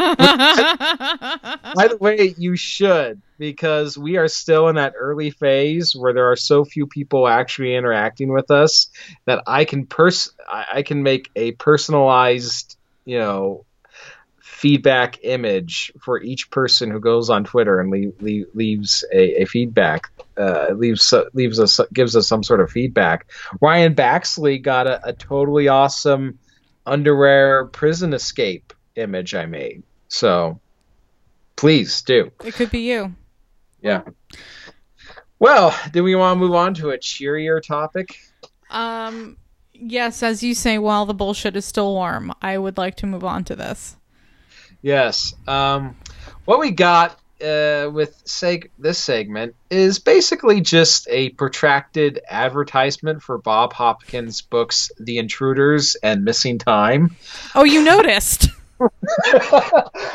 the 1.88 1.98
way, 2.00 2.34
you 2.38 2.56
should 2.56 3.20
because 3.38 3.98
we 3.98 4.16
are 4.16 4.28
still 4.28 4.68
in 4.68 4.76
that 4.76 4.94
early 4.98 5.30
phase 5.30 5.94
where 5.94 6.12
there 6.12 6.30
are 6.30 6.36
so 6.36 6.64
few 6.64 6.86
people 6.86 7.28
actually 7.28 7.74
interacting 7.74 8.32
with 8.32 8.50
us 8.50 8.88
that 9.26 9.42
I 9.46 9.64
can 9.64 9.86
pers 9.86 10.32
I 10.48 10.82
can 10.82 11.02
make 11.02 11.30
a 11.36 11.52
personalized, 11.52 12.76
you 13.04 13.18
know, 13.18 13.64
feedback 14.66 15.16
image 15.22 15.92
for 16.00 16.20
each 16.20 16.50
person 16.50 16.90
who 16.90 16.98
goes 16.98 17.30
on 17.30 17.44
Twitter 17.44 17.78
and 17.78 17.88
leave, 17.88 18.12
leave, 18.20 18.46
leaves 18.52 19.04
a, 19.12 19.42
a 19.42 19.44
feedback, 19.44 20.10
uh, 20.36 20.70
leaves 20.74 21.14
leaves 21.34 21.60
us 21.60 21.78
gives 21.92 22.16
us 22.16 22.26
some 22.26 22.42
sort 22.42 22.60
of 22.60 22.68
feedback. 22.68 23.30
Ryan 23.60 23.94
Baxley 23.94 24.60
got 24.60 24.88
a, 24.88 25.06
a 25.06 25.12
totally 25.12 25.68
awesome 25.68 26.40
underwear 26.84 27.66
prison 27.66 28.12
escape 28.12 28.72
image 28.96 29.36
I 29.36 29.46
made. 29.46 29.84
So 30.08 30.58
please 31.54 32.02
do. 32.02 32.32
It 32.44 32.54
could 32.54 32.72
be 32.72 32.80
you. 32.80 33.14
Yeah. 33.80 34.02
Well, 35.38 35.78
do 35.92 36.02
we 36.02 36.16
want 36.16 36.40
to 36.40 36.44
move 36.44 36.56
on 36.56 36.74
to 36.74 36.90
a 36.90 36.98
cheerier 36.98 37.60
topic? 37.60 38.18
Um, 38.70 39.36
yes, 39.72 40.24
as 40.24 40.42
you 40.42 40.54
say, 40.54 40.78
while 40.78 41.06
the 41.06 41.14
bullshit 41.14 41.54
is 41.54 41.64
still 41.64 41.94
warm, 41.94 42.32
I 42.42 42.58
would 42.58 42.78
like 42.78 42.96
to 42.96 43.06
move 43.06 43.22
on 43.22 43.44
to 43.44 43.54
this. 43.54 43.96
Yes. 44.86 45.34
Um, 45.48 45.96
what 46.44 46.60
we 46.60 46.70
got 46.70 47.18
uh, 47.42 47.90
with 47.92 48.22
seg- 48.24 48.70
this 48.78 49.00
segment 49.00 49.56
is 49.68 49.98
basically 49.98 50.60
just 50.60 51.08
a 51.10 51.30
protracted 51.30 52.20
advertisement 52.30 53.20
for 53.20 53.36
Bob 53.36 53.72
Hopkins' 53.72 54.42
books 54.42 54.92
The 55.00 55.18
Intruders 55.18 55.96
and 56.00 56.22
Missing 56.22 56.58
Time. 56.58 57.16
Oh, 57.56 57.64
you 57.64 57.82
noticed. 57.82 58.50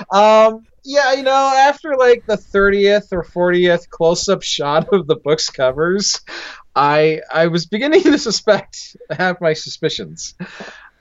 um, 0.10 0.65
yeah, 0.86 1.15
you 1.15 1.23
know, 1.23 1.53
after 1.53 1.97
like 1.97 2.25
the 2.25 2.38
30th 2.38 3.12
or 3.12 3.25
40th 3.25 3.89
close 3.89 4.29
up 4.29 4.41
shot 4.41 4.88
of 4.93 5.05
the 5.05 5.17
book's 5.17 5.49
covers, 5.49 6.21
I 6.73 7.19
I 7.29 7.47
was 7.47 7.65
beginning 7.65 8.03
to 8.03 8.17
suspect, 8.17 8.95
have 9.10 9.41
my 9.41 9.51
suspicions. 9.51 10.34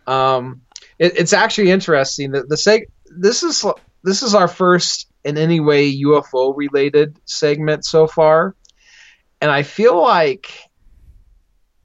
Um, 0.09 0.63
it, 0.99 1.19
it's 1.19 1.33
actually 1.33 1.71
interesting 1.71 2.33
that 2.33 2.49
the 2.49 2.57
seg- 2.57 2.89
this 3.11 3.43
is 3.43 3.65
this 4.03 4.23
is 4.23 4.35
our 4.35 4.49
first 4.49 5.09
in 5.25 5.37
any 5.37 5.61
way 5.61 5.95
UFO 6.03 6.57
related 6.57 7.19
segment 7.27 7.85
so 7.85 8.07
far, 8.07 8.55
and 9.41 9.51
I 9.51 9.63
feel 9.63 10.01
like 10.01 10.51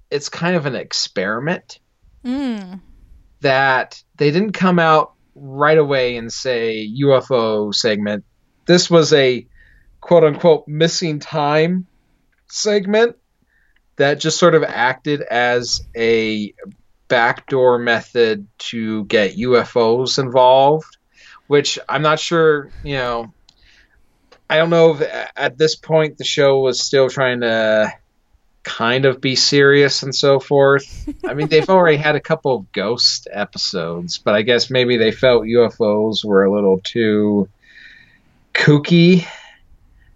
it's 0.09 0.29
kind 0.29 0.55
of 0.55 0.65
an 0.65 0.75
experiment 0.75 1.79
Mm. 2.23 2.81
that 3.41 4.01
they 4.15 4.31
didn't 4.31 4.53
come 4.53 4.79
out 4.79 5.13
right 5.35 5.77
away 5.77 6.17
and 6.17 6.33
say 6.33 6.89
UFO 7.01 7.71
segment. 7.73 8.23
This 8.65 8.89
was 8.89 9.13
a 9.13 9.45
quote 10.01 10.23
unquote 10.23 10.67
missing 10.67 11.19
time 11.19 11.85
segment 12.47 13.15
that 13.97 14.19
just 14.19 14.39
sort 14.39 14.55
of 14.55 14.63
acted 14.63 15.21
as 15.21 15.81
a 15.95 16.53
backdoor 17.07 17.77
method 17.77 18.47
to 18.57 19.05
get 19.05 19.37
UFOs 19.37 20.17
involved, 20.17 20.97
which 21.47 21.79
I'm 21.87 22.01
not 22.01 22.19
sure, 22.19 22.69
you 22.83 22.95
know, 22.95 23.33
I 24.49 24.57
don't 24.57 24.69
know 24.69 24.95
if 24.95 25.31
at 25.35 25.57
this 25.57 25.75
point 25.75 26.17
the 26.17 26.23
show 26.23 26.59
was 26.59 26.79
still 26.79 27.09
trying 27.09 27.41
to 27.41 27.91
kind 28.63 29.05
of 29.05 29.21
be 29.21 29.35
serious 29.35 30.03
and 30.03 30.13
so 30.13 30.39
forth. 30.39 31.07
I 31.23 31.33
mean, 31.33 31.47
they've 31.47 31.69
already 31.69 31.97
had 31.97 32.15
a 32.15 32.19
couple 32.19 32.55
of 32.55 32.71
ghost 32.71 33.27
episodes, 33.31 34.17
but 34.17 34.35
I 34.35 34.41
guess 34.41 34.69
maybe 34.69 34.97
they 34.97 35.11
felt 35.11 35.43
UFOs 35.43 36.25
were 36.25 36.43
a 36.43 36.51
little 36.51 36.79
too 36.83 37.49
kooky. 38.53 39.25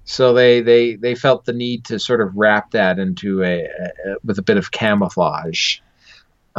So 0.06 0.34
they, 0.34 0.62
they, 0.62 0.96
they 0.96 1.14
felt 1.14 1.46
the 1.46 1.54
need 1.54 1.86
to 1.86 2.00
sort 2.00 2.22
of 2.22 2.36
wrap 2.36 2.72
that 2.72 2.98
into 2.98 3.44
a, 3.44 3.66
a 3.66 4.16
with 4.24 4.40
a 4.40 4.44
bit 4.44 4.58
of 4.58 4.72
camouflage. 4.72 5.80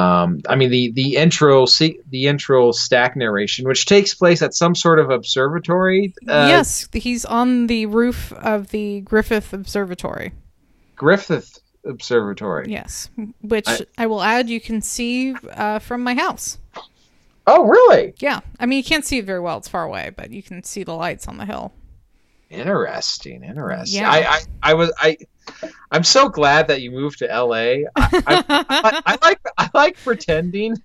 Um, 0.01 0.41
I 0.49 0.57
mean 0.57 0.71
the 0.71 0.93
the 0.93 1.17
intro 1.17 1.67
the 1.67 2.27
intro 2.27 2.73
stack 2.73 3.17
narration, 3.17 3.69
which 3.69 3.85
takes 3.87 4.15
place 4.15 4.41
at 4.41 4.55
some 4.55 4.75
sort 4.75 4.99
of 4.99 5.11
observatory. 5.11 6.15
Uh, 6.27 6.47
yes, 6.49 6.89
he's 6.93 7.25
on 7.25 7.67
the 7.67 7.87
roof 7.87 8.33
of 8.33 8.69
the 8.69 9.03
Griffith 9.03 9.53
Observatory. 9.53 10.33
Griffith 10.97 11.59
Observatory. 11.85 12.71
Yes, 12.71 13.11
which 13.43 13.69
I, 13.69 13.81
I 13.99 14.07
will 14.07 14.23
add 14.23 14.49
you 14.49 14.61
can 14.61 14.81
see 14.81 15.35
uh, 15.53 15.79
from 15.81 16.03
my 16.03 16.15
house. 16.15 16.59
Oh, 17.47 17.65
really? 17.65 18.15
Yeah. 18.19 18.41
I 18.59 18.67
mean, 18.67 18.77
you 18.77 18.85
can't 18.85 19.05
see 19.05 19.19
it 19.19 19.25
very 19.25 19.41
well; 19.41 19.59
it's 19.59 19.69
far 19.69 19.83
away, 19.83 20.11
but 20.17 20.31
you 20.31 20.43
can 20.43 20.63
see 20.63 20.83
the 20.83 20.95
lights 20.95 21.29
on 21.29 21.37
the 21.37 21.47
hill. 21.47 21.73
Interesting. 22.51 23.45
Interesting. 23.45 24.03
Yeah. 24.03 24.11
I, 24.11 24.19
I, 24.19 24.41
I 24.63 24.75
was 24.75 24.93
I. 24.99 25.17
I'm 25.91 26.05
so 26.05 26.29
glad 26.29 26.69
that 26.69 26.81
you 26.81 26.91
moved 26.91 27.21
to 27.21 27.27
LA. 27.27 27.55
I, 27.55 27.89
I, 27.97 28.45
I, 28.49 29.03
I 29.07 29.19
like 29.23 29.41
I 29.57 29.71
like 29.73 29.97
pretending 29.97 30.77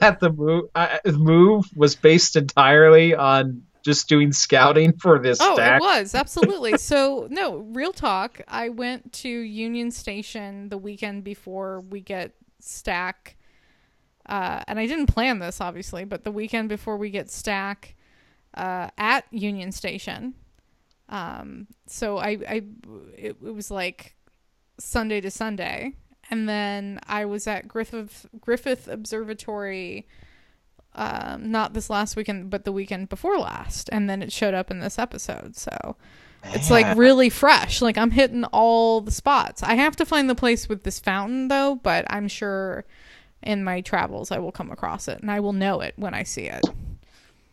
that 0.00 0.20
the 0.20 0.30
move 0.30 0.64
uh, 0.74 0.98
move 1.06 1.66
was 1.76 1.94
based 1.94 2.36
entirely 2.36 3.14
on 3.14 3.62
just 3.84 4.08
doing 4.08 4.32
scouting 4.32 4.94
for 4.94 5.18
this. 5.18 5.38
Oh, 5.40 5.54
stack. 5.54 5.80
it 5.80 5.84
was 5.84 6.14
absolutely. 6.14 6.78
so 6.78 7.28
no, 7.30 7.58
real 7.58 7.92
talk. 7.92 8.40
I 8.48 8.70
went 8.70 9.12
to 9.14 9.28
Union 9.28 9.90
Station 9.90 10.70
the 10.70 10.78
weekend 10.78 11.22
before 11.22 11.80
we 11.80 12.00
get 12.00 12.32
stack, 12.60 13.36
uh, 14.26 14.62
and 14.66 14.78
I 14.78 14.86
didn't 14.86 15.06
plan 15.06 15.38
this 15.38 15.60
obviously, 15.60 16.04
but 16.04 16.24
the 16.24 16.32
weekend 16.32 16.70
before 16.70 16.96
we 16.96 17.10
get 17.10 17.30
stack 17.30 17.94
uh, 18.54 18.88
at 18.96 19.26
Union 19.30 19.70
Station. 19.70 20.34
Um, 21.08 21.66
so 21.86 22.18
I, 22.18 22.38
I, 22.48 22.62
it, 23.16 23.36
it 23.44 23.54
was 23.54 23.70
like 23.70 24.14
Sunday 24.78 25.20
to 25.20 25.30
Sunday, 25.30 25.94
and 26.30 26.48
then 26.48 27.00
I 27.06 27.24
was 27.24 27.46
at 27.46 27.68
Griffith 27.68 28.26
Griffith 28.40 28.88
Observatory 28.88 30.06
um, 30.96 31.50
not 31.50 31.74
this 31.74 31.90
last 31.90 32.16
weekend, 32.16 32.50
but 32.50 32.64
the 32.64 32.72
weekend 32.72 33.08
before 33.08 33.38
last, 33.38 33.90
and 33.92 34.08
then 34.08 34.22
it 34.22 34.32
showed 34.32 34.54
up 34.54 34.70
in 34.70 34.78
this 34.78 34.98
episode. 34.98 35.56
So 35.56 35.96
it's 36.44 36.70
like 36.70 36.96
really 36.96 37.30
fresh. 37.30 37.82
Like 37.82 37.98
I'm 37.98 38.10
hitting 38.10 38.44
all 38.44 39.00
the 39.00 39.10
spots. 39.10 39.62
I 39.62 39.74
have 39.74 39.96
to 39.96 40.06
find 40.06 40.30
the 40.30 40.34
place 40.34 40.68
with 40.68 40.84
this 40.84 41.00
fountain 41.00 41.48
though, 41.48 41.80
but 41.82 42.04
I'm 42.08 42.28
sure 42.28 42.84
in 43.42 43.64
my 43.64 43.80
travels 43.80 44.30
I 44.30 44.38
will 44.38 44.52
come 44.52 44.70
across 44.70 45.08
it 45.08 45.20
and 45.20 45.30
I 45.30 45.40
will 45.40 45.52
know 45.52 45.80
it 45.80 45.94
when 45.96 46.14
I 46.14 46.22
see 46.22 46.44
it. 46.44 46.64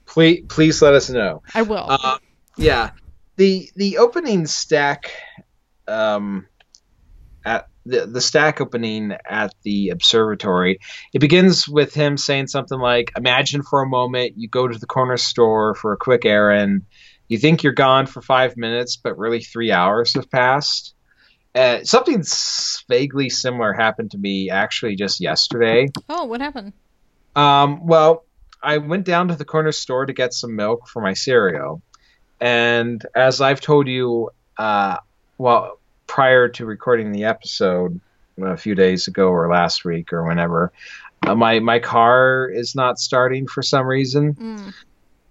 Please, 0.05 0.43
please 0.47 0.81
let 0.81 0.93
us 0.93 1.09
know. 1.09 1.41
I 1.55 1.61
will. 1.63 1.85
Uh, 1.89 2.17
yeah, 2.57 2.91
the 3.41 3.71
the 3.75 3.97
opening 3.97 4.45
stack, 4.45 5.11
um, 5.87 6.45
at 7.43 7.67
the 7.87 8.05
the 8.05 8.21
stack 8.21 8.61
opening 8.61 9.13
at 9.27 9.55
the 9.63 9.89
observatory. 9.89 10.79
It 11.11 11.19
begins 11.19 11.67
with 11.67 11.95
him 11.95 12.17
saying 12.17 12.47
something 12.47 12.77
like, 12.77 13.11
"Imagine 13.17 13.63
for 13.63 13.81
a 13.81 13.87
moment 13.87 14.33
you 14.37 14.47
go 14.47 14.67
to 14.67 14.77
the 14.77 14.85
corner 14.85 15.17
store 15.17 15.73
for 15.73 15.91
a 15.91 15.97
quick 15.97 16.23
errand. 16.23 16.83
You 17.29 17.39
think 17.39 17.63
you're 17.63 17.73
gone 17.73 18.05
for 18.05 18.21
five 18.21 18.57
minutes, 18.57 18.95
but 18.95 19.17
really 19.17 19.41
three 19.41 19.71
hours 19.71 20.13
have 20.13 20.29
passed." 20.29 20.93
Uh, 21.55 21.83
something 21.83 22.23
vaguely 22.87 23.29
similar 23.29 23.73
happened 23.73 24.11
to 24.11 24.19
me 24.19 24.51
actually 24.51 24.95
just 24.95 25.19
yesterday. 25.19 25.87
Oh, 26.07 26.25
what 26.25 26.41
happened? 26.41 26.73
Um, 27.35 27.87
well, 27.87 28.23
I 28.61 28.77
went 28.77 29.05
down 29.05 29.29
to 29.29 29.35
the 29.35 29.45
corner 29.45 29.71
store 29.71 30.05
to 30.05 30.13
get 30.13 30.31
some 30.31 30.55
milk 30.55 30.87
for 30.87 31.01
my 31.01 31.13
cereal, 31.13 31.81
and 32.41 33.05
as 33.13 33.39
I've 33.39 33.61
told 33.61 33.87
you, 33.87 34.31
uh, 34.57 34.97
well, 35.37 35.79
prior 36.07 36.49
to 36.49 36.65
recording 36.65 37.11
the 37.11 37.25
episode 37.25 38.01
a 38.41 38.57
few 38.57 38.73
days 38.73 39.07
ago 39.07 39.29
or 39.29 39.47
last 39.47 39.85
week 39.85 40.11
or 40.11 40.25
whenever, 40.27 40.73
uh, 41.25 41.35
my 41.35 41.59
my 41.59 41.77
car 41.77 42.49
is 42.49 42.75
not 42.75 42.99
starting 42.99 43.47
for 43.47 43.61
some 43.61 43.85
reason. 43.85 44.33
Mm. 44.33 44.73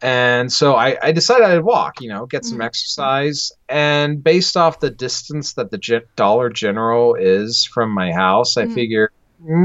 And 0.03 0.53
so 0.53 0.77
I, 0.77 0.97
I, 1.03 1.13
decided 1.13 1.45
I'd 1.45 1.63
walk, 1.63 2.01
you 2.01 2.09
know, 2.09 2.25
get 2.25 2.47
some 2.47 2.61
mm. 2.61 2.65
exercise. 2.65 3.53
And 3.69 4.25
based 4.25 4.57
off 4.57 4.81
the 4.81 4.89
distance 4.89 5.53
that 5.55 5.71
the 5.71 5.77
G- 5.77 6.01
Dollar 6.17 6.49
General 6.49 7.17
is 7.17 7.65
from 7.65 7.91
my 7.91 8.11
house, 8.11 8.57
I 8.57 8.65
mm. 8.65 8.73
figure, 8.73 9.13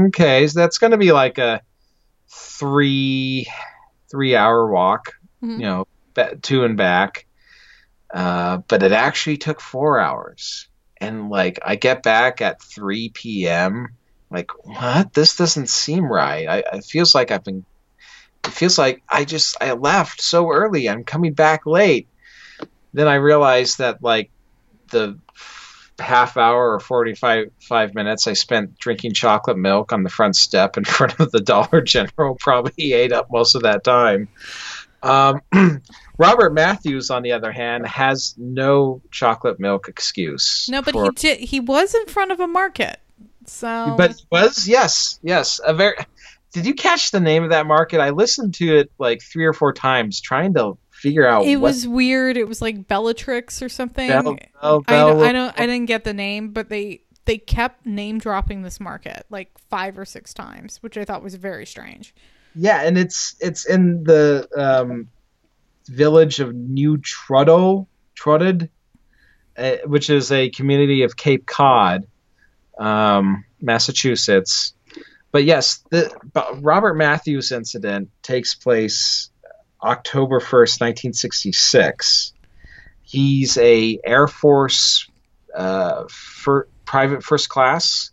okay, 0.08 0.46
so 0.46 0.60
that's 0.60 0.76
going 0.76 0.90
to 0.90 0.98
be 0.98 1.12
like 1.12 1.38
a 1.38 1.62
three 2.28 3.46
three 4.10 4.36
hour 4.36 4.70
walk, 4.70 5.14
mm-hmm. 5.42 5.60
you 5.60 5.66
know, 5.66 5.86
to 6.42 6.64
and 6.64 6.76
back. 6.76 7.25
Uh, 8.12 8.58
but 8.68 8.82
it 8.82 8.92
actually 8.92 9.36
took 9.36 9.60
four 9.60 9.98
hours 9.98 10.68
and 11.00 11.28
like 11.28 11.58
I 11.64 11.76
get 11.76 12.02
back 12.02 12.40
at 12.40 12.62
3 12.62 13.10
p.m. 13.10 13.88
Like 14.30 14.50
what? 14.64 15.12
This 15.12 15.36
doesn't 15.36 15.68
seem 15.68 16.10
right. 16.10 16.48
I 16.48 16.76
it 16.76 16.84
feels 16.84 17.14
like 17.14 17.30
I've 17.30 17.44
been. 17.44 17.64
It 18.44 18.52
feels 18.52 18.78
like 18.78 19.02
I 19.08 19.24
just 19.24 19.56
I 19.60 19.72
left 19.72 20.20
so 20.20 20.50
early. 20.50 20.88
I'm 20.88 21.04
coming 21.04 21.32
back 21.32 21.66
late. 21.66 22.08
Then 22.92 23.08
I 23.08 23.16
realized 23.16 23.78
that 23.78 24.02
like 24.02 24.30
the 24.90 25.18
half 25.98 26.36
hour 26.36 26.74
or 26.74 26.80
45 26.80 27.50
five 27.60 27.94
minutes 27.94 28.26
I 28.26 28.34
spent 28.34 28.78
drinking 28.78 29.14
chocolate 29.14 29.56
milk 29.56 29.92
on 29.92 30.02
the 30.02 30.10
front 30.10 30.36
step 30.36 30.76
in 30.76 30.84
front 30.84 31.18
of 31.20 31.30
the 31.32 31.40
Dollar 31.40 31.82
General. 31.82 32.36
Probably 32.38 32.72
ate 32.92 33.12
up 33.12 33.30
most 33.30 33.54
of 33.54 33.62
that 33.62 33.84
time. 33.84 34.28
Um, 35.02 35.40
Robert 36.18 36.52
Matthews, 36.52 37.10
on 37.10 37.22
the 37.22 37.32
other 37.32 37.52
hand, 37.52 37.86
has 37.86 38.34
no 38.36 39.02
chocolate 39.10 39.60
milk 39.60 39.88
excuse. 39.88 40.68
No, 40.70 40.82
but 40.82 40.92
for- 40.92 41.04
he 41.04 41.10
did. 41.10 41.40
He 41.40 41.60
was 41.60 41.94
in 41.94 42.06
front 42.06 42.32
of 42.32 42.40
a 42.40 42.46
market, 42.46 43.00
so. 43.44 43.94
but 43.96 44.12
he 44.12 44.26
was 44.30 44.66
yes, 44.68 45.18
yes, 45.22 45.60
a 45.64 45.74
very. 45.74 45.96
Did 46.52 46.64
you 46.64 46.74
catch 46.74 47.10
the 47.10 47.20
name 47.20 47.44
of 47.44 47.50
that 47.50 47.66
market? 47.66 48.00
I 48.00 48.10
listened 48.10 48.54
to 48.54 48.78
it 48.78 48.90
like 48.98 49.20
three 49.22 49.44
or 49.44 49.52
four 49.52 49.72
times, 49.72 50.20
trying 50.20 50.54
to 50.54 50.78
figure 50.90 51.26
out. 51.26 51.44
it 51.44 51.56
what 51.56 51.68
was 51.68 51.86
weird. 51.86 52.36
It 52.36 52.48
was 52.48 52.62
like 52.62 52.88
Bellatrix 52.88 53.60
or 53.60 53.68
something. 53.68 54.08
Bell- 54.08 54.22
Bell- 54.62 54.84
I, 54.88 54.92
don't, 54.92 55.22
I 55.22 55.32
don't. 55.32 55.60
I 55.60 55.66
didn't 55.66 55.86
get 55.86 56.04
the 56.04 56.14
name, 56.14 56.50
but 56.50 56.70
they 56.70 57.02
they 57.26 57.38
kept 57.38 57.84
name 57.84 58.18
dropping 58.18 58.62
this 58.62 58.80
market 58.80 59.26
like 59.28 59.50
five 59.68 59.98
or 59.98 60.04
six 60.04 60.32
times, 60.32 60.78
which 60.78 60.96
I 60.96 61.04
thought 61.04 61.22
was 61.22 61.34
very 61.34 61.66
strange. 61.66 62.14
Yeah, 62.56 62.82
and 62.82 62.96
it's 62.96 63.36
it's 63.38 63.66
in 63.66 64.04
the 64.04 64.48
um, 64.56 65.08
village 65.88 66.40
of 66.40 66.54
New 66.54 66.98
Truddo, 66.98 67.86
Trutted, 68.14 68.70
uh, 69.56 69.76
which 69.84 70.08
is 70.08 70.32
a 70.32 70.48
community 70.48 71.02
of 71.02 71.16
Cape 71.16 71.46
Cod, 71.46 72.06
um, 72.78 73.44
Massachusetts. 73.60 74.72
But 75.32 75.44
yes, 75.44 75.84
the 75.90 76.10
Robert 76.60 76.94
Matthews 76.94 77.52
incident 77.52 78.08
takes 78.22 78.54
place 78.54 79.30
October 79.82 80.40
first, 80.40 80.80
nineteen 80.80 81.12
sixty 81.12 81.52
six. 81.52 82.32
He's 83.02 83.58
a 83.58 84.00
Air 84.02 84.28
Force 84.28 85.08
uh, 85.54 86.04
private 86.86 87.22
first 87.22 87.50
class 87.50 88.10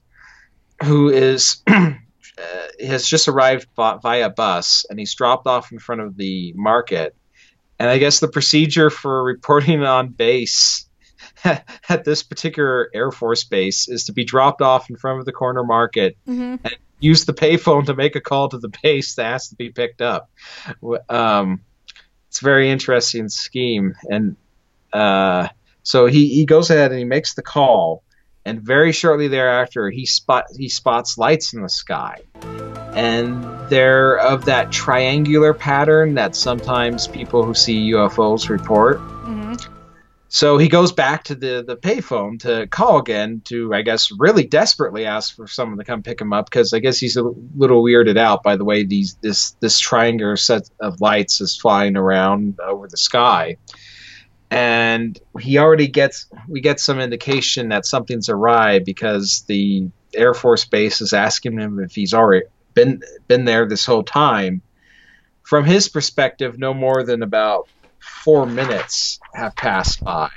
who 0.84 1.10
is 1.10 1.64
uh, 2.38 2.86
has 2.86 3.08
just 3.08 3.28
arrived 3.28 3.68
vi- 3.76 3.98
via 3.98 4.30
bus 4.30 4.86
and 4.90 5.00
he's 5.00 5.14
dropped 5.14 5.48
off 5.48 5.72
in 5.72 5.80
front 5.80 6.02
of 6.02 6.18
the 6.18 6.54
market. 6.56 7.16
And 7.80 7.90
I 7.90 7.98
guess 7.98 8.20
the 8.20 8.28
procedure 8.28 8.90
for 8.90 9.24
reporting 9.24 9.84
on 9.84 10.10
base 10.10 10.88
at 11.44 12.04
this 12.04 12.24
particular 12.24 12.90
Air 12.94 13.12
Force 13.12 13.44
base 13.44 13.88
is 13.90 14.06
to 14.06 14.14
be 14.14 14.24
dropped 14.24 14.62
off 14.62 14.90
in 14.90 14.98
front 14.98 15.20
of 15.20 15.26
the 15.26 15.32
corner 15.32 15.64
market 15.64 16.18
hmm 16.26 16.56
and 16.64 16.78
use 17.00 17.26
the 17.26 17.34
payphone 17.34 17.86
to 17.86 17.94
make 17.94 18.16
a 18.16 18.22
call 18.22 18.48
to 18.48 18.58
the 18.58 18.72
base 18.82 19.16
that 19.16 19.26
has 19.26 19.50
to 19.50 19.56
be 19.56 19.70
picked 19.70 20.02
up. 20.02 20.30
Um, 21.10 21.62
it's 22.30 22.42
a 22.42 22.46
very 22.46 22.72
interesting 22.72 23.28
scheme. 23.28 23.94
And 24.10 24.38
uh, 24.94 25.50
so 25.84 26.06
he, 26.06 26.30
he 26.30 26.46
goes 26.46 26.70
ahead 26.70 26.92
and 26.92 26.98
he 26.98 27.06
makes 27.06 27.34
the 27.34 27.42
call. 27.42 28.04
And 28.46 28.62
very 28.62 28.92
shortly 28.92 29.30
thereafter, 29.30 29.90
he 29.90 30.06
spot 30.06 30.46
he 30.58 30.68
spots 30.68 31.18
lights 31.18 31.54
in 31.54 31.62
the 31.62 31.70
sky, 31.70 32.18
and 32.94 33.44
they're 33.70 34.18
of 34.18 34.46
that 34.46 34.72
triangular 34.72 35.54
pattern 35.54 36.16
that 36.16 36.36
sometimes 36.36 37.08
people 37.08 37.46
who 37.46 37.54
see 37.54 37.92
UFOs 37.92 38.50
report. 38.50 39.00
hmm 39.00 39.54
So 40.28 40.58
he 40.58 40.68
goes 40.68 40.92
back 40.92 41.24
to 41.26 41.36
the 41.36 41.64
the 41.66 41.78
payphone 41.78 42.38
to 42.42 42.68
call 42.68 43.00
again 43.00 43.42
to 43.46 43.74
I 43.74 43.82
guess 43.82 44.12
really 44.12 44.46
desperately 44.46 45.06
ask 45.06 45.36
for 45.36 45.48
someone 45.48 45.78
to 45.78 45.86
come 45.86 46.04
pick 46.04 46.20
him 46.20 46.34
up 46.34 46.50
because 46.50 46.74
I 46.74 46.80
guess 46.80 46.98
he's 46.98 47.16
a 47.16 47.24
little 47.56 47.82
weirded 47.82 48.18
out 48.18 48.44
by 48.44 48.58
the 48.58 48.66
way 48.66 48.84
these 48.84 49.16
this 49.22 49.52
this 49.62 49.80
triangular 49.80 50.36
set 50.36 50.70
of 50.82 51.00
lights 51.00 51.40
is 51.40 51.56
flying 51.56 51.96
around 51.96 52.60
over 52.60 52.90
the 52.90 52.98
sky. 52.98 53.56
And 54.54 55.20
he 55.40 55.58
already 55.58 55.88
gets 55.88 56.28
we 56.48 56.62
get 56.62 56.80
some 56.80 57.00
indication 57.00 57.70
that 57.70 57.88
something's 57.88 58.30
awry 58.30 58.78
because 58.78 59.44
the 59.48 59.90
Air 60.14 60.36
Force 60.36 60.64
base 60.66 61.02
is 61.02 61.12
asking 61.12 61.58
him 61.58 61.80
if 61.80 61.94
he's 61.94 62.14
already 62.14 62.46
been 62.76 63.02
been 63.28 63.46
there 63.46 63.68
this 63.68 63.84
whole 63.84 64.04
time. 64.04 64.62
From 65.42 65.66
his 65.66 65.90
perspective, 65.90 66.60
no 66.60 66.72
more 66.72 67.04
than 67.04 67.24
about 67.24 67.68
four 68.24 68.46
minutes 68.46 69.20
have 69.34 69.56
passed 69.56 70.04
by. 70.04 70.30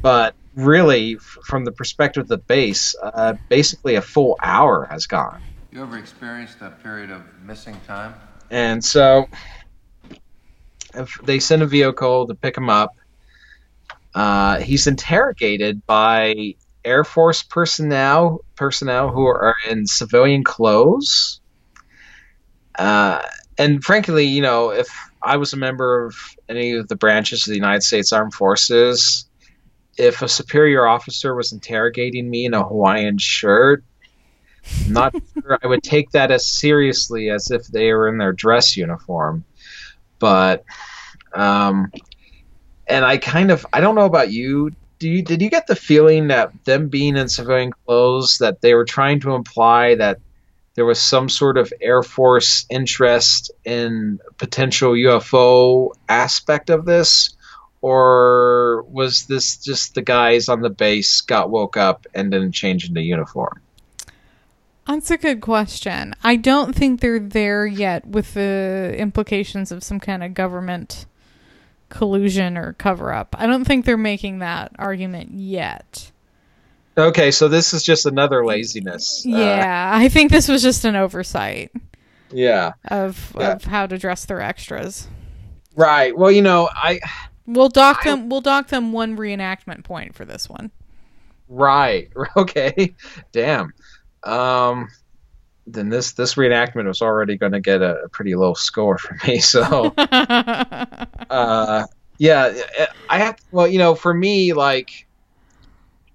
But 0.00 0.36
really, 0.54 1.16
f- 1.16 1.38
from 1.44 1.64
the 1.64 1.72
perspective 1.72 2.22
of 2.22 2.28
the 2.28 2.38
base, 2.38 2.94
uh, 3.02 3.34
basically 3.48 3.96
a 3.96 4.00
full 4.00 4.38
hour 4.44 4.86
has 4.92 5.06
gone. 5.06 5.40
You 5.72 5.82
ever 5.82 5.98
experienced 5.98 6.58
a 6.60 6.70
period 6.70 7.10
of 7.10 7.22
missing 7.44 7.80
time? 7.84 8.14
And 8.50 8.82
so 8.82 9.26
if 10.94 11.18
they 11.24 11.38
send 11.40 11.62
a 11.62 11.66
vehicle 11.66 12.28
to 12.28 12.34
pick 12.34 12.56
him 12.56 12.70
up. 12.70 12.97
Uh, 14.14 14.60
he's 14.60 14.86
interrogated 14.86 15.86
by 15.86 16.54
Air 16.84 17.04
Force 17.04 17.42
personnel 17.42 18.44
personnel 18.56 19.10
who 19.10 19.26
are 19.26 19.54
in 19.68 19.86
civilian 19.86 20.44
clothes. 20.44 21.40
Uh, 22.78 23.22
and 23.58 23.82
frankly, 23.82 24.24
you 24.24 24.40
know, 24.40 24.70
if 24.70 24.88
I 25.22 25.36
was 25.36 25.52
a 25.52 25.56
member 25.56 26.06
of 26.06 26.14
any 26.48 26.72
of 26.72 26.88
the 26.88 26.96
branches 26.96 27.46
of 27.46 27.50
the 27.50 27.56
United 27.56 27.82
States 27.82 28.12
Armed 28.12 28.34
Forces, 28.34 29.26
if 29.96 30.22
a 30.22 30.28
superior 30.28 30.86
officer 30.86 31.34
was 31.34 31.52
interrogating 31.52 32.30
me 32.30 32.46
in 32.46 32.54
a 32.54 32.62
Hawaiian 32.62 33.18
shirt, 33.18 33.84
I'm 34.86 34.92
not 34.92 35.14
sure 35.34 35.58
I 35.62 35.66
would 35.66 35.82
take 35.82 36.12
that 36.12 36.30
as 36.30 36.46
seriously 36.46 37.30
as 37.30 37.50
if 37.50 37.66
they 37.66 37.92
were 37.92 38.08
in 38.08 38.18
their 38.18 38.32
dress 38.32 38.76
uniform. 38.76 39.44
But, 40.20 40.64
um, 41.34 41.90
and 42.88 43.04
I 43.04 43.18
kind 43.18 43.50
of, 43.50 43.66
I 43.72 43.80
don't 43.80 43.94
know 43.94 44.06
about 44.06 44.30
you. 44.30 44.72
Do 44.98 45.08
you, 45.08 45.22
did 45.22 45.42
you 45.42 45.50
get 45.50 45.66
the 45.66 45.76
feeling 45.76 46.28
that 46.28 46.52
them 46.64 46.88
being 46.88 47.16
in 47.16 47.28
civilian 47.28 47.72
clothes, 47.86 48.38
that 48.38 48.60
they 48.60 48.74
were 48.74 48.84
trying 48.84 49.20
to 49.20 49.34
imply 49.34 49.94
that 49.96 50.18
there 50.74 50.84
was 50.84 51.00
some 51.00 51.28
sort 51.28 51.58
of 51.58 51.72
Air 51.80 52.02
Force 52.02 52.66
interest 52.70 53.50
in 53.64 54.18
potential 54.38 54.92
UFO 54.92 55.92
aspect 56.08 56.70
of 56.70 56.84
this? 56.84 57.36
Or 57.80 58.82
was 58.88 59.26
this 59.26 59.58
just 59.58 59.94
the 59.94 60.02
guys 60.02 60.48
on 60.48 60.62
the 60.62 60.70
base 60.70 61.20
got 61.20 61.50
woke 61.50 61.76
up 61.76 62.06
and 62.12 62.30
didn't 62.30 62.52
change 62.52 62.88
into 62.88 63.00
uniform? 63.00 63.60
That's 64.88 65.10
a 65.10 65.18
good 65.18 65.40
question. 65.40 66.14
I 66.24 66.36
don't 66.36 66.74
think 66.74 67.00
they're 67.00 67.20
there 67.20 67.66
yet 67.66 68.06
with 68.06 68.34
the 68.34 68.96
implications 68.98 69.70
of 69.70 69.84
some 69.84 70.00
kind 70.00 70.24
of 70.24 70.34
government 70.34 71.06
collusion 71.88 72.56
or 72.58 72.72
cover 72.74 73.12
up. 73.12 73.34
I 73.38 73.46
don't 73.46 73.64
think 73.64 73.84
they're 73.84 73.96
making 73.96 74.40
that 74.40 74.72
argument 74.78 75.30
yet. 75.34 76.10
Okay, 76.96 77.30
so 77.30 77.46
this 77.48 77.72
is 77.72 77.82
just 77.84 78.06
another 78.06 78.44
laziness. 78.44 79.24
Uh, 79.26 79.30
Yeah, 79.38 79.90
I 79.94 80.08
think 80.08 80.30
this 80.32 80.48
was 80.48 80.62
just 80.62 80.84
an 80.84 80.96
oversight 80.96 81.70
yeah. 82.32 82.72
of 82.86 83.32
Yeah. 83.38 83.52
of 83.52 83.64
how 83.64 83.86
to 83.86 83.96
dress 83.98 84.24
their 84.24 84.40
extras. 84.40 85.06
Right. 85.76 86.16
Well, 86.16 86.30
you 86.32 86.42
know, 86.42 86.68
I 86.72 86.98
We'll 87.46 87.68
dock 87.68 88.00
I- 88.04 88.10
them. 88.10 88.28
We'll 88.28 88.40
dock 88.40 88.68
them 88.68 88.92
one 88.92 89.16
reenactment 89.16 89.84
point 89.84 90.14
for 90.14 90.24
this 90.24 90.48
one. 90.48 90.70
right. 91.48 92.10
Okay. 92.36 92.94
Damn. 93.32 93.72
Um 94.24 94.88
then 95.72 95.88
this 95.88 96.12
this 96.12 96.34
reenactment 96.34 96.86
was 96.86 97.02
already 97.02 97.36
going 97.36 97.52
to 97.52 97.60
get 97.60 97.82
a, 97.82 98.04
a 98.04 98.08
pretty 98.08 98.34
low 98.34 98.54
score 98.54 98.98
for 98.98 99.16
me. 99.26 99.40
So, 99.48 99.94
uh 101.30 101.86
yeah, 102.18 102.52
I 103.08 103.18
have 103.18 103.38
well, 103.50 103.68
you 103.68 103.78
know, 103.78 103.94
for 103.94 104.12
me 104.12 104.52
like 104.52 105.06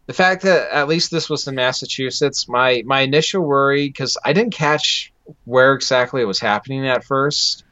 the 0.05 0.13
fact 0.13 0.43
that 0.43 0.69
at 0.71 0.87
least 0.87 1.11
this 1.11 1.29
was 1.29 1.47
in 1.47 1.55
Massachusetts, 1.55 2.47
my 2.49 2.83
my 2.85 3.01
initial 3.01 3.41
worry 3.41 3.91
cuz 3.91 4.17
I 4.23 4.33
didn't 4.33 4.53
catch 4.53 5.13
where 5.45 5.73
exactly 5.73 6.21
it 6.21 6.25
was 6.25 6.39
happening 6.39 6.87
at 6.87 7.03
first. 7.03 7.63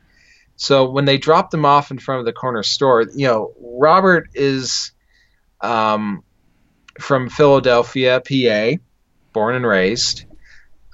So 0.56 0.89
when 0.89 1.06
they 1.06 1.17
dropped 1.17 1.52
them 1.52 1.65
off 1.65 1.91
in 1.91 1.98
front 1.98 2.20
of 2.20 2.26
the 2.26 2.34
corner 2.34 2.63
store, 2.63 3.06
you 3.15 3.28
know, 3.28 3.54
Robert 3.60 4.30
is 4.36 4.91
um, 5.60 6.24
from 7.00 7.30
Philadelphia, 7.30 8.22
PA, 8.22 8.82
born 9.34 9.56
and 9.56 9.65
raised. 9.65 10.26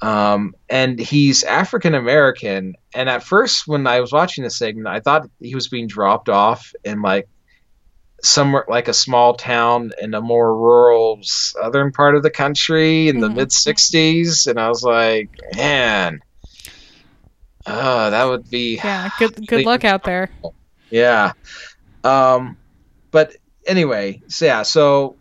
Um, 0.02 0.54
and 0.70 1.00
he's 1.00 1.44
African 1.44 1.96
American. 1.96 2.76
And 2.94 3.10
at 3.10 3.24
first, 3.24 3.68
when 3.68 3.88
I 3.88 4.00
was 4.00 4.12
watching 4.12 4.44
the 4.44 4.50
segment, 4.50 4.88
I 4.88 5.00
thought 5.00 5.30
he 5.40 5.56
was 5.56 5.68
being 5.70 5.88
dropped 5.88 6.30
off 6.30 6.72
in 6.84 7.02
like 7.02 7.28
somewhere 8.24 8.66
like 8.68 8.88
a 8.88 8.94
small 8.94 9.36
town 9.36 9.92
in 10.02 10.14
a 10.14 10.22
more 10.22 10.56
rural 10.56 11.20
southern 11.22 11.92
part 11.92 12.16
of 12.16 12.24
the 12.24 12.30
country 12.32 13.10
in 13.10 13.20
the 13.20 13.30
Mhm. 13.30 13.36
mid 13.36 13.52
60s. 13.52 14.48
And 14.48 14.60
I 14.60 14.70
was 14.70 14.84
like, 14.84 15.30
man, 15.56 16.20
oh, 17.66 18.10
that 18.10 18.24
would 18.26 18.50
be 18.50 18.76
yeah, 18.84 19.10
good 19.20 19.48
good 19.48 19.66
luck 19.66 19.84
out 19.86 20.04
there. 20.04 20.30
yeah. 20.90 21.34
Um, 22.04 22.58
but 23.12 23.36
anyway, 23.66 24.22
so 24.28 24.46
yeah, 24.46 24.64
so 24.64 25.17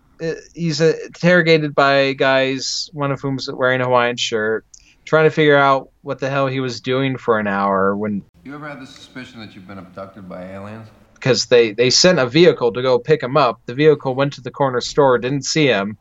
he's 0.55 0.81
uh, 0.81 0.93
interrogated 1.05 1.75
by 1.75 2.12
guys, 2.12 2.89
one 2.93 3.12
of 3.12 3.21
whom's 3.21 3.49
wearing 3.53 3.81
a 3.81 3.85
Hawaiian 3.85 4.17
shirt, 4.17 4.64
trying 5.05 5.25
to 5.25 5.31
figure 5.31 5.57
out 5.57 5.91
what 6.03 6.19
the 6.19 6.31
hell 6.31 6.47
he 6.47 6.61
was 6.61 6.81
doing 6.81 7.17
for 7.17 7.39
an 7.39 7.47
hour 7.47 7.97
when 7.97 8.23
You 8.45 8.55
ever 8.55 8.69
had 8.69 8.81
the 8.81 8.87
suspicion 8.87 9.41
that 9.41 9.55
you've 9.55 9.67
been 9.67 9.79
abducted 9.79 10.29
by 10.29 10.45
aliens? 10.53 10.89
because 11.14 11.47
they 11.47 11.73
they 11.73 11.89
sent 11.89 12.19
a 12.19 12.27
vehicle 12.27 12.73
to 12.75 12.83
go 12.83 12.99
pick 12.99 13.23
him 13.23 13.37
up. 13.39 13.61
The 13.64 13.75
vehicle 13.75 14.14
went 14.14 14.35
to 14.35 14.43
the 14.43 14.51
corner 14.51 14.83
store, 14.83 15.19
didn't 15.19 15.47
see 15.47 15.67
him, 15.67 15.97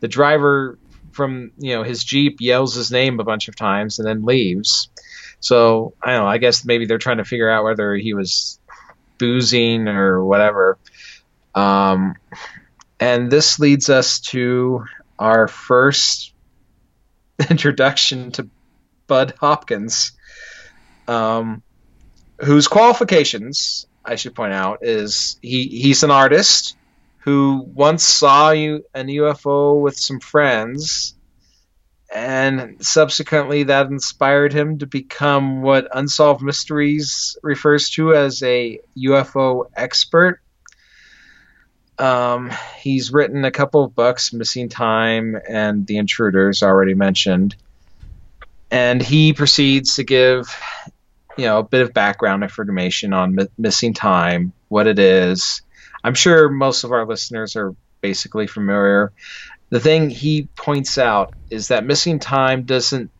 the 0.00 0.08
driver 0.08 0.78
from 1.10 1.50
you 1.58 1.74
know 1.74 1.82
his 1.82 2.02
jeep 2.04 2.36
yells 2.40 2.74
his 2.74 2.90
name 2.90 3.20
a 3.20 3.24
bunch 3.24 3.48
of 3.48 3.56
times 3.56 3.98
and 3.98 4.06
then 4.06 4.24
leaves. 4.24 4.88
So 5.40 5.94
I 6.02 6.12
don't 6.12 6.20
know. 6.20 6.26
I 6.28 6.38
guess 6.38 6.64
maybe 6.64 6.86
they're 6.86 6.98
trying 6.98 7.18
to 7.18 7.24
figure 7.24 7.50
out 7.50 7.64
whether 7.64 7.94
he 7.96 8.14
was 8.14 8.60
boozing 9.18 9.88
or 9.88 10.24
whatever. 10.24 10.78
Um, 11.54 12.14
and 13.02 13.32
this 13.32 13.58
leads 13.58 13.90
us 13.90 14.20
to 14.20 14.84
our 15.18 15.48
first 15.48 16.32
introduction 17.50 18.30
to 18.30 18.48
Bud 19.08 19.34
Hopkins, 19.40 20.12
um, 21.08 21.64
whose 22.38 22.68
qualifications 22.68 23.86
I 24.04 24.14
should 24.14 24.36
point 24.36 24.52
out 24.52 24.78
is 24.82 25.36
he 25.42 25.66
he's 25.66 26.04
an 26.04 26.12
artist 26.12 26.76
who 27.18 27.66
once 27.74 28.04
saw 28.04 28.50
you 28.50 28.84
an 28.94 29.08
UFO 29.08 29.80
with 29.80 29.98
some 29.98 30.20
friends, 30.20 31.16
and 32.14 32.76
subsequently 32.86 33.64
that 33.64 33.86
inspired 33.86 34.52
him 34.52 34.78
to 34.78 34.86
become 34.86 35.62
what 35.62 35.88
Unsolved 35.92 36.42
Mysteries 36.42 37.36
refers 37.42 37.90
to 37.90 38.14
as 38.14 38.44
a 38.44 38.78
UFO 38.96 39.64
expert. 39.74 40.41
Um, 41.98 42.50
he's 42.78 43.12
written 43.12 43.44
a 43.44 43.50
couple 43.50 43.84
of 43.84 43.94
books, 43.94 44.32
Missing 44.32 44.70
Time 44.70 45.38
and 45.48 45.86
The 45.86 45.98
Intruders, 45.98 46.62
already 46.62 46.94
mentioned. 46.94 47.54
And 48.70 49.02
he 49.02 49.32
proceeds 49.34 49.96
to 49.96 50.04
give, 50.04 50.56
you 51.36 51.44
know, 51.44 51.58
a 51.58 51.62
bit 51.62 51.82
of 51.82 51.92
background 51.92 52.42
information 52.42 53.12
on 53.12 53.34
mi- 53.34 53.48
Missing 53.58 53.94
Time, 53.94 54.52
what 54.68 54.86
it 54.86 54.98
is. 54.98 55.62
I'm 56.02 56.14
sure 56.14 56.48
most 56.48 56.84
of 56.84 56.92
our 56.92 57.06
listeners 57.06 57.54
are 57.56 57.74
basically 58.00 58.46
familiar. 58.46 59.12
The 59.70 59.80
thing 59.80 60.10
he 60.10 60.48
points 60.56 60.98
out 60.98 61.34
is 61.50 61.68
that 61.68 61.84
Missing 61.84 62.18
Time 62.18 62.64
doesn't 62.64 63.10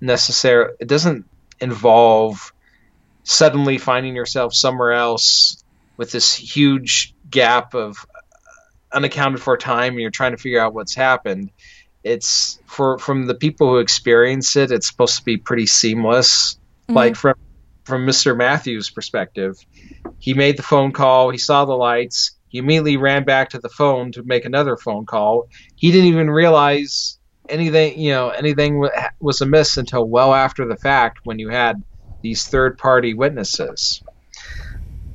necessarily 0.00 0.72
it 0.80 0.88
doesn't 0.88 1.26
involve 1.60 2.52
suddenly 3.22 3.78
finding 3.78 4.16
yourself 4.16 4.54
somewhere 4.54 4.92
else 4.92 5.62
with 5.96 6.10
this 6.10 6.34
huge 6.34 7.14
gap 7.28 7.74
of 7.74 8.06
unaccounted 8.92 9.40
for 9.40 9.56
time 9.56 9.92
and 9.92 10.00
you're 10.00 10.10
trying 10.10 10.32
to 10.32 10.38
figure 10.38 10.60
out 10.60 10.74
what's 10.74 10.94
happened 10.94 11.50
it's 12.02 12.58
for 12.66 12.98
from 12.98 13.26
the 13.26 13.34
people 13.34 13.68
who 13.68 13.78
experience 13.78 14.56
it 14.56 14.70
it's 14.70 14.86
supposed 14.86 15.16
to 15.18 15.24
be 15.24 15.36
pretty 15.36 15.66
seamless. 15.66 16.58
Mhm. 16.88 16.94
like 16.94 17.16
from 17.16 17.34
from 17.84 18.06
mr 18.06 18.36
matthews 18.36 18.88
perspective 18.90 19.56
he 20.18 20.34
made 20.34 20.56
the 20.56 20.62
phone 20.62 20.92
call 20.92 21.30
he 21.30 21.38
saw 21.38 21.64
the 21.64 21.74
lights 21.74 22.36
he 22.50 22.58
immediately 22.58 22.96
ran 22.96 23.24
back 23.24 23.50
to 23.50 23.58
the 23.60 23.68
phone 23.68 24.10
to 24.12 24.24
make 24.24 24.44
another 24.44 24.76
phone 24.76 25.06
call. 25.06 25.48
He 25.76 25.92
didn't 25.92 26.08
even 26.08 26.28
realize 26.28 27.16
anything 27.48 27.98
you 27.98 28.10
know 28.10 28.30
anything 28.30 28.80
wa- 28.80 28.90
was 29.20 29.40
amiss 29.40 29.76
until 29.76 30.04
well 30.04 30.34
after 30.34 30.66
the 30.66 30.76
fact 30.76 31.20
when 31.24 31.38
you 31.38 31.48
had 31.48 31.82
these 32.22 32.44
third 32.46 32.76
party 32.76 33.14
witnesses. 33.14 34.02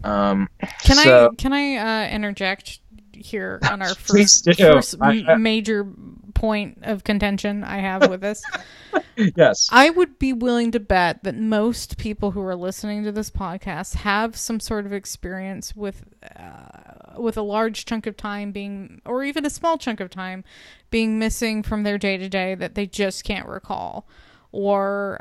Um 0.03 0.47
Can 0.83 0.95
so- 0.95 1.29
I 1.31 1.35
can 1.35 1.51
I 1.53 1.75
uh, 1.75 2.09
interject 2.09 2.79
here 3.15 3.59
on 3.69 3.81
our 3.81 3.95
first, 3.95 4.45
first 4.45 4.95
I- 5.01 5.35
major 5.35 5.87
point 6.33 6.79
of 6.83 7.03
contention 7.03 7.63
I 7.63 7.79
have 7.79 8.09
with 8.09 8.21
this? 8.21 8.43
yes. 9.35 9.69
I 9.71 9.89
would 9.89 10.19
be 10.19 10.33
willing 10.33 10.71
to 10.71 10.79
bet 10.79 11.23
that 11.23 11.35
most 11.35 11.97
people 11.97 12.31
who 12.31 12.41
are 12.41 12.55
listening 12.55 13.03
to 13.03 13.11
this 13.11 13.29
podcast 13.29 13.95
have 13.95 14.37
some 14.37 14.59
sort 14.59 14.85
of 14.85 14.93
experience 14.93 15.75
with 15.75 16.03
uh, 16.37 17.19
with 17.19 17.37
a 17.37 17.41
large 17.41 17.85
chunk 17.85 18.05
of 18.07 18.17
time 18.17 18.51
being 18.51 19.01
or 19.05 19.23
even 19.23 19.45
a 19.45 19.49
small 19.49 19.77
chunk 19.77 19.99
of 19.99 20.09
time 20.09 20.43
being 20.89 21.17
missing 21.17 21.63
from 21.63 21.83
their 21.83 21.97
day 21.97 22.17
to 22.17 22.29
day 22.29 22.55
that 22.55 22.75
they 22.75 22.85
just 22.85 23.23
can't 23.23 23.47
recall. 23.47 24.07
Or 24.51 25.19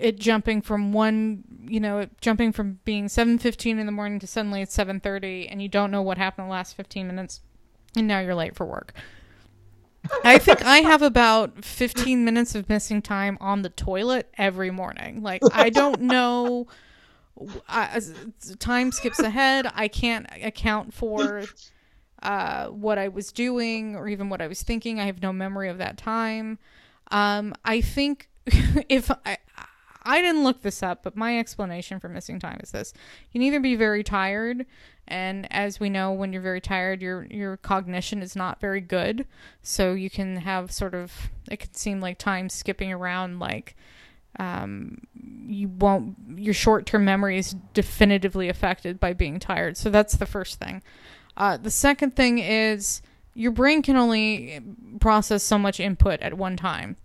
it 0.00 0.18
jumping 0.18 0.62
from 0.62 0.92
one 0.92 1.44
you 1.62 1.78
know 1.78 2.06
jumping 2.20 2.52
from 2.52 2.80
being 2.84 3.06
7:15 3.06 3.78
in 3.78 3.86
the 3.86 3.92
morning 3.92 4.18
to 4.18 4.26
suddenly 4.26 4.62
it's 4.62 4.76
7:30 4.76 5.48
and 5.50 5.62
you 5.62 5.68
don't 5.68 5.90
know 5.90 6.02
what 6.02 6.18
happened 6.18 6.44
in 6.44 6.48
the 6.48 6.52
last 6.52 6.76
15 6.76 7.06
minutes 7.06 7.40
and 7.96 8.06
now 8.06 8.20
you're 8.20 8.34
late 8.34 8.54
for 8.54 8.64
work. 8.64 8.94
I 10.24 10.38
think 10.38 10.64
I 10.64 10.78
have 10.78 11.02
about 11.02 11.64
15 11.64 12.24
minutes 12.24 12.54
of 12.54 12.68
missing 12.68 13.02
time 13.02 13.36
on 13.40 13.62
the 13.62 13.68
toilet 13.68 14.32
every 14.38 14.70
morning. 14.70 15.22
Like 15.22 15.42
I 15.52 15.70
don't 15.70 16.00
know 16.02 16.66
I, 17.68 18.00
time 18.58 18.92
skips 18.92 19.18
ahead. 19.18 19.70
I 19.74 19.88
can't 19.88 20.26
account 20.42 20.92
for 20.94 21.44
uh, 22.22 22.66
what 22.66 22.98
I 22.98 23.08
was 23.08 23.32
doing 23.32 23.96
or 23.96 24.08
even 24.08 24.28
what 24.28 24.40
I 24.40 24.46
was 24.46 24.62
thinking. 24.62 25.00
I 25.00 25.06
have 25.06 25.22
no 25.22 25.32
memory 25.32 25.68
of 25.68 25.78
that 25.78 25.96
time. 25.96 26.58
Um, 27.10 27.54
I 27.64 27.80
think 27.80 28.28
if 28.88 29.10
I, 29.24 29.38
I 30.02 30.20
didn't 30.20 30.44
look 30.44 30.62
this 30.62 30.82
up, 30.82 31.02
but 31.02 31.16
my 31.16 31.38
explanation 31.38 32.00
for 32.00 32.08
missing 32.08 32.38
time 32.38 32.58
is 32.62 32.70
this: 32.70 32.92
you 33.30 33.38
can 33.38 33.42
either 33.42 33.60
be 33.60 33.76
very 33.76 34.02
tired, 34.02 34.66
and 35.08 35.46
as 35.52 35.80
we 35.80 35.90
know, 35.90 36.12
when 36.12 36.32
you're 36.32 36.42
very 36.42 36.60
tired, 36.60 37.02
your 37.02 37.26
your 37.30 37.56
cognition 37.58 38.22
is 38.22 38.36
not 38.36 38.60
very 38.60 38.80
good, 38.80 39.26
so 39.62 39.92
you 39.92 40.10
can 40.10 40.36
have 40.36 40.72
sort 40.72 40.94
of 40.94 41.30
it 41.50 41.58
can 41.58 41.74
seem 41.74 42.00
like 42.00 42.18
time 42.18 42.48
skipping 42.48 42.92
around, 42.92 43.38
like 43.38 43.76
um, 44.38 44.98
you 45.46 45.68
won't 45.68 46.16
your 46.36 46.54
short 46.54 46.86
term 46.86 47.04
memory 47.04 47.38
is 47.38 47.54
definitively 47.74 48.48
affected 48.48 49.00
by 49.00 49.12
being 49.12 49.38
tired. 49.38 49.76
So 49.76 49.90
that's 49.90 50.16
the 50.16 50.26
first 50.26 50.58
thing. 50.58 50.82
Uh, 51.36 51.56
the 51.56 51.70
second 51.70 52.16
thing 52.16 52.38
is 52.38 53.02
your 53.34 53.52
brain 53.52 53.82
can 53.82 53.96
only 53.96 54.60
process 55.00 55.42
so 55.42 55.58
much 55.58 55.80
input 55.80 56.20
at 56.20 56.34
one 56.34 56.56
time. 56.56 56.96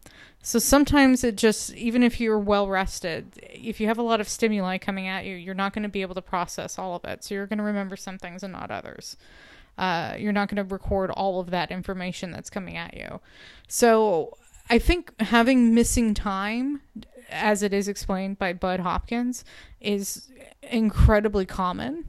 So 0.46 0.60
sometimes 0.60 1.24
it 1.24 1.38
just, 1.38 1.74
even 1.74 2.04
if 2.04 2.20
you're 2.20 2.38
well 2.38 2.68
rested, 2.68 3.40
if 3.42 3.80
you 3.80 3.88
have 3.88 3.98
a 3.98 4.04
lot 4.04 4.22
of 4.22 4.30
stimuli 4.30 4.78
coming 4.78 5.08
at 5.08 5.26
you, 5.26 5.36
you're 5.36 5.56
not 5.56 5.74
going 5.74 5.82
to 5.82 5.90
be 5.90 6.04
able 6.04 6.14
to 6.14 6.22
process 6.22 6.78
all 6.78 6.96
of 6.96 7.04
it. 7.04 7.24
So 7.24 7.34
you're 7.34 7.48
going 7.48 7.58
to 7.58 7.64
remember 7.64 7.96
some 7.96 8.20
things 8.20 8.44
and 8.44 8.54
not 8.54 8.70
others. 8.70 9.18
Uh, 9.76 10.14
you're 10.20 10.32
not 10.32 10.48
going 10.48 10.64
to 10.64 10.72
record 10.72 11.10
all 11.10 11.40
of 11.40 11.50
that 11.50 11.72
information 11.72 12.30
that's 12.30 12.52
coming 12.52 12.78
at 12.78 12.96
you. 12.96 13.22
So 13.68 14.38
I 14.70 14.78
think 14.78 15.20
having 15.20 15.74
missing 15.74 16.14
time, 16.14 16.82
as 17.32 17.64
it 17.64 17.74
is 17.74 17.88
explained 17.88 18.38
by 18.38 18.54
Bud 18.54 18.82
Hopkins, 18.82 19.44
is 19.82 20.30
incredibly 20.62 21.48
common. 21.48 22.06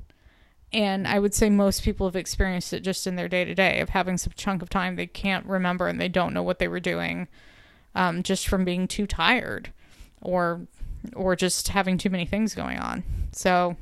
And 0.74 1.09
I 1.09 1.20
would 1.20 1.32
say 1.32 1.49
most 1.49 1.82
people 1.82 2.07
have 2.07 2.16
experienced 2.16 2.74
it 2.74 2.80
just 2.80 3.07
in 3.07 3.16
their 3.16 3.28
day 3.28 3.47
to 3.47 3.55
day 3.55 3.80
of 3.80 3.89
having 3.89 4.18
some 4.18 4.34
chunk 4.37 4.61
of 4.61 4.68
time 4.68 4.97
they 4.97 5.07
can't 5.07 5.47
remember 5.47 5.89
and 5.89 5.99
they 5.99 6.11
don't 6.11 6.34
know 6.34 6.43
what 6.43 6.59
they 6.59 6.68
were 6.68 6.80
doing 6.80 7.28
um, 7.97 8.23
just 8.23 8.47
from 8.47 8.65
being 8.65 8.87
too 8.87 9.09
tired 9.09 9.71
or 10.23 10.61
or 11.15 11.35
just 11.35 11.69
having 11.69 11.99
too 11.99 12.11
many 12.11 12.27
things 12.27 12.55
going 12.55 12.79
on. 12.79 13.03
So 13.33 13.77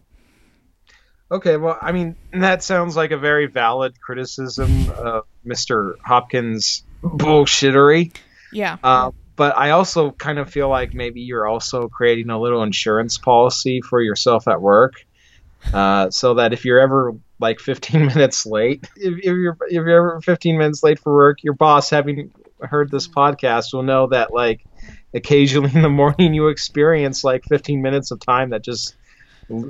Okay, 1.30 1.56
well, 1.56 1.78
I 1.80 1.92
mean, 1.92 2.16
that 2.32 2.62
sounds 2.62 2.96
like 2.96 3.10
a 3.10 3.16
very 3.18 3.46
valid 3.46 3.98
criticism 4.00 4.90
of 4.90 5.24
Mr. 5.44 5.94
Hopkins' 6.04 6.84
bullshittery. 7.02 8.14
yeah, 8.52 8.76
Uh, 8.84 9.10
but 9.34 9.56
I 9.56 9.70
also 9.70 10.12
kind 10.12 10.38
of 10.38 10.50
feel 10.50 10.68
like 10.68 10.94
maybe 10.94 11.22
you're 11.22 11.46
also 11.48 11.88
creating 11.88 12.30
a 12.30 12.38
little 12.38 12.62
insurance 12.62 13.18
policy 13.18 13.80
for 13.80 14.00
yourself 14.00 14.46
at 14.46 14.60
work, 14.60 15.04
uh, 15.72 16.10
so 16.10 16.34
that 16.34 16.52
if 16.52 16.64
you're 16.64 16.78
ever 16.78 17.14
like 17.40 17.58
15 17.58 18.06
minutes 18.14 18.46
late, 18.46 18.86
if, 18.96 19.18
if 19.18 19.24
you're 19.24 19.56
if 19.62 19.72
you're 19.72 19.88
ever 19.90 20.20
15 20.20 20.58
minutes 20.58 20.82
late 20.84 21.00
for 21.00 21.12
work, 21.14 21.42
your 21.42 21.54
boss, 21.54 21.90
having 21.90 22.32
heard 22.60 22.90
this 22.90 23.08
podcast, 23.08 23.72
will 23.72 23.82
know 23.82 24.08
that 24.08 24.32
like 24.32 24.64
occasionally 25.12 25.72
in 25.74 25.82
the 25.82 25.88
morning 25.88 26.34
you 26.34 26.48
experience 26.48 27.24
like 27.24 27.44
15 27.44 27.80
minutes 27.82 28.10
of 28.10 28.20
time 28.20 28.50
that 28.50 28.64
just 28.64 28.96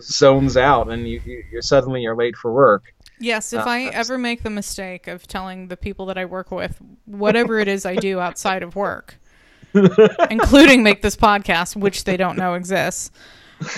zones 0.00 0.56
out 0.56 0.90
and 0.90 1.08
you, 1.08 1.20
you 1.24 1.42
you're 1.50 1.62
suddenly 1.62 2.02
you're 2.02 2.16
late 2.16 2.36
for 2.36 2.52
work. 2.52 2.84
Yes, 3.20 3.52
if 3.52 3.60
Uh, 3.60 3.70
I 3.70 3.84
ever 3.84 4.18
make 4.18 4.42
the 4.42 4.50
mistake 4.50 5.06
of 5.06 5.26
telling 5.26 5.68
the 5.68 5.76
people 5.76 6.06
that 6.06 6.18
I 6.18 6.24
work 6.24 6.50
with 6.50 6.80
whatever 7.04 7.58
it 7.58 7.68
is 7.68 7.86
I 7.86 7.94
do 7.96 8.20
outside 8.20 8.62
of 8.62 8.76
work, 8.76 9.16
including 10.30 10.82
make 10.82 11.02
this 11.02 11.16
podcast, 11.16 11.76
which 11.76 12.04
they 12.04 12.16
don't 12.16 12.36
know 12.36 12.54
exists, 12.54 13.10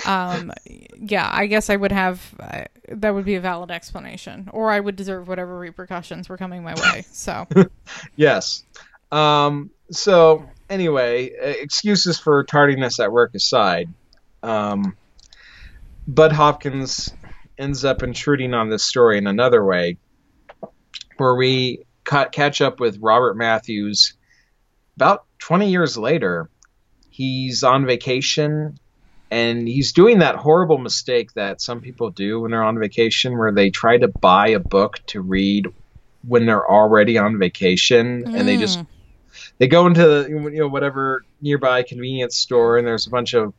um, 0.07 0.53
yeah, 0.99 1.29
I 1.31 1.47
guess 1.47 1.71
I 1.71 1.77
would 1.77 1.93
have 1.93 2.35
uh, 2.41 2.65
that 2.89 3.15
would 3.15 3.25
be 3.25 3.35
a 3.35 3.41
valid 3.41 3.71
explanation, 3.71 4.49
or 4.53 4.71
I 4.71 4.81
would 4.81 4.97
deserve 4.97 5.29
whatever 5.29 5.59
repercussions 5.59 6.29
were 6.29 6.37
coming 6.37 6.63
my 6.63 6.75
way. 6.75 7.05
So, 7.13 7.47
Yes. 8.17 8.65
Um, 9.13 9.71
so 9.91 10.47
anyway, 10.69 11.31
uh, 11.31 11.47
excuses 11.47 12.19
for 12.19 12.45
tardiness 12.45 13.01
at 13.01 13.13
work 13.13 13.35
aside, 13.35 13.89
um, 14.43 14.97
Bud 16.07 16.33
Hopkins 16.33 17.13
ends 17.59 17.85
up 17.85 18.03
intruding 18.03 18.55
on 18.55 18.69
this 18.69 18.85
story 18.85 19.19
in 19.19 19.27
another 19.27 19.65
way, 19.65 19.99
where 21.17 21.35
we 21.35 21.85
ca- 22.05 22.29
catch 22.29 22.61
up 22.61 22.81
with 22.81 22.99
Robert 23.01 23.37
Matthews 23.37 24.15
about 24.97 25.25
20 25.41 25.71
years 25.71 25.97
later. 25.97 26.51
He's 27.11 27.63
on 27.63 27.87
vacation 27.87 28.79
and 29.31 29.67
he's 29.67 29.93
doing 29.93 30.19
that 30.19 30.37
horrible 30.37 30.79
mistake 30.79 31.33
that 31.35 31.61
some 31.61 31.81
people 31.81 32.11
do 32.11 32.41
when 32.41 32.51
they're 32.51 32.63
on 32.63 32.79
vacation 32.79 33.37
where 33.37 33.53
they 33.53 33.71
try 33.71 33.99
to 33.99 34.09
buy 34.09 34.49
a 34.49 34.61
book 34.61 34.99
to 35.09 35.21
read 35.21 35.67
when 36.23 36.47
they're 36.47 36.69
already 36.71 37.19
on 37.19 37.39
vacation 37.39 38.25
and 38.27 38.47
they 38.47 38.57
just 38.57 38.79
Mm. 38.79 38.87
They 39.59 39.69
go 39.69 39.87
into 39.87 40.27
you 40.29 40.51
know 40.51 40.69
whatever 40.69 41.25
nearby 41.41 41.83
convenience 41.83 42.37
store 42.37 42.79
and 42.79 42.87
there's 42.87 43.07
a 43.07 43.11
bunch 43.11 43.35
of 43.35 43.55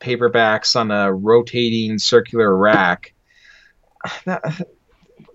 paperbacks 0.00 0.76
on 0.76 0.90
a 0.90 1.12
rotating 1.12 1.98
circular 1.98 2.54
rack. 2.54 3.14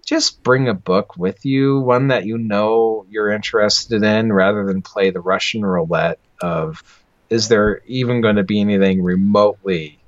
Just 0.05 0.41
bring 0.41 0.69
a 0.69 0.73
book 0.73 1.17
with 1.17 1.45
you, 1.45 1.79
one 1.79 2.09
that 2.09 2.25
you 2.25 2.37
know 2.37 3.05
you're 3.09 3.29
interested 3.29 4.03
in, 4.03 4.31
rather 4.31 4.65
than 4.65 4.81
play 4.81 5.09
the 5.09 5.19
Russian 5.19 5.65
roulette 5.65 6.19
of 6.41 6.81
is 7.29 7.49
there 7.49 7.81
even 7.87 8.21
going 8.21 8.37
to 8.37 8.43
be 8.43 8.61
anything 8.61 9.03
remotely 9.03 9.99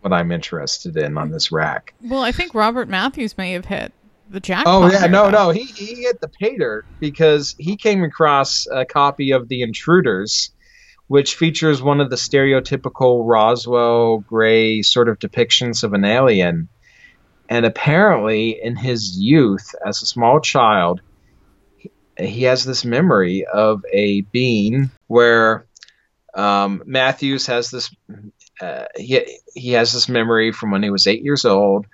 what 0.00 0.14
I'm 0.14 0.32
interested 0.32 0.96
in 0.96 1.18
on 1.18 1.30
this 1.30 1.52
rack? 1.52 1.92
Well, 2.02 2.22
I 2.22 2.32
think 2.32 2.54
Robert 2.54 2.88
Matthews 2.88 3.36
may 3.36 3.52
have 3.52 3.66
hit 3.66 3.92
the 4.28 4.40
jackpot. 4.40 4.66
Oh 4.66 4.90
yeah, 4.90 5.06
no, 5.06 5.30
no, 5.30 5.50
he 5.50 5.64
he 5.64 6.02
hit 6.02 6.20
the 6.20 6.28
pay 6.28 6.56
dirt 6.56 6.86
because 7.00 7.54
he 7.58 7.76
came 7.76 8.02
across 8.02 8.66
a 8.66 8.84
copy 8.84 9.32
of 9.32 9.48
The 9.48 9.62
Intruders, 9.62 10.50
which 11.06 11.34
features 11.34 11.82
one 11.82 12.00
of 12.00 12.10
the 12.10 12.16
stereotypical 12.16 13.22
Roswell 13.28 14.18
Gray 14.18 14.82
sort 14.82 15.08
of 15.08 15.18
depictions 15.18 15.84
of 15.84 15.92
an 15.92 16.04
alien. 16.04 16.68
And 17.48 17.66
apparently, 17.66 18.58
in 18.62 18.74
his 18.74 19.18
youth, 19.18 19.74
as 19.86 20.02
a 20.02 20.06
small 20.06 20.40
child, 20.40 21.02
he, 21.76 21.90
he 22.18 22.42
has 22.44 22.64
this 22.64 22.86
memory 22.86 23.44
of 23.44 23.82
a 23.92 24.22
being 24.22 24.90
where 25.08 25.66
um, 26.34 26.82
Matthews 26.86 27.46
has 27.46 27.70
this. 27.70 27.94
Uh, 28.60 28.84
he 28.96 29.40
he 29.54 29.72
has 29.72 29.92
this 29.92 30.08
memory 30.08 30.52
from 30.52 30.70
when 30.70 30.82
he 30.82 30.90
was 30.90 31.06
eight 31.06 31.22
years 31.22 31.44
old 31.44 31.86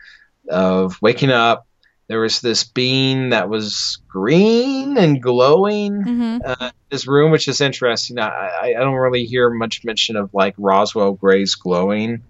of 0.48 1.00
waking 1.02 1.30
up 1.30 1.66
there 2.10 2.18
was 2.18 2.40
this 2.40 2.64
bean 2.64 3.28
that 3.28 3.48
was 3.48 3.98
green 4.08 4.98
and 4.98 5.22
glowing 5.22 5.92
Mhm. 6.02 6.40
uh, 6.44 6.56
in 6.60 6.72
his 6.90 7.06
room, 7.06 7.30
which 7.30 7.46
is 7.46 7.60
interesting. 7.60 8.18
I, 8.18 8.50
I, 8.62 8.72
don't 8.72 8.96
really 8.96 9.26
hear 9.26 9.48
much 9.48 9.84
mention 9.84 10.16
of 10.16 10.34
like 10.34 10.56
Roswell 10.58 11.12
Gray's 11.12 11.54
glowing. 11.54 12.24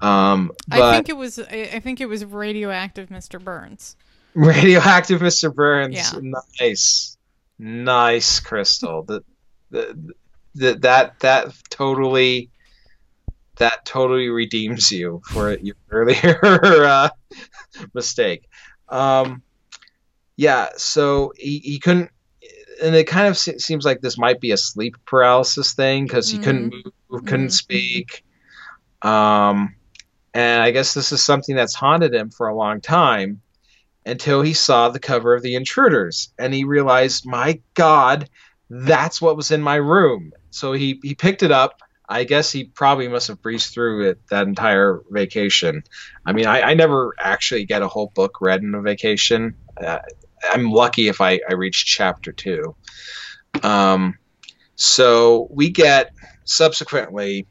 Um, 0.00 0.50
but 0.66 0.80
I 0.80 0.94
think 0.94 1.10
it 1.10 1.18
was. 1.18 1.38
I 1.38 1.68
I 1.74 1.80
think 1.80 2.00
it 2.00 2.06
was 2.06 2.24
radioactive, 2.24 3.10
Mr. 3.10 3.38
Burns. 3.38 3.96
radioactive 4.34 5.20
Mr. 5.20 5.54
Burns, 5.54 5.94
Yeah. 5.94 6.40
nice, 6.58 7.18
nice 7.58 8.40
crystal. 8.40 9.02
The, 9.02 9.22
the, 9.70 10.14
the, 10.54 10.74
that 10.76 11.20
that 11.20 11.52
totally 11.68 12.48
that 13.56 13.84
totally 13.84 14.30
redeems 14.30 14.90
you 14.90 15.20
for 15.26 15.54
your 15.58 15.76
earlier 15.90 16.84
uh, 16.86 17.10
mistake. 17.92 18.48
Um, 18.92 19.42
yeah, 20.36 20.68
so 20.76 21.32
he, 21.36 21.58
he 21.58 21.78
couldn't, 21.78 22.10
and 22.82 22.94
it 22.94 23.06
kind 23.06 23.28
of 23.28 23.36
se- 23.36 23.58
seems 23.58 23.84
like 23.84 24.00
this 24.00 24.18
might 24.18 24.40
be 24.40 24.50
a 24.52 24.56
sleep 24.56 24.96
paralysis 25.06 25.74
thing 25.74 26.04
because 26.04 26.30
he 26.30 26.38
couldn't 26.38 26.70
move, 26.70 27.24
couldn't 27.26 27.48
Mhm. 27.48 27.52
speak. 27.52 28.24
Um, 29.02 29.74
and 30.34 30.62
I 30.62 30.70
guess 30.70 30.94
this 30.94 31.12
is 31.12 31.24
something 31.24 31.54
that's 31.56 31.74
haunted 31.74 32.14
him 32.14 32.30
for 32.30 32.48
a 32.48 32.56
long 32.56 32.80
time 32.80 33.42
until 34.06 34.42
he 34.42 34.54
saw 34.54 34.88
the 34.88 34.98
cover 34.98 35.34
of 35.34 35.42
The 35.42 35.54
Intruders 35.54 36.32
and 36.38 36.52
he 36.54 36.64
realized, 36.64 37.26
my 37.26 37.60
God, 37.74 38.28
that's 38.70 39.20
what 39.20 39.36
was 39.36 39.50
in 39.50 39.62
my 39.62 39.76
room. 39.76 40.32
So 40.50 40.72
he, 40.72 40.98
he 41.02 41.14
picked 41.14 41.42
it 41.42 41.52
up. 41.52 41.81
I 42.08 42.24
guess 42.24 42.52
he 42.52 42.64
probably 42.64 43.08
must 43.08 43.28
have 43.28 43.40
breezed 43.40 43.72
through 43.72 44.10
it 44.10 44.20
that 44.28 44.46
entire 44.46 45.00
vacation. 45.10 45.84
I 46.26 46.32
mean, 46.32 46.46
I, 46.46 46.62
I 46.62 46.74
never 46.74 47.14
actually 47.18 47.64
get 47.64 47.82
a 47.82 47.88
whole 47.88 48.12
book 48.14 48.40
read 48.40 48.62
in 48.62 48.74
a 48.74 48.82
vacation. 48.82 49.54
Uh, 49.82 49.98
I'm 50.50 50.70
lucky 50.70 51.08
if 51.08 51.20
I, 51.20 51.40
I 51.48 51.54
reach 51.54 51.86
chapter 51.86 52.32
two. 52.32 52.74
Um, 53.62 54.18
so 54.74 55.48
we 55.50 55.70
get 55.70 56.12
subsequently, 56.44 57.46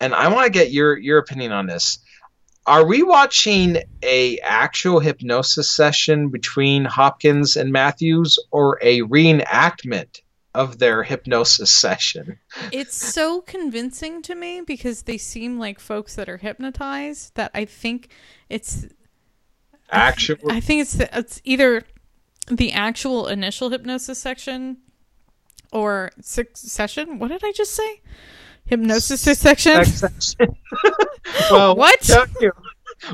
and 0.00 0.14
I 0.14 0.28
want 0.28 0.46
to 0.46 0.50
get 0.50 0.72
your 0.72 0.98
your 0.98 1.18
opinion 1.18 1.52
on 1.52 1.66
this. 1.66 1.98
Are 2.66 2.84
we 2.86 3.02
watching 3.02 3.78
a 4.02 4.38
actual 4.38 5.00
hypnosis 5.00 5.70
session 5.70 6.28
between 6.28 6.84
Hopkins 6.84 7.56
and 7.56 7.72
Matthews, 7.72 8.38
or 8.50 8.78
a 8.82 9.02
reenactment 9.02 10.20
of 10.54 10.78
their 10.78 11.02
hypnosis 11.02 11.70
session? 11.70 12.38
It's 12.70 12.96
so 12.96 13.40
convincing 13.40 14.22
to 14.22 14.34
me 14.34 14.60
because 14.60 15.02
they 15.02 15.18
seem 15.18 15.58
like 15.58 15.80
folks 15.80 16.14
that 16.16 16.28
are 16.28 16.38
hypnotized 16.38 17.34
that 17.34 17.50
I 17.54 17.64
think 17.64 18.08
it's 18.48 18.86
Actual, 19.90 20.50
I 20.50 20.60
think 20.60 20.80
it's 20.80 20.94
the, 20.94 21.18
it's 21.18 21.42
either 21.44 21.82
the 22.48 22.72
actual 22.72 23.28
initial 23.28 23.68
hypnosis 23.68 24.18
section 24.18 24.78
or 25.70 26.10
six 26.22 26.60
session. 26.60 27.18
What 27.18 27.28
did 27.28 27.42
I 27.44 27.52
just 27.52 27.74
say? 27.74 28.00
Hypnosis 28.64 29.20
section. 29.20 29.84
session. 29.84 30.56
well, 31.50 31.76
What? 31.76 32.08
Let 32.08 32.28
me, 32.28 32.34
tell 32.34 32.42
you, 32.42 32.52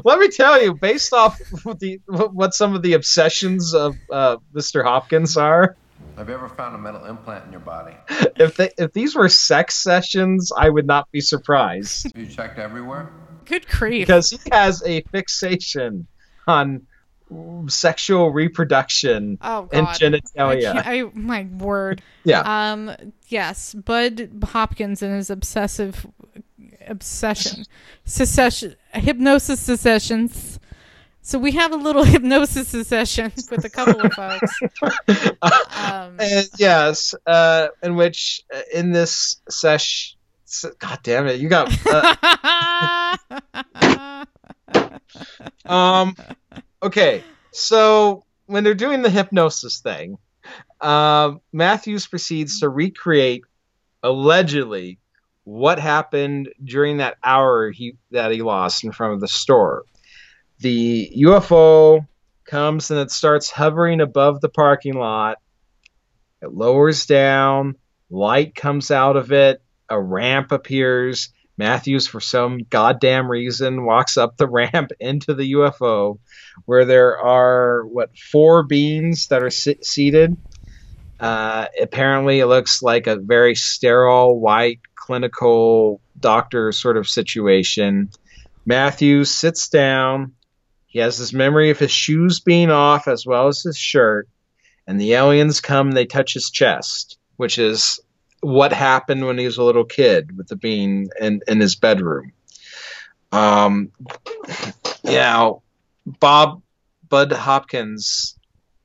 let 0.05 0.19
me 0.21 0.29
tell 0.29 0.63
you, 0.63 0.75
based 0.75 1.13
off 1.13 1.41
what 1.65 1.81
the 1.81 2.01
what 2.07 2.55
some 2.55 2.75
of 2.75 2.83
the 2.83 2.93
obsessions 2.93 3.75
of 3.75 3.97
uh, 4.11 4.37
Mr. 4.55 4.85
Hopkins 4.85 5.37
are. 5.37 5.77
Have 6.19 6.29
you 6.29 6.35
ever 6.35 6.49
found 6.49 6.75
a 6.75 6.79
metal 6.79 7.05
implant 7.05 7.47
in 7.47 7.53
your 7.53 7.61
body? 7.61 7.95
If 8.37 8.57
they 8.57 8.71
if 8.79 8.93
these 8.93 9.17
were 9.17 9.29
sex 9.29 9.83
sessions, 9.83 10.53
I 10.57 10.69
would 10.69 10.87
not 10.87 11.11
be 11.11 11.21
surprised 11.21 12.05
Have 12.05 12.17
you 12.17 12.27
checked 12.27 12.59
everywhere? 12.59 13.11
Good 13.47 13.67
grief. 13.67 14.07
because 14.07 14.31
he 14.31 14.39
has 14.53 14.83
a 14.85 15.01
fixation 15.11 16.07
on 16.47 16.87
sexual 17.67 18.31
reproduction 18.31 19.39
oh 19.43 19.63
god. 19.65 19.73
and 19.73 19.87
genitalia. 19.89 20.73
can't- 20.73 20.87
I, 20.87 21.03
my 21.15 21.43
word. 21.59 22.03
Yeah. 22.25 22.41
Um. 22.73 22.93
Yes, 23.29 23.75
Bud 23.75 24.31
Hopkins 24.45 25.03
and 25.03 25.15
his 25.15 25.31
obsessive 25.31 26.07
obsession, 26.87 27.65
secession, 28.05 28.77
hypnosis 28.93 29.61
secessions. 29.61 30.58
So 31.23 31.39
we 31.39 31.53
have 31.53 31.73
a 31.73 31.77
little 31.77 32.05
hypnosis 32.15 32.69
session 32.87 33.33
with 33.51 33.65
a 33.65 33.71
couple 33.71 34.01
of 34.01 34.13
folks. 34.13 34.61
Um, 35.41 36.17
And 36.21 36.47
yes, 36.59 37.15
uh, 37.27 37.69
in 37.83 37.97
which 37.97 38.43
uh, 38.55 38.61
in 38.75 38.93
this 38.93 39.41
sesh, 39.49 40.17
God 40.79 40.99
damn 41.03 41.27
it, 41.27 41.41
you 41.41 41.49
got. 41.49 41.73
Uh, 41.87 43.17
um, 45.65 46.15
okay, 46.83 47.23
so 47.53 48.25
when 48.47 48.65
they're 48.65 48.75
doing 48.75 49.03
the 49.03 49.11
hypnosis 49.11 49.81
thing, 49.81 50.19
um, 50.81 51.41
Matthews 51.53 52.07
proceeds 52.07 52.61
to 52.61 52.69
recreate 52.69 53.45
allegedly 54.03 54.99
what 55.45 55.79
happened 55.79 56.51
during 56.63 56.99
that 56.99 57.17
hour 57.25 57.71
he 57.71 57.97
that 58.11 58.31
he 58.33 58.43
lost 58.43 58.85
in 58.85 58.93
front 58.93 59.15
of 59.15 59.21
the 59.21 59.29
store. 59.29 59.85
The 60.61 61.13
UFO 61.19 62.07
comes 62.45 62.91
and 62.91 63.01
it 63.01 63.11
starts 63.11 63.51
hovering 63.51 64.01
above 64.01 64.41
the 64.41 64.49
parking 64.49 64.95
lot. 64.95 65.39
It 66.43 66.53
lowers 66.53 67.07
down, 67.07 67.77
light 68.11 68.55
comes 68.55 68.91
out 68.91 69.17
of 69.17 69.33
it, 69.33 69.63
a 69.89 70.01
ramp 70.01 70.53
appears. 70.53 71.31
Matthews, 71.57 72.07
for 72.07 72.21
some 72.21 72.61
goddamn 72.71 73.29
reason, 73.29 73.85
walks 73.85 74.17
up 74.17 74.37
the 74.37 74.47
ramp 74.49 74.93
into 75.01 75.35
the 75.35 75.53
UFO, 75.53 76.19
where 76.65 76.85
there 76.85 77.19
are 77.19 77.85
what 77.87 78.17
four 78.17 78.63
beings 78.63 79.29
that 79.29 79.43
are 79.43 79.51
seated. 79.51 80.37
Uh, 81.19 81.67
apparently, 81.81 82.39
it 82.39 82.47
looks 82.47 82.81
like 82.81 83.09
a 83.09 83.17
very 83.17 83.57
sterile, 83.57 84.39
white, 84.39 84.81
clinical 84.95 86.01
doctor 86.19 86.71
sort 86.71 86.97
of 86.97 87.09
situation. 87.09 88.11
Matthews 88.65 89.31
sits 89.31 89.69
down. 89.69 90.35
He 90.89 90.99
has 90.99 91.19
this 91.19 91.33
memory 91.33 91.71
of 91.71 91.79
his 91.79 91.91
shoes 91.91 92.41
being 92.41 92.71
off 92.71 93.09
as 93.09 93.25
well 93.25 93.47
as 93.47 93.63
his 93.63 93.77
shirt. 93.77 94.29
And 94.87 95.01
the 95.01 95.13
aliens 95.13 95.61
come, 95.61 95.93
they 95.93 96.07
touch 96.07 96.33
his 96.33 96.51
chest, 96.51 97.19
which 97.37 97.59
is 97.59 98.01
what 98.41 98.73
happened 98.73 99.25
when 99.27 99.37
he 99.39 99.45
was 99.45 99.59
a 99.59 99.63
little 99.63 99.85
kid 99.85 100.37
with 100.37 100.49
the 100.49 100.57
being 100.57 101.11
in, 101.21 101.43
in 101.47 101.61
his 101.61 101.77
bedroom. 101.77 102.33
Um, 103.31 103.93
know, 105.05 105.63
Bob 106.07 106.63
Bud 107.07 107.33
Hopkins 107.33 108.37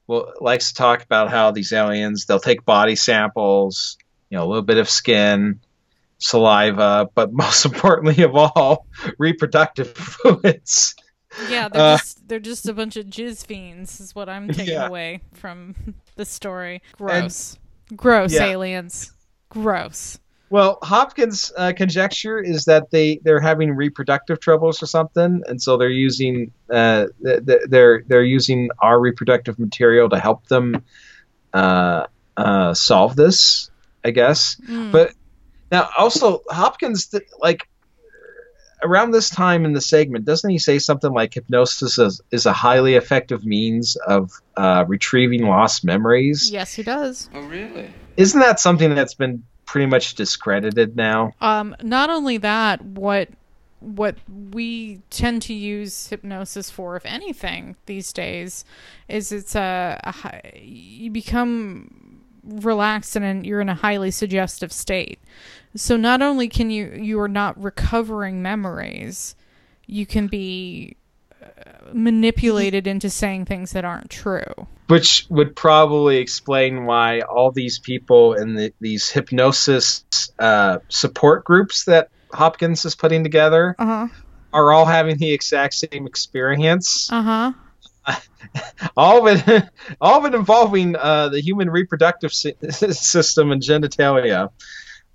well, 0.07 0.33
likes 0.41 0.69
to 0.69 0.75
talk 0.75 1.03
about 1.03 1.29
how 1.29 1.51
these 1.51 1.71
aliens 1.71 2.25
they'll 2.25 2.39
take 2.39 2.65
body 2.65 2.97
samples, 2.97 3.97
you 4.29 4.37
know, 4.37 4.43
a 4.43 4.47
little 4.47 4.63
bit 4.63 4.77
of 4.77 4.89
skin, 4.89 5.61
saliva, 6.17 7.09
but 7.15 7.31
most 7.33 7.65
importantly 7.65 8.23
of 8.23 8.35
all, 8.35 8.87
reproductive 9.17 9.93
fluids. 9.95 10.95
Yeah, 11.49 11.69
they're 11.69 11.81
uh, 11.81 11.97
just 11.97 12.27
they're 12.27 12.39
just 12.39 12.67
a 12.67 12.73
bunch 12.73 12.95
of 12.97 13.05
jizz 13.07 13.45
fiends, 13.45 13.99
is 13.99 14.15
what 14.15 14.29
I'm 14.29 14.47
taking 14.49 14.73
Yeah. 14.73 14.87
away 14.87 15.21
from 15.33 15.75
the 16.15 16.25
story. 16.25 16.81
Gross, 16.97 17.57
gross 17.95 18.33
Yeah. 18.33 18.45
aliens, 18.45 19.11
gross. 19.49 20.19
Well, 20.49 20.77
Hopkins' 20.83 21.51
uh, 21.57 21.73
conjecture 21.75 22.39
is 22.39 22.65
that 22.65 22.91
they 22.91 23.19
they're 23.23 23.39
having 23.39 23.71
reproductive 23.75 24.39
troubles 24.39 24.83
or 24.83 24.85
something, 24.85 25.41
and 25.47 25.59
so 25.59 25.77
they're 25.77 25.89
using 25.89 26.51
uh, 26.71 27.07
th- 27.25 27.45
th- 27.47 27.61
they're 27.69 28.03
they're 28.07 28.23
using 28.23 28.69
our 28.79 28.99
reproductive 28.99 29.57
material 29.57 30.09
to 30.09 30.19
help 30.19 30.45
them 30.47 30.83
uh, 31.53 32.05
uh, 32.37 32.73
solve 32.73 33.15
this. 33.15 33.69
I 34.05 34.11
guess, 34.11 34.57
Mm. 34.67 34.91
but 34.91 35.13
now 35.71 35.87
also 35.97 36.43
Hopkins 36.49 37.07
th- 37.07 37.23
like 37.39 37.67
around 38.83 39.11
this 39.11 39.29
time 39.29 39.65
in 39.65 39.73
the 39.73 39.81
segment 39.81 40.25
doesn't 40.25 40.49
he 40.49 40.59
say 40.59 40.79
something 40.79 41.11
like 41.11 41.33
hypnosis 41.33 41.97
is, 41.97 42.21
is 42.31 42.45
a 42.45 42.53
highly 42.53 42.95
effective 42.95 43.45
means 43.45 43.95
of 43.95 44.31
uh, 44.57 44.85
retrieving 44.87 45.45
lost 45.47 45.83
memories? 45.83 46.51
yes, 46.51 46.73
he 46.73 46.83
does. 46.83 47.29
Oh, 47.33 47.41
really? 47.41 47.91
Isn't 48.17 48.39
that 48.41 48.59
something 48.59 48.93
that's 48.93 49.15
been 49.15 49.43
pretty 49.65 49.87
much 49.87 50.15
discredited 50.15 50.95
now? 50.95 51.31
Um, 51.41 51.75
not 51.81 52.09
only 52.09 52.37
that, 52.37 52.83
what 52.83 53.29
what 53.79 54.15
we 54.51 55.01
tend 55.09 55.41
to 55.41 55.53
use 55.53 56.07
hypnosis 56.07 56.69
for, 56.69 56.95
if 56.95 57.05
anything, 57.05 57.75
these 57.85 58.13
days, 58.13 58.63
is 59.09 59.31
it's 59.31 59.55
a, 59.55 59.99
a 60.03 60.57
you 60.57 61.11
become 61.11 62.02
relaxed 62.43 63.15
and 63.15 63.25
in, 63.25 63.43
you're 63.43 63.61
in 63.61 63.69
a 63.69 63.75
highly 63.75 64.11
suggestive 64.11 64.71
state. 64.71 65.19
So 65.75 65.97
not 65.97 66.21
only 66.21 66.47
can 66.49 66.69
you 66.69 66.91
you 66.91 67.19
are 67.19 67.27
not 67.27 67.61
recovering 67.61 68.41
memories, 68.41 69.35
you 69.87 70.05
can 70.05 70.27
be 70.27 70.95
uh, 71.41 71.45
manipulated 71.93 72.85
into 72.87 73.09
saying 73.09 73.45
things 73.45 73.71
that 73.71 73.83
aren't 73.85 74.09
true. 74.09 74.67
which 74.87 75.25
would 75.29 75.55
probably 75.55 76.17
explain 76.17 76.85
why 76.85 77.21
all 77.21 77.51
these 77.51 77.79
people 77.79 78.33
in 78.33 78.53
the, 78.55 78.73
these 78.81 79.09
hypnosis 79.09 80.03
uh, 80.39 80.77
support 80.89 81.43
groups 81.45 81.85
that 81.85 82.09
Hopkins 82.33 82.85
is 82.85 82.93
putting 82.95 83.23
together 83.23 83.75
Uh 83.79 83.85
huh. 83.85 84.07
are 84.51 84.71
all 84.71 84.85
having 84.85 85.17
the 85.17 85.31
exact 85.33 85.73
same 85.73 86.05
experience. 86.05 87.09
Uh 87.11 87.21
huh. 87.21 87.51
All 88.95 89.27
of 89.27 89.47
it, 89.47 89.63
all 90.01 90.19
of 90.19 90.31
it 90.31 90.35
involving 90.35 90.95
uh, 90.95 91.29
the 91.29 91.41
human 91.41 91.69
reproductive 91.69 92.33
sy- 92.33 92.55
system 92.69 93.51
and 93.51 93.61
genitalia. 93.61 94.49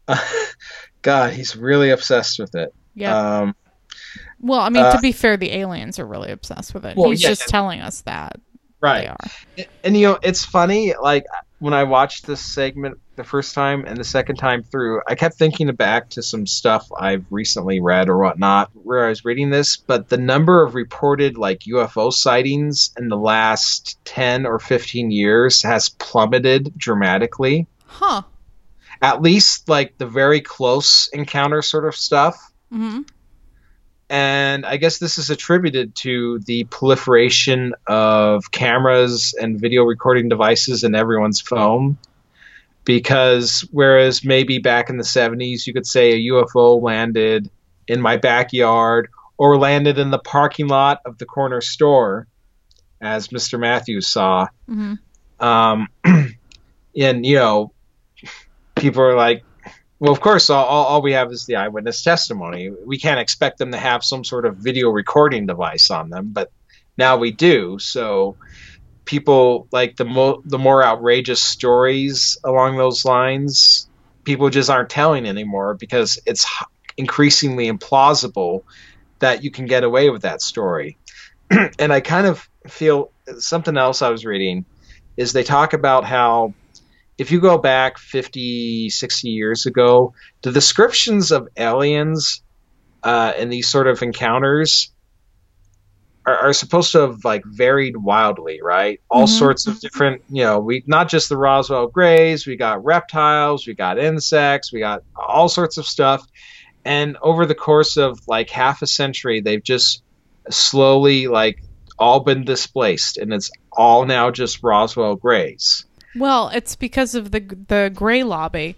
God, 1.03 1.33
he's 1.33 1.55
really 1.55 1.91
obsessed 1.91 2.39
with 2.39 2.55
it. 2.55 2.75
Yeah. 2.95 3.41
Um, 3.41 3.55
well, 4.41 4.61
I 4.61 4.69
mean, 4.71 4.85
uh, 4.85 4.93
to 4.93 5.01
be 5.01 5.13
fair, 5.13 5.37
the 5.37 5.53
aliens 5.53 5.99
are 5.99 6.07
really 6.07 6.31
obsessed 6.31 6.75
with 6.75 6.85
it. 6.87 6.97
Well, 6.97 7.11
He's 7.11 7.23
yeah. 7.23 7.31
just 7.31 7.49
telling 7.49 7.81
us 7.81 8.03
that 8.03 8.41
right. 8.81 9.11
they 9.57 9.63
are. 9.65 9.67
and 9.85 9.97
you 9.97 10.09
know 10.09 10.19
it's 10.23 10.45
funny 10.45 10.95
like 11.01 11.25
when 11.59 11.75
i 11.75 11.85
watched 11.85 12.27
this 12.27 12.41
segment 12.41 12.99
the 13.17 13.25
first 13.25 13.55
time 13.55 13.85
and 13.87 13.97
the 13.97 14.05
second 14.05 14.37
time 14.37 14.63
through 14.63 15.01
i 15.09 15.15
kept 15.15 15.37
thinking 15.37 15.73
back 15.75 16.09
to 16.09 16.23
some 16.23 16.47
stuff 16.47 16.89
i've 16.99 17.25
recently 17.31 17.81
read 17.81 18.09
or 18.09 18.19
whatnot 18.19 18.71
where 18.75 19.05
i 19.05 19.09
was 19.09 19.25
reading 19.25 19.51
this 19.51 19.77
but 19.77 20.09
the 20.09 20.19
number 20.19 20.63
of 20.63 20.75
reported 20.75 21.37
like 21.37 21.61
ufo 21.61 22.13
sightings 22.13 22.91
in 22.99 23.09
the 23.09 23.17
last 23.17 23.99
10 24.05 24.47
or 24.47 24.59
15 24.59 25.11
years 25.11 25.63
has 25.63 25.89
plummeted 25.89 26.73
dramatically. 26.77 27.67
Huh. 27.87 28.23
at 29.03 29.23
least 29.23 29.69
like 29.69 29.99
the 29.99 30.07
very 30.07 30.41
close 30.41 31.09
encounter 31.13 31.63
sort 31.63 31.87
of 31.87 31.97
stuff. 31.97 32.37
Hmm 32.71 33.03
and 34.11 34.65
I 34.65 34.77
guess 34.77 34.99
this 34.99 35.19
is 35.19 35.31
attributed 35.31 35.95
to 35.97 36.39
the 36.41 36.65
proliferation 36.65 37.75
of 37.87 38.51
cameras 38.51 39.35
and 39.39 39.61
video 39.61 39.85
recording 39.85 40.29
devices 40.29 40.85
in 40.85 40.95
everyone's 40.95 41.41
phone. 41.41 41.99
Because 42.85 43.69
whereas 43.71 44.25
maybe 44.25 44.59
back 44.59 44.89
in 44.89 44.97
the 44.97 45.05
70s, 45.05 45.67
you 45.67 45.75
could 45.75 45.87
say 45.87 46.13
a 46.13 46.33
UFO 46.33 46.81
landed 46.83 47.51
in 47.87 48.01
my 48.01 48.17
backyard 48.17 49.11
or 49.37 49.59
landed 49.59 49.99
in 49.99 50.11
the 50.11 50.19
parking 50.19 50.69
lot 50.69 51.01
of 51.05 51.19
the 51.19 51.27
corner 51.27 51.61
store, 51.61 52.27
as 53.01 53.29
Mr. 53.29 53.61
Matthews 53.61 54.07
saw, 54.07 54.49
hmm 54.67 54.95
um, 55.41 55.89
and 56.05 56.35
you 56.95 57.37
know, 57.37 57.73
people 58.75 59.03
are 59.03 59.15
like, 59.17 59.45
well, 60.01 60.13
of 60.13 60.21
course, 60.21 60.49
all, 60.51 60.65
all, 60.65 61.03
we 61.03 61.13
have 61.13 61.33
is 61.33 61.45
the 61.47 61.57
eyewitness 61.57 62.03
testimony. 62.03 62.71
We 62.71 62.99
can't 62.99 63.19
expect 63.19 63.59
them 63.59 63.73
to 63.73 63.79
have 63.79 64.05
some 64.05 64.25
sort 64.25 64.47
of 64.47 64.57
video 64.57 64.91
recording 64.91 65.47
device 65.47 65.91
on 65.91 66.09
them, 66.09 66.31
but 66.33 66.51
now 66.97 67.17
we 67.17 67.33
do. 67.33 67.79
So 67.79 68.37
people 69.05 69.67
like 69.73 69.97
the 69.97 70.05
mo- 70.05 70.43
the 70.45 70.59
more 70.59 70.85
outrageous 70.85 71.43
stories 71.43 72.39
along 72.45 72.77
those 72.77 73.05
lines, 73.05 73.89
people 74.25 74.51
just 74.51 74.71
aren't 74.71 74.91
telling 74.91 75.27
anymore 75.27 75.75
because 75.75 76.21
it's 76.27 76.47
increasingly 76.97 77.71
implausible 77.71 78.63
that 79.21 79.43
you 79.43 79.51
can 79.51 79.67
get 79.67 79.83
away 79.83 80.11
with 80.11 80.23
that 80.23 80.43
story. 80.43 80.97
and 81.51 81.93
I 81.93 82.01
kind 82.01 82.27
of 82.27 82.49
feel 82.69 83.11
something 83.39 83.77
else 83.77 84.03
I 84.03 84.11
was 84.11 84.25
reading 84.25 84.65
is 85.17 85.33
they 85.33 85.43
talk 85.43 85.73
about 85.73 86.05
how 86.05 86.55
if 87.19 87.31
you 87.33 87.41
go 87.41 87.59
back 87.59 87.99
50, 87.99 88.91
60 88.91 89.29
years 89.29 89.67
ago, 89.67 90.15
the 90.43 90.53
descriptions 90.53 91.33
of 91.33 91.49
aliens 91.57 92.43
uh, 93.03 93.33
in 93.37 93.49
these 93.49 93.69
sort 93.69 93.89
of 93.89 94.03
encounters 94.03 94.93
are, 96.25 96.37
are 96.37 96.53
supposed 96.53 96.93
to 96.93 97.01
have 97.01 97.25
like 97.25 97.43
varied 97.45 97.97
wildly, 97.97 98.61
right? 98.63 99.01
All 99.11 99.25
Mhm. 99.27 99.39
sorts 99.39 99.67
of 99.67 99.81
different, 99.81 100.23
you 100.29 100.45
know, 100.45 100.61
we 100.61 100.85
not 100.87 101.09
just 101.09 101.29
the 101.29 101.37
Roswell 101.37 101.89
Greys, 101.89 102.47
we 102.47 102.57
got 102.57 102.85
reptiles, 102.85 103.67
we 103.67 103.75
got 103.75 103.99
insects, 103.99 104.73
we 104.73 104.81
got 104.81 105.03
all 105.17 105.49
sorts 105.49 105.77
of 105.77 105.87
stuff. 105.87 106.25
And 106.85 107.17
over 107.23 107.47
the 107.47 107.55
course 107.55 107.97
of 107.97 108.19
like 108.29 108.51
half 108.51 108.83
a 108.83 108.87
century, 108.87 109.41
they've 109.41 109.63
just 109.63 110.03
slowly 110.51 111.27
like 111.27 111.57
all 111.99 112.21
been 112.21 112.45
displaced, 112.45 113.17
and 113.19 113.33
it's 113.33 113.51
all 113.73 114.07
now 114.07 114.31
just 114.31 114.63
Roswell 114.63 115.17
Greys. 115.17 115.85
Well, 116.17 116.49
it's 116.49 116.77
because 116.77 117.15
of 117.15 117.31
the 117.31 117.41
the 117.41 117.91
gray 117.95 118.23
lobby. 118.23 118.77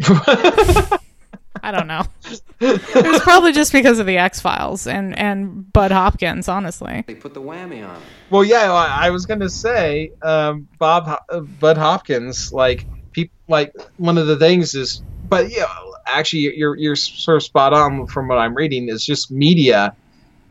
I 1.62 1.72
don't 1.72 1.86
know. 1.86 2.04
it 2.60 3.06
was 3.06 3.20
probably 3.20 3.52
just 3.52 3.72
because 3.72 3.98
of 3.98 4.06
the 4.06 4.16
X 4.18 4.40
Files 4.40 4.86
and 4.86 5.16
and 5.18 5.70
Bud 5.72 5.90
Hopkins. 5.90 6.48
Honestly, 6.48 7.04
They 7.06 7.14
put 7.14 7.34
the 7.34 7.42
whammy 7.42 7.86
on. 7.86 8.00
Well, 8.30 8.44
yeah, 8.44 8.72
I 8.72 9.06
I 9.06 9.10
was 9.10 9.26
gonna 9.26 9.48
say, 9.48 10.12
um, 10.22 10.68
Bob 10.78 11.20
uh, 11.28 11.40
Bud 11.40 11.76
Hopkins, 11.76 12.52
like 12.52 12.86
people, 13.12 13.36
like 13.48 13.74
one 13.98 14.16
of 14.16 14.26
the 14.26 14.36
things 14.36 14.74
is, 14.74 15.02
but 15.28 15.50
yeah, 15.50 15.66
actually, 16.06 16.56
you're 16.56 16.76
you're 16.76 16.96
sort 16.96 17.36
of 17.36 17.42
spot 17.42 17.72
on 17.72 18.06
from 18.06 18.28
what 18.28 18.38
I'm 18.38 18.54
reading. 18.54 18.88
Is 18.88 19.04
just 19.04 19.30
media, 19.30 19.94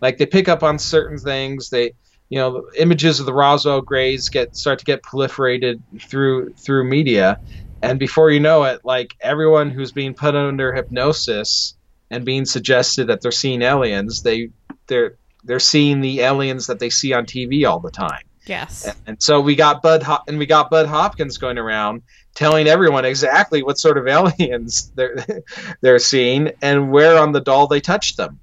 like 0.01 0.17
they 0.17 0.25
pick 0.25 0.47
up 0.47 0.63
on 0.63 0.77
certain 0.77 1.17
things. 1.17 1.69
They, 1.69 1.93
you 2.29 2.37
know, 2.37 2.67
images 2.77 3.19
of 3.19 3.25
the 3.25 3.33
Roswell 3.33 3.81
Greys 3.81 4.29
get 4.29 4.55
start 4.55 4.79
to 4.79 4.85
get 4.85 5.01
proliferated 5.01 5.81
through 5.99 6.53
through 6.53 6.83
media, 6.83 7.39
and 7.81 7.99
before 7.99 8.29
you 8.29 8.39
know 8.39 8.63
it, 8.63 8.81
like 8.85 9.15
everyone 9.19 9.71
who's 9.71 9.91
being 9.91 10.13
put 10.13 10.35
under 10.35 10.73
hypnosis 10.73 11.75
and 12.11 12.25
being 12.25 12.45
suggested 12.45 13.07
that 13.07 13.21
they're 13.21 13.31
seeing 13.31 13.61
aliens, 13.61 14.21
they 14.21 14.49
they're 14.87 15.17
they're 15.43 15.59
seeing 15.59 16.01
the 16.01 16.21
aliens 16.21 16.67
that 16.67 16.79
they 16.79 16.89
see 16.89 17.13
on 17.13 17.25
TV 17.25 17.67
all 17.67 17.79
the 17.79 17.91
time. 17.91 18.23
yes. 18.85 18.95
And 19.07 19.21
so 19.21 19.41
we 19.41 19.55
got 19.55 19.81
Bud 19.81 20.03
Hop- 20.03 20.27
and 20.27 20.37
we 20.37 20.45
got 20.45 20.69
Bud 20.69 20.87
Hopkins 20.87 21.37
going 21.37 21.57
around 21.57 22.03
telling 22.35 22.67
everyone 22.67 23.05
exactly 23.05 23.63
what 23.63 23.77
sort 23.77 23.97
of 23.97 24.07
aliens 24.07 24.91
they're 24.95 25.25
they're 25.81 25.99
seeing 25.99 26.51
and 26.61 26.91
where 26.91 27.17
on 27.17 27.31
the 27.31 27.41
doll 27.41 27.67
they 27.67 27.81
touched 27.81 28.17
them. 28.17 28.39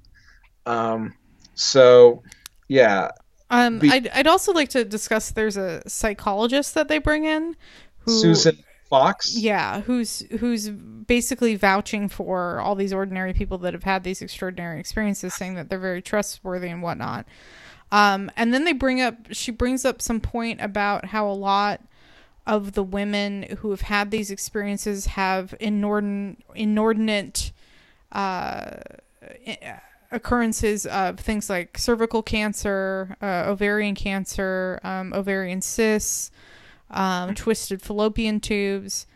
Um, 0.65 1.15
so 1.55 2.23
yeah, 2.69 3.11
Um, 3.51 3.79
Be- 3.79 3.91
I'd 3.91 4.09
I'd 4.09 4.27
also 4.27 4.53
like 4.53 4.71
to 4.71 4.85
discuss. 4.85 5.31
There's 5.31 5.57
a 5.57 5.89
psychologist 5.89 6.75
that 6.75 6.89
they 6.89 6.99
bring 6.99 7.25
in, 7.25 7.57
who 7.99 8.21
Susan 8.21 8.59
Fox. 8.91 9.37
Yeah, 9.37 9.83
who's 9.83 10.25
who's 10.41 10.69
basically 10.69 11.55
vouching 11.55 12.09
for 12.09 12.61
all 12.61 12.75
these 12.75 12.93
ordinary 12.93 13.33
people 13.33 13.59
that 13.59 13.73
have 13.73 13.85
had 13.85 14.03
these 14.05 14.21
extraordinary 14.23 14.81
experiences, 14.81 15.35
saying 15.35 15.55
that 15.55 15.69
they're 15.69 15.79
very 15.79 16.03
trustworthy 16.03 16.69
and 16.69 16.83
whatnot. 16.83 17.27
Um, 17.93 18.31
and 18.37 18.53
then 18.53 18.65
they 18.65 18.73
bring 18.73 19.01
up, 19.01 19.15
she 19.31 19.53
brings 19.53 19.85
up 19.85 20.03
some 20.03 20.21
point 20.21 20.61
about 20.61 21.07
how 21.07 21.29
a 21.29 21.33
lot 21.33 21.81
of 22.47 22.73
the 22.73 22.83
women 22.83 23.45
who 23.59 23.71
have 23.71 23.83
had 23.83 24.11
these 24.11 24.31
experiences 24.31 25.07
have 25.07 25.55
inordinate, 25.61 26.39
inordinate 26.55 27.53
uh, 28.13 28.71
occurrences 30.11 30.87
of 30.87 31.19
things 31.19 31.51
like 31.51 31.79
cervical 31.79 32.23
cancer, 32.23 33.17
uh, 33.21 33.45
ovarian 33.47 33.95
cancer, 33.95 34.81
um, 34.85 35.13
ovarian 35.13 35.61
cysts, 35.61 36.31
um, 36.91 37.35
twisted 37.35 37.83
fallopian 37.83 38.41
tubes. 38.41 39.07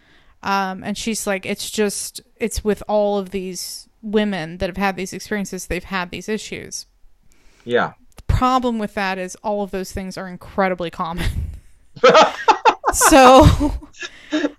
Um, 0.43 0.82
and 0.82 0.97
she's 0.97 1.26
like, 1.26 1.45
it's 1.45 1.70
just, 1.70 2.20
it's 2.36 2.64
with 2.64 2.82
all 2.88 3.18
of 3.18 3.30
these 3.30 3.88
women 4.03 4.59
that 4.59 4.68
have 4.68 4.76
had 4.76 4.97
these 4.97 5.12
experiences, 5.12 5.66
they've 5.66 5.84
had 5.84 6.11
these 6.11 6.28
issues. 6.28 6.86
Yeah. 7.64 7.93
The 8.16 8.22
problem 8.22 8.78
with 8.78 8.95
that 8.95 9.18
is 9.18 9.36
all 9.36 9.62
of 9.62 9.70
those 9.70 9.93
things 9.93 10.16
are 10.16 10.28
incredibly 10.28 10.91
common. 10.91 11.30
so, 12.93 13.72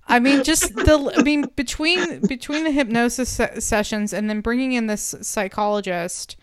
I 0.08 0.20
mean, 0.20 0.44
just 0.44 0.76
the. 0.76 1.14
I 1.18 1.22
mean, 1.22 1.46
between 1.56 2.22
between 2.28 2.64
the 2.64 2.72
hypnosis 2.72 3.30
se- 3.30 3.60
sessions 3.60 4.14
and 4.14 4.30
then 4.30 4.42
bringing 4.42 4.74
in 4.74 4.88
this 4.88 5.16
psychologist, 5.22 6.36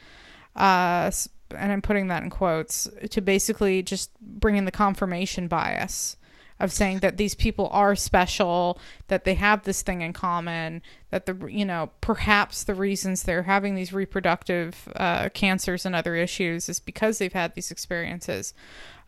uh, 0.56 1.10
and 1.56 1.72
I'm 1.72 1.82
putting 1.82 2.08
that 2.08 2.22
in 2.22 2.30
quotes 2.30 2.88
to 3.10 3.20
basically 3.20 3.82
just 3.82 4.10
bring 4.20 4.56
in 4.56 4.64
the 4.64 4.70
confirmation 4.70 5.48
bias 5.48 6.16
of 6.60 6.72
saying 6.72 6.98
that 6.98 7.16
these 7.16 7.34
people 7.34 7.68
are 7.72 7.94
special, 7.94 8.78
that 9.08 9.24
they 9.24 9.34
have 9.34 9.62
this 9.62 9.82
thing 9.82 10.02
in 10.02 10.12
common, 10.12 10.82
that 11.10 11.26
the 11.26 11.48
you 11.48 11.64
know 11.64 11.90
perhaps 12.00 12.64
the 12.64 12.74
reasons 12.74 13.22
they're 13.22 13.44
having 13.44 13.74
these 13.74 13.92
reproductive 13.92 14.88
uh, 14.96 15.28
cancers 15.30 15.86
and 15.86 15.94
other 15.94 16.14
issues 16.16 16.68
is 16.68 16.80
because 16.80 17.18
they've 17.18 17.32
had 17.32 17.54
these 17.54 17.70
experiences. 17.70 18.54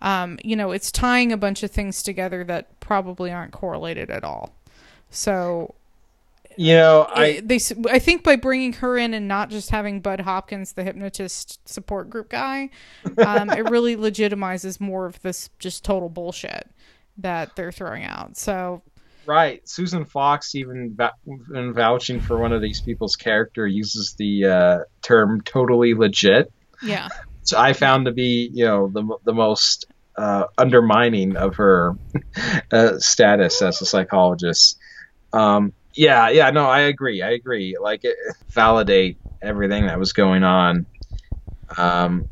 Um, 0.03 0.39
you 0.43 0.57
know, 0.57 0.71
it's 0.71 0.91
tying 0.91 1.33
a 1.33 1.37
bunch 1.37 1.63
of 1.63 1.71
things 1.71 2.03
together 2.03 2.45
that 2.45 2.81
probably 2.81 3.31
aren't 3.31 3.53
correlated 3.53 4.11
at 4.11 4.25
all. 4.25 4.55
So 5.11 5.75
You 6.57 6.75
know, 6.75 7.07
I 7.11 7.41
they 7.45 7.59
I 7.89 7.99
think 7.99 8.23
by 8.23 8.37
bringing 8.37 8.75
her 8.75 8.97
in 8.97 9.15
and 9.15 9.27
not 9.27 9.51
just 9.51 9.71
having 9.71 10.01
Bud 10.01 10.21
Hopkins, 10.21 10.73
the 10.73 10.85
hypnotist 10.85 11.67
support 11.69 12.11
group 12.11 12.29
guy, 12.29 12.71
um, 13.19 13.51
it 13.51 13.71
really 13.71 13.97
legitimizes 14.09 14.81
more 14.81 15.07
of 15.07 15.21
this 15.23 15.51
just 15.59 15.85
total 15.85 16.09
bullshit 16.09 16.69
that 17.23 17.57
they're 17.57 17.73
throwing 17.73 18.05
out. 18.05 18.37
So 18.37 18.83
right. 19.27 19.67
Susan 19.69 20.05
Fox 20.05 20.55
even 20.55 20.97
in 21.55 21.73
vouching 21.73 22.21
for 22.21 22.39
one 22.39 22.53
of 22.53 22.61
these 22.63 22.81
people's 22.81 23.17
character 23.17 23.67
uses 23.67 24.15
the 24.19 24.45
uh, 24.47 24.79
term 25.03 25.41
"totally 25.43 25.95
legit." 25.95 26.53
yeah, 26.83 27.09
So 27.43 27.59
I 27.59 27.73
found 27.73 28.07
to 28.07 28.13
be, 28.13 28.51
you 28.53 28.65
know, 28.65 28.89
the 28.89 29.17
the 29.25 29.33
most 29.33 29.87
uh, 30.17 30.45
undermining 30.59 31.37
of 31.37 31.57
her 31.57 31.95
uh, 32.73 32.99
status 32.99 33.63
as 33.63 33.81
a 33.81 33.87
psychologist. 33.87 34.79
Um, 35.33 35.73
yeah, 35.95 36.29
yeah, 36.31 36.51
no, 36.51 36.67
I 36.67 36.81
agree. 36.81 37.23
I 37.23 37.31
agree. 37.31 37.77
Like, 37.81 38.05
it, 38.05 38.17
validate 38.51 39.19
everything 39.43 39.87
that 39.87 39.99
was 39.99 40.13
going 40.13 40.45
on. 40.45 40.87
Um, 41.77 42.29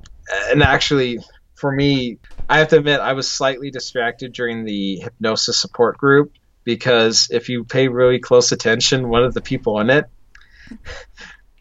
and 0.51 0.63
actually, 0.63 1.19
for 1.55 1.73
me, 1.73 2.19
I 2.49 2.59
have 2.59 2.69
to 2.69 2.79
admit, 2.79 3.01
I 3.01 3.13
was 3.13 3.31
slightly 3.31 3.71
distracted 3.71 4.33
during 4.33 4.65
the 4.65 4.97
hypnosis 4.97 5.61
support 5.61 5.99
group 5.99 6.33
because 6.65 7.29
if 7.31 7.49
you 7.49 7.65
pay 7.65 7.89
really 7.89 8.19
close 8.19 8.53
attention, 8.53 9.09
one 9.09 9.23
of 9.23 9.35
the 9.35 9.41
people 9.43 9.81
in 9.81 9.91
it 9.91 10.07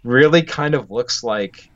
really 0.03 0.41
kind 0.41 0.75
of 0.75 0.89
looks 0.89 1.23
like 1.23 1.69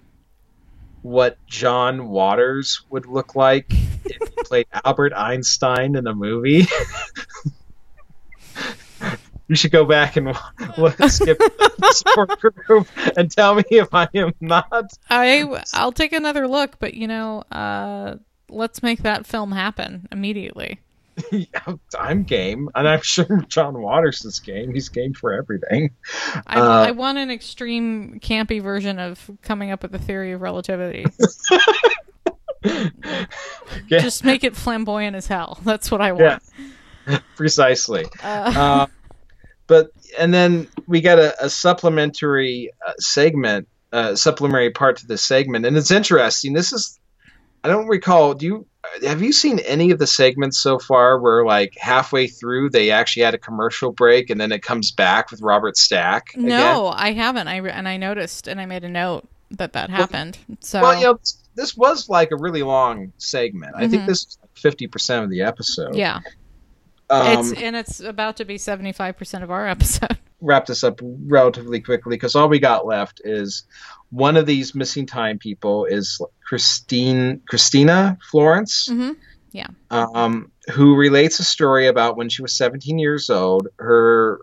what 1.01 1.37
John 1.47 2.09
Waters 2.09 2.81
would 2.89 3.05
look 3.05 3.35
like 3.35 3.65
if 4.05 4.29
he 4.29 4.43
played 4.45 4.67
Albert 4.85 5.13
Einstein 5.15 5.95
in 5.95 6.07
a 6.07 6.13
movie. 6.13 6.67
you 9.47 9.55
should 9.55 9.71
go 9.71 9.83
back 9.83 10.15
and 10.15 10.33
skip 11.09 11.37
the 11.37 11.91
support 11.93 12.39
group 12.67 12.87
and 13.17 13.29
tell 13.29 13.55
me 13.55 13.63
if 13.71 13.93
I 13.93 14.07
am 14.13 14.33
not. 14.39 14.93
I 15.09 15.63
I'll 15.73 15.91
take 15.91 16.13
another 16.13 16.47
look, 16.47 16.79
but 16.79 16.93
you 16.93 17.07
know, 17.07 17.43
uh, 17.51 18.15
let's 18.51 18.83
make 18.83 19.03
that 19.03 19.25
film 19.25 19.51
happen 19.51 20.07
immediately. 20.11 20.79
I'm 21.99 22.23
game, 22.23 22.69
and 22.73 22.87
I'm 22.87 23.01
sure 23.01 23.41
John 23.47 23.81
Waters 23.81 24.23
is 24.25 24.39
game. 24.39 24.73
He's 24.73 24.89
game 24.89 25.13
for 25.13 25.33
everything. 25.33 25.91
I, 26.47 26.59
Uh, 26.59 26.85
I 26.87 26.91
want 26.91 27.17
an 27.17 27.29
extreme 27.29 28.19
campy 28.21 28.61
version 28.61 28.97
of 28.99 29.29
coming 29.41 29.71
up 29.71 29.83
with 29.83 29.91
the 29.91 29.99
theory 29.99 30.31
of 30.31 30.41
relativity. 30.41 31.05
Yeah, 32.63 33.99
Just 33.99 34.23
make 34.23 34.43
it 34.43 34.55
flamboyant 34.55 35.15
as 35.15 35.25
hell. 35.25 35.57
That's 35.63 35.89
what 35.89 35.99
I 35.99 36.11
want. 36.11 36.43
precisely. 37.35 38.05
Uh, 38.23 38.27
uh, 38.55 38.87
but 39.65 39.89
and 40.19 40.31
then 40.33 40.67
we 40.87 41.01
got 41.01 41.17
a, 41.17 41.45
a 41.45 41.49
supplementary 41.49 42.69
uh, 42.85 42.93
segment, 42.99 43.67
uh, 43.91 44.15
supplementary 44.15 44.69
part 44.71 44.97
to 44.97 45.07
this 45.07 45.23
segment, 45.23 45.65
and 45.65 45.75
it's 45.75 45.89
interesting. 45.89 46.53
This 46.53 46.71
is 46.71 46.99
I 47.63 47.67
don't 47.67 47.87
recall. 47.87 48.33
Do 48.33 48.45
you 48.45 48.67
have 49.07 49.21
you 49.21 49.31
seen 49.31 49.59
any 49.59 49.91
of 49.91 49.99
the 49.99 50.07
segments 50.07 50.57
so 50.57 50.79
far 50.79 51.19
where 51.19 51.45
like 51.45 51.77
halfway 51.77 52.25
through 52.27 52.71
they 52.71 52.89
actually 52.91 53.23
had 53.23 53.35
a 53.35 53.37
commercial 53.37 53.91
break 53.91 54.29
and 54.31 54.41
then 54.41 54.51
it 54.51 54.63
comes 54.63 54.91
back 54.91 55.29
with 55.31 55.41
Robert 55.41 55.77
Stack? 55.77 56.33
again? 56.33 56.47
no, 56.47 56.87
I 56.87 57.11
haven't. 57.11 57.47
I 57.47 57.57
and 57.67 57.87
I 57.87 57.97
noticed, 57.97 58.47
and 58.47 58.59
I 58.59 58.65
made 58.65 58.83
a 58.83 58.89
note 58.89 59.27
that 59.51 59.73
that 59.73 59.89
happened. 59.89 60.37
So 60.61 60.81
Well, 60.81 60.95
you 60.97 61.05
know, 61.05 61.19
this, 61.55 61.75
was 61.77 62.09
like 62.09 62.31
a 62.31 62.37
really 62.37 62.63
long 62.63 63.11
segment. 63.17 63.75
I 63.75 63.87
think 63.87 64.03
Mhm. 64.03 64.07
this 64.07 64.19
is 64.21 64.37
fifty 64.55 64.87
percent 64.87 65.23
of 65.23 65.29
the 65.29 65.41
episode. 65.43 65.93
yeah, 65.95 66.21
Um, 67.09 67.39
it's 67.39 67.53
and 67.61 67.75
it's 67.75 67.99
about 67.99 68.37
to 68.37 68.45
be 68.45 68.57
seventy 68.57 68.91
five 68.93 69.17
percent 69.17 69.43
of 69.43 69.51
our 69.51 69.67
episode. 69.75 70.17
Wrap 70.41 70.65
this 70.65 70.83
up 70.83 70.99
relatively 71.03 71.79
quickly 71.79 72.15
because 72.15 72.35
all 72.35 72.49
we 72.49 72.59
got 72.59 72.85
left 72.85 73.21
is 73.23 73.63
one 74.09 74.35
of 74.35 74.45
these 74.45 74.75
missing 74.75 75.05
time 75.05 75.37
people 75.37 75.85
is 75.85 76.21
Christine 76.45 77.41
Christina 77.47 78.17
Florence, 78.29 78.87
hmm 78.87 79.11
um, 79.89 80.51
who 80.71 80.95
relates 80.95 81.39
a 81.39 81.43
story 81.43 81.87
about 81.87 82.17
when 82.17 82.29
she 82.29 82.41
was 82.41 82.55
17 82.55 82.97
years 82.99 83.29
old. 83.29 83.67
Her 83.77 84.39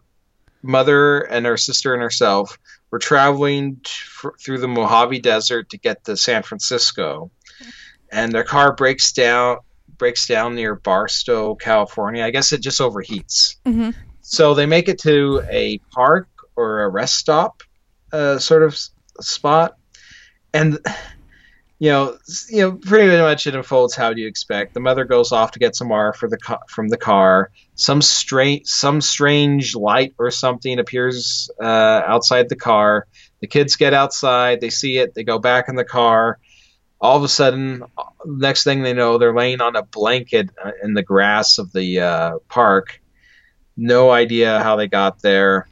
mother 0.63 1.21
and 1.21 1.47
her 1.47 1.57
sister 1.57 1.95
and 1.95 2.03
herself 2.03 2.59
were 2.91 2.99
traveling 2.99 3.77
t- 3.77 3.91
f- 4.25 4.33
through 4.41 4.59
the 4.59 4.69
Mojave 4.69 5.21
Desert 5.21 5.71
to 5.71 5.79
get 5.79 6.05
to 6.05 6.17
San 6.17 6.43
Francisco, 6.43 7.31
and 8.11 8.33
their 8.33 8.45
car 8.45 8.75
breaks 8.75 9.13
down 9.13 9.59
breaks 9.97 10.29
down 10.29 10.55
near 10.55 10.77
Barstow, 10.77 11.55
California. 11.55 12.25
I 12.25 12.31
guess 12.31 12.53
it 12.53 12.61
just 12.61 12.81
overheats. 12.81 13.57
hmm 13.65 13.91
So 14.31 14.53
they 14.53 14.67
make 14.67 14.91
it 14.91 14.99
to 15.01 15.43
a 15.49 15.79
park 15.91 16.29
or 16.55 16.83
a 16.83 16.89
rest 16.91 17.17
stop, 17.17 17.63
uh, 18.13 18.39
sort 18.39 18.63
of 18.63 18.79
spot, 19.23 19.79
and 20.53 20.79
you 21.79 21.89
know, 21.89 22.19
you 22.51 22.61
know, 22.61 22.73
pretty 22.73 23.17
much 23.17 23.47
it 23.47 23.55
unfolds 23.55 23.95
how 23.95 24.13
do 24.13 24.21
you 24.21 24.27
expect. 24.27 24.75
The 24.75 24.81
mother 24.81 25.07
goes 25.07 25.33
off 25.33 25.53
to 25.53 25.59
get 25.59 25.75
some 25.75 25.89
water 25.89 26.13
for 26.13 26.29
the 26.29 26.39
from 26.69 26.89
the 26.89 26.99
car. 26.99 27.51
Some 27.75 28.03
strange, 28.03 28.67
some 28.67 29.01
strange 29.01 29.75
light 29.75 30.13
or 30.19 30.31
something 30.31 30.79
appears 30.79 31.49
uh, 31.59 32.03
outside 32.05 32.51
the 32.51 32.57
car. 32.57 33.07
The 33.41 33.47
kids 33.47 33.77
get 33.77 33.95
outside. 33.95 34.61
They 34.61 34.71
see 34.71 34.99
it. 34.99 35.15
They 35.15 35.25
go 35.25 35.39
back 35.39 35.71
in 35.71 35.75
the 35.75 35.87
car. 35.87 36.39
All 37.01 37.17
of 37.17 37.23
a 37.23 37.29
sudden, 37.29 37.83
uh, 37.97 38.03
next 38.27 38.65
thing 38.65 38.83
they 38.83 38.93
know, 38.93 39.17
they're 39.17 39.35
laying 39.35 39.63
on 39.63 39.75
a 39.75 39.85
blanket 39.85 40.51
uh, 40.63 40.73
in 40.83 40.93
the 40.93 41.03
grass 41.03 41.57
of 41.57 41.73
the 41.73 42.01
uh, 42.01 42.39
park 42.51 43.01
no 43.79 44.11
idea 44.11 44.61
how 44.63 44.77
they 44.77 44.89
got 44.89 45.23
there. 45.23 45.69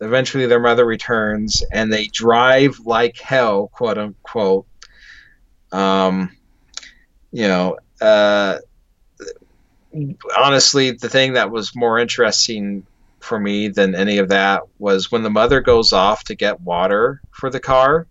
Eventually, 0.00 0.46
their 0.46 0.58
mother 0.58 0.84
returns, 0.84 1.62
and 1.70 1.92
they 1.92 2.06
drive 2.06 2.80
like 2.80 3.18
hell, 3.20 3.68
quote 3.68 3.98
unquote. 3.98 4.66
Um, 5.70 6.36
you 7.30 7.46
know, 7.46 7.76
uh, 8.00 8.58
honestly, 10.36 10.92
the 10.92 11.08
thing 11.08 11.34
that 11.34 11.50
was 11.50 11.76
more 11.76 11.98
interesting 11.98 12.84
for 13.20 13.38
me 13.38 13.68
than 13.68 13.94
any 13.94 14.18
of 14.18 14.30
that 14.30 14.62
was 14.78 15.12
when 15.12 15.22
the 15.22 15.30
mother 15.30 15.60
goes 15.60 15.92
off 15.92 16.24
to 16.24 16.34
get 16.34 16.60
water 16.60 17.20
for 17.30 17.50
the 17.50 17.60
car. 17.60 18.08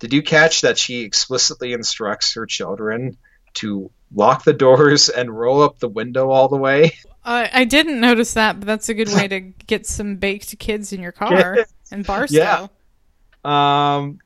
Did 0.00 0.12
you 0.12 0.22
catch 0.22 0.62
that 0.62 0.76
she 0.76 1.00
explicitly 1.00 1.72
instructs 1.72 2.34
her 2.34 2.46
children 2.46 3.16
to 3.54 3.90
lock 4.14 4.44
the 4.44 4.52
doors 4.52 5.08
and 5.08 5.30
roll 5.30 5.62
up 5.62 5.78
the 5.78 5.88
window 5.88 6.30
all 6.30 6.48
the 6.48 6.56
way? 6.56 6.92
I 7.24 7.50
I 7.52 7.64
didn't 7.64 8.00
notice 8.00 8.34
that, 8.34 8.58
but 8.60 8.66
that's 8.66 8.88
a 8.88 8.94
good 8.94 9.08
way 9.08 9.28
to 9.28 9.40
get 9.66 9.86
some 9.86 10.16
baked 10.16 10.58
kids 10.58 10.92
in 10.92 11.00
your 11.02 11.12
car 11.12 11.58
in 11.92 12.02
Barstow. 12.02 12.36
Yeah. 12.36 12.66
Um, 13.44 14.18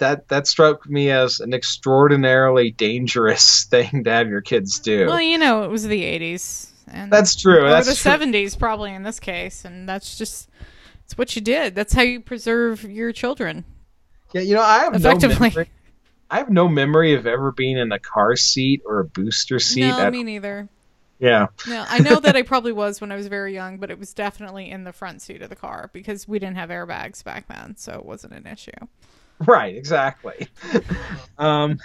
that 0.00 0.28
that 0.28 0.46
struck 0.46 0.88
me 0.88 1.10
as 1.10 1.40
an 1.40 1.54
extraordinarily 1.54 2.70
dangerous 2.72 3.64
thing 3.70 4.04
to 4.04 4.10
have 4.10 4.28
your 4.28 4.40
kids 4.40 4.78
do. 4.80 5.06
Well, 5.06 5.20
you 5.20 5.38
know, 5.38 5.62
it 5.64 5.70
was 5.70 5.84
the 5.86 6.02
'80s, 6.02 6.70
and 6.90 7.10
That's 7.12 7.36
true, 7.36 7.64
Or 7.64 7.68
that's 7.70 7.88
the 7.88 7.94
true. 7.94 8.10
'70s, 8.26 8.58
probably 8.58 8.92
in 8.92 9.02
this 9.02 9.20
case, 9.20 9.64
and 9.64 9.88
that's 9.88 10.18
just 10.18 10.48
it's 11.04 11.16
what 11.16 11.34
you 11.36 11.42
did. 11.42 11.74
That's 11.74 11.92
how 11.92 12.02
you 12.02 12.20
preserve 12.20 12.84
your 12.84 13.12
children. 13.12 13.64
yeah, 14.32 14.42
you 14.42 14.54
know, 14.54 14.62
I 14.62 14.80
have 14.84 14.92
no 14.92 14.98
Effectively. 15.10 15.48
memory. 15.50 15.70
I 16.32 16.38
have 16.38 16.50
no 16.50 16.68
memory 16.68 17.14
of 17.14 17.26
ever 17.26 17.50
being 17.50 17.76
in 17.78 17.90
a 17.92 17.98
car 17.98 18.36
seat 18.36 18.82
or 18.86 19.00
a 19.00 19.04
booster 19.04 19.58
seat. 19.58 19.80
no, 19.88 20.10
me 20.10 20.22
neither. 20.22 20.68
Yeah, 21.20 21.46
No, 21.68 21.84
I 21.88 21.98
know 21.98 22.18
that 22.20 22.34
I 22.34 22.42
probably 22.42 22.72
was 22.72 23.00
when 23.00 23.12
I 23.12 23.16
was 23.16 23.26
very 23.26 23.52
young, 23.52 23.76
but 23.78 23.90
it 23.90 23.98
was 23.98 24.14
definitely 24.14 24.70
in 24.70 24.84
the 24.84 24.92
front 24.92 25.20
seat 25.20 25.42
of 25.42 25.50
the 25.50 25.56
car 25.56 25.90
because 25.92 26.26
we 26.26 26.38
didn't 26.38 26.56
have 26.56 26.70
airbags 26.70 27.22
back 27.22 27.46
then, 27.46 27.76
so 27.76 27.92
it 27.92 28.04
wasn't 28.06 28.32
an 28.32 28.46
issue. 28.46 28.70
right, 29.46 29.76
exactly. 29.76 30.48
um, 31.38 31.78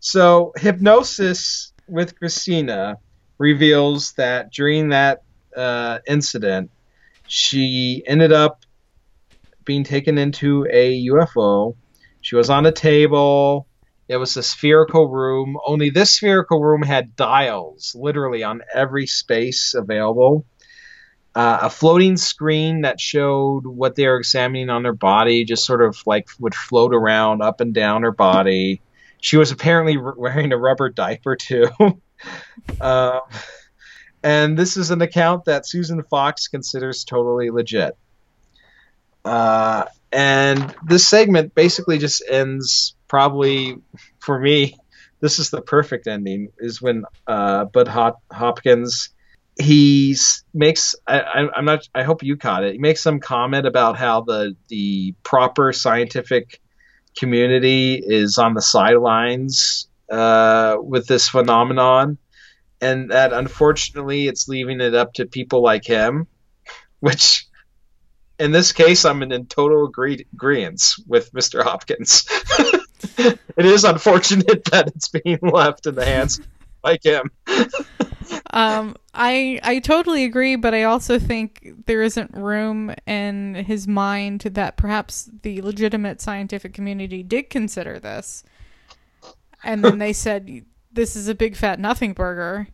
so 0.00 0.52
hypnosis 0.56 1.72
with 1.86 2.18
Christina 2.18 2.98
reveals 3.38 4.12
that 4.14 4.52
during 4.52 4.88
that 4.88 5.22
uh, 5.56 6.00
incident, 6.08 6.70
she 7.28 8.02
ended 8.06 8.32
up 8.32 8.64
being 9.64 9.84
taken 9.84 10.18
into 10.18 10.66
a 10.70 11.06
UFO. 11.06 11.76
She 12.20 12.34
was 12.34 12.50
on 12.50 12.66
a 12.66 12.72
table. 12.72 13.66
It 14.12 14.18
was 14.18 14.36
a 14.36 14.42
spherical 14.42 15.08
room. 15.08 15.56
Only 15.66 15.90
this 15.90 16.14
spherical 16.16 16.60
room 16.62 16.82
had 16.82 17.16
dials, 17.16 17.96
literally 17.98 18.42
on 18.44 18.60
every 18.74 19.06
space 19.06 19.74
available. 19.74 20.44
uh, 21.34 21.60
a 21.62 21.70
floating 21.70 22.16
screen 22.18 22.82
that 22.82 23.00
showed 23.00 23.62
what 23.66 23.94
they 23.94 24.06
were 24.06 24.18
examining 24.18 24.68
on 24.70 24.82
their 24.82 24.92
body, 24.92 25.44
just 25.44 25.64
sort 25.64 25.82
of 25.82 25.96
like 26.06 26.28
would 26.38 26.54
float 26.54 26.94
around 26.94 27.42
up 27.42 27.60
and 27.62 27.72
down 27.74 28.02
her 28.02 28.12
body. 28.12 28.82
She 29.20 29.38
was 29.38 29.50
apparently 29.50 29.96
r- 29.96 30.14
wearing 30.16 30.52
a 30.52 30.58
rubber 30.58 30.90
diaper 30.90 31.36
too. 31.36 31.68
uh, 32.80 33.20
and 34.22 34.58
this 34.58 34.76
is 34.76 34.90
an 34.90 35.00
account 35.02 35.46
that 35.46 35.66
Susan 35.66 36.02
Fox 36.10 36.48
considers 36.48 37.04
totally 37.04 37.50
legit. 37.50 37.94
Uh, 39.24 39.86
and 40.12 40.74
this 40.84 41.08
segment 41.08 41.54
basically 41.54 41.98
just 41.98 42.22
ends 42.28 42.94
probably 43.08 43.76
for 44.20 44.38
me. 44.38 44.76
This 45.20 45.38
is 45.38 45.50
the 45.50 45.62
perfect 45.62 46.06
ending. 46.06 46.48
Is 46.58 46.82
when 46.82 47.04
uh, 47.26 47.64
Bud 47.66 47.88
Hop- 47.88 48.22
Hopkins 48.30 49.10
he 49.58 50.16
makes 50.54 50.94
I, 51.06 51.48
am 51.56 51.64
not 51.64 51.88
I 51.94 52.02
hope 52.02 52.22
you 52.22 52.36
caught 52.36 52.64
it. 52.64 52.72
He 52.72 52.78
makes 52.78 53.02
some 53.02 53.20
comment 53.20 53.66
about 53.66 53.96
how 53.98 54.22
the 54.22 54.56
the 54.68 55.14
proper 55.22 55.72
scientific 55.72 56.60
community 57.16 58.02
is 58.04 58.38
on 58.38 58.54
the 58.54 58.62
sidelines 58.62 59.88
uh, 60.10 60.76
with 60.80 61.06
this 61.06 61.28
phenomenon, 61.28 62.18
and 62.80 63.10
that 63.10 63.32
unfortunately 63.32 64.26
it's 64.26 64.48
leaving 64.48 64.80
it 64.80 64.94
up 64.94 65.14
to 65.14 65.26
people 65.26 65.62
like 65.62 65.84
him, 65.84 66.26
which 67.00 67.46
in 68.42 68.50
this 68.52 68.72
case 68.72 69.04
I'm 69.04 69.22
in 69.22 69.46
total 69.46 69.86
agree- 69.86 70.26
agreement 70.32 70.82
with 71.06 71.32
Mr. 71.32 71.62
Hopkins. 71.62 72.26
it 73.18 73.38
is 73.64 73.84
unfortunate 73.84 74.64
that 74.72 74.88
it's 74.88 75.08
being 75.08 75.38
left 75.42 75.86
in 75.86 75.94
the 75.94 76.04
hands 76.04 76.40
like 76.82 77.04
him. 77.04 77.30
um, 78.50 78.96
I 79.14 79.60
I 79.62 79.78
totally 79.78 80.24
agree, 80.24 80.56
but 80.56 80.74
I 80.74 80.82
also 80.84 81.18
think 81.18 81.86
there 81.86 82.02
isn't 82.02 82.34
room 82.34 82.94
in 83.06 83.54
his 83.54 83.86
mind 83.86 84.40
that 84.40 84.76
perhaps 84.76 85.30
the 85.42 85.62
legitimate 85.62 86.20
scientific 86.20 86.72
community 86.74 87.22
did 87.22 87.50
consider 87.50 87.98
this, 88.00 88.42
and 89.62 89.84
then 89.84 89.98
they 89.98 90.12
said 90.12 90.64
this 90.92 91.14
is 91.14 91.28
a 91.28 91.34
big 91.34 91.54
fat 91.56 91.78
nothing 91.78 92.12
burger, 92.14 92.66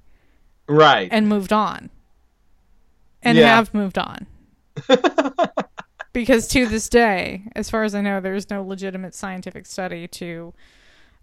right, 0.69 1.09
and 1.13 1.29
moved 1.29 1.53
on, 1.53 1.91
and 3.23 3.37
Yeah. 3.37 3.55
have 3.57 3.75
moved 3.75 3.99
on. 3.99 4.27
because 6.13 6.49
to 6.49 6.67
this 6.67 6.89
day, 6.89 7.45
as 7.55 7.71
far 7.71 7.85
as 7.85 7.95
I 7.95 8.01
know, 8.01 8.21
there's 8.21 8.51
no 8.51 8.63
legitimate 8.63 9.15
scientific 9.15 9.67
study 9.67 10.09
to 10.09 10.55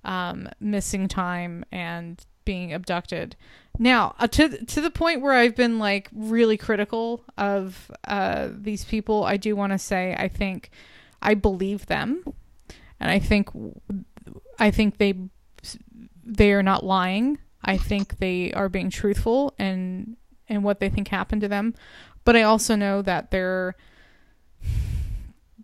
um, 0.04 0.50
missing 0.60 1.08
time 1.08 1.66
and 1.72 2.24
being 2.46 2.74
abducted. 2.74 3.36
Now, 3.78 4.16
uh, 4.20 4.28
to 4.28 4.66
to 4.66 4.82
the 4.82 4.92
point 4.92 5.22
where 5.22 5.34
I've 5.34 5.56
been 5.56 5.80
like 5.80 6.10
really 6.14 6.58
critical 6.58 7.24
of 7.38 7.92
uh, 8.08 8.50
these 8.52 8.86
people, 8.86 9.24
I 9.24 9.38
do 9.38 9.56
want 9.56 9.74
to 9.74 9.78
say 9.78 10.16
I 10.18 10.28
think 10.28 10.70
I 11.22 11.34
believe 11.34 11.88
them, 11.88 12.24
and 13.00 13.12
I 13.12 13.20
think 13.20 13.50
I 14.60 14.72
think 14.72 14.98
they 14.98 15.16
they 16.24 16.54
are 16.54 16.64
not 16.64 16.86
lying. 16.86 17.40
I 17.64 17.78
think 17.78 18.20
they 18.20 18.54
are 18.54 18.70
being 18.70 18.90
truthful 18.90 19.54
and 19.60 20.16
and 20.48 20.64
what 20.64 20.80
they 20.80 20.90
think 20.90 21.08
happened 21.10 21.42
to 21.42 21.48
them. 21.48 21.74
But 22.26 22.36
I 22.36 22.42
also 22.42 22.76
know 22.76 23.02
that 23.04 23.32
they're 23.32 23.76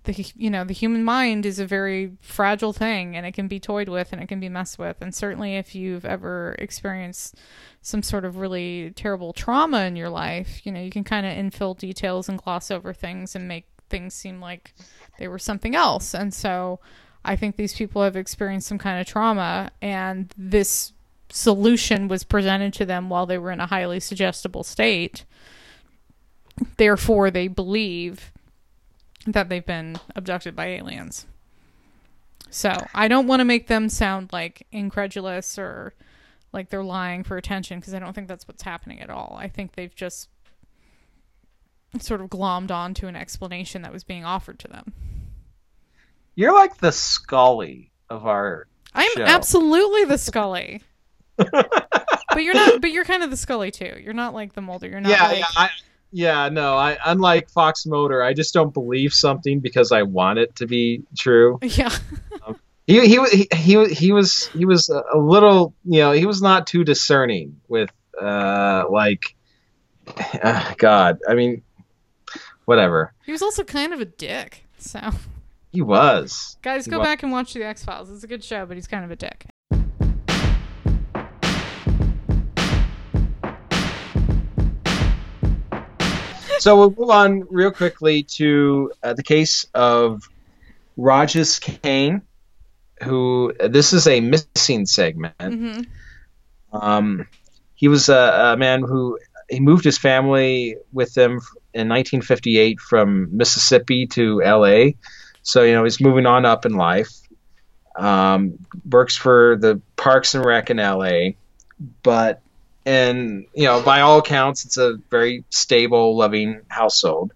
the 0.04 0.32
you 0.36 0.50
know 0.50 0.64
the 0.64 0.74
human 0.74 1.04
mind 1.04 1.46
is 1.46 1.60
a 1.60 1.66
very 1.66 2.12
fragile 2.22 2.74
thing 2.74 3.16
and 3.16 3.26
it 3.26 3.34
can 3.34 3.48
be 3.48 3.60
toyed 3.60 3.88
with 3.88 4.12
and 4.12 4.22
it 4.22 4.28
can 4.28 4.40
be 4.40 4.50
messed 4.50 4.80
with. 4.80 4.98
And 5.02 5.14
certainly 5.14 5.58
if 5.58 5.76
you've 5.76 6.06
ever 6.06 6.56
experienced 6.58 7.36
some 7.82 8.02
sort 8.02 8.26
of 8.26 8.38
really 8.38 8.92
terrible 8.96 9.34
trauma 9.34 9.82
in 9.86 9.96
your 9.96 10.10
life 10.10 10.66
you 10.66 10.72
know 10.72 10.82
you 10.82 10.92
can 10.92 11.04
kind 11.04 11.26
of 11.26 11.34
infill 11.34 11.78
details 11.78 12.30
and 12.30 12.42
gloss 12.42 12.72
over 12.72 12.94
things 12.94 13.36
and 13.36 13.48
make 13.48 13.66
things 13.90 14.14
seem 14.14 14.40
like 14.40 14.74
they 15.20 15.28
were 15.28 15.40
something 15.40 15.76
else. 15.76 16.14
And 16.16 16.34
so 16.34 16.80
i 17.24 17.36
think 17.36 17.56
these 17.56 17.76
people 17.76 18.02
have 18.02 18.16
experienced 18.16 18.68
some 18.68 18.80
kind 18.80 19.00
of 19.00 19.06
trauma 19.06 19.70
and 19.82 20.34
this 20.36 20.94
solution 21.30 22.08
was 22.08 22.24
presented 22.24 22.74
to 22.74 22.86
them 22.86 23.10
while 23.10 23.26
they 23.26 23.38
were 23.38 23.52
in 23.52 23.60
a 23.60 23.68
highly 23.68 24.00
suggestible 24.00 24.64
state 24.64 25.24
therefore 26.78 27.32
they 27.32 27.48
believe 27.48 28.32
that 29.26 29.50
they've 29.50 29.66
been 29.66 30.00
abducted 30.16 30.56
by 30.56 30.68
aliens. 30.68 31.26
So 32.50 32.76
I 32.94 33.08
don't 33.08 33.28
want 33.28 33.40
to 33.40 33.46
make 33.46 33.68
them 33.68 33.88
sound 33.88 34.34
like 34.34 34.68
incredulous 34.72 35.58
or 35.58 35.94
like 36.52 36.70
they're 36.70 36.84
lying 36.84 37.24
for 37.24 37.38
attention 37.38 37.80
because 37.80 37.94
I 37.94 38.00
don't 38.00 38.14
think 38.14 38.28
that's 38.28 38.48
what's 38.48 38.64
happening 38.64 39.00
at 39.00 39.10
all. 39.10 39.38
I 39.40 39.48
think 39.48 39.74
they've 39.74 39.96
just 39.96 40.30
sort 42.00 42.22
of 42.22 42.30
glommed 42.30 42.72
onto 42.72 43.08
an 43.08 43.16
explanation 43.16 43.82
that 43.84 43.94
was 43.94 44.04
being 44.04 44.26
offered 44.26 44.60
to 44.60 44.68
them. 44.68 44.94
You're 46.36 46.54
like 46.54 46.78
the 46.78 46.92
Scully 46.92 47.92
of 48.10 48.26
our. 48.26 48.68
I'm 48.94 49.12
show. 49.16 49.24
absolutely 49.24 50.06
the 50.06 50.18
Scully. 50.18 50.82
but 51.38 52.38
you're 52.38 52.54
not 52.54 52.82
but 52.82 52.92
you're 52.92 53.06
kind 53.06 53.24
of 53.24 53.32
the 53.32 53.38
Scully 53.38 53.72
too. 53.72 53.98
You're 54.02 54.14
not 54.14 54.34
like 54.34 54.54
the 54.54 54.62
Mulder. 54.62 54.88
You're 54.88 55.02
not 55.02 55.10
yeah, 55.10 55.28
like 55.28 55.40
yeah, 55.40 55.46
I, 55.56 55.70
yeah. 56.12 56.50
No, 56.50 56.76
I 56.76 56.98
unlike 57.06 57.50
Fox 57.50 57.86
Mulder, 57.86 58.22
I 58.24 58.34
just 58.34 58.54
don't 58.54 58.74
believe 58.74 59.14
something 59.14 59.60
because 59.60 59.92
I 59.92 60.04
want 60.04 60.40
it 60.40 60.56
to 60.58 60.68
be 60.68 61.04
true. 61.18 61.60
yeah. 61.64 61.96
He 62.88 63.08
he 63.08 63.20
wa- 63.20 63.30
he 63.32 63.48
he, 63.56 63.86
he 63.94 64.12
was 64.12 64.48
he 64.48 64.66
was 64.66 64.90
a 64.90 65.18
little 65.18 65.74
you 65.86 66.00
know 66.00 66.12
he 66.12 66.26
was 66.26 66.42
not 66.42 66.68
too 66.68 66.84
discerning 66.84 67.62
with 67.68 67.92
uh 68.22 68.86
like 68.90 69.36
uh, 70.44 70.74
God. 70.78 71.20
I 71.30 71.36
mean, 71.36 71.62
whatever. 72.66 73.14
He 73.26 73.32
was 73.32 73.42
also 73.42 73.64
kind 73.64 73.94
of 73.94 74.02
a 74.02 74.06
dick. 74.06 74.66
So 74.78 75.00
He 75.72 75.82
was. 75.82 76.58
Guys, 76.64 76.86
He 76.86 76.92
go 76.92 76.98
wa- 76.98 77.04
back 77.04 77.24
and 77.24 77.32
watch 77.32 77.54
the 77.54 77.64
X 77.64 77.86
Files. 77.86 78.10
It's 78.12 78.24
a 78.24 78.28
good 78.28 78.44
show, 78.44 78.66
but 78.66 78.76
he's 78.78 78.88
kind 78.88 79.06
of 79.06 79.12
a 79.12 79.16
dick. 79.16 79.46
So 86.62 86.78
we'll 86.78 86.94
move 86.96 87.10
on 87.10 87.48
real 87.50 87.72
quickly 87.72 88.22
to 88.38 88.92
uh, 89.02 89.14
the 89.16 89.24
case 89.24 89.66
of 89.74 90.30
Rogers 90.96 91.58
Kane, 91.58 92.22
who 93.02 93.52
this 93.68 93.94
is 93.94 94.06
a 94.06 94.20
missing 94.20 94.86
segment. 94.86 95.34
hmm 95.40 95.82
Um, 96.72 97.28
he 97.74 97.88
was 97.88 98.10
a, 98.10 98.54
a 98.54 98.58
man 98.58 98.82
who 98.82 99.18
he 99.50 99.60
moved 99.60 99.84
his 99.84 99.98
family 99.98 100.78
with 100.94 101.18
him 101.18 101.42
in 101.74 101.90
1958 101.90 102.80
from 102.80 103.36
Mississippi 103.36 104.06
to 104.14 104.44
L.A. 104.44 104.98
So 105.42 105.64
you 105.64 105.74
know 105.74 105.84
he's 105.84 106.00
moving 106.00 106.28
on 106.28 106.46
up 106.46 106.68
in 106.68 106.74
life. 106.74 107.10
Um, 107.96 108.60
works 108.88 109.16
for 109.18 109.58
the 109.60 109.82
Parks 109.96 110.36
and 110.36 110.46
Rec 110.46 110.70
in 110.70 110.78
L.A. 110.78 111.38
But 112.04 112.44
and 112.86 113.46
you 113.54 113.66
know 113.66 113.82
by 113.82 114.02
all 114.02 114.20
accounts 114.20 114.66
it's 114.66 114.78
a 114.78 114.96
very 115.10 115.44
stable, 115.50 116.16
loving 116.18 116.62
household. 116.68 117.34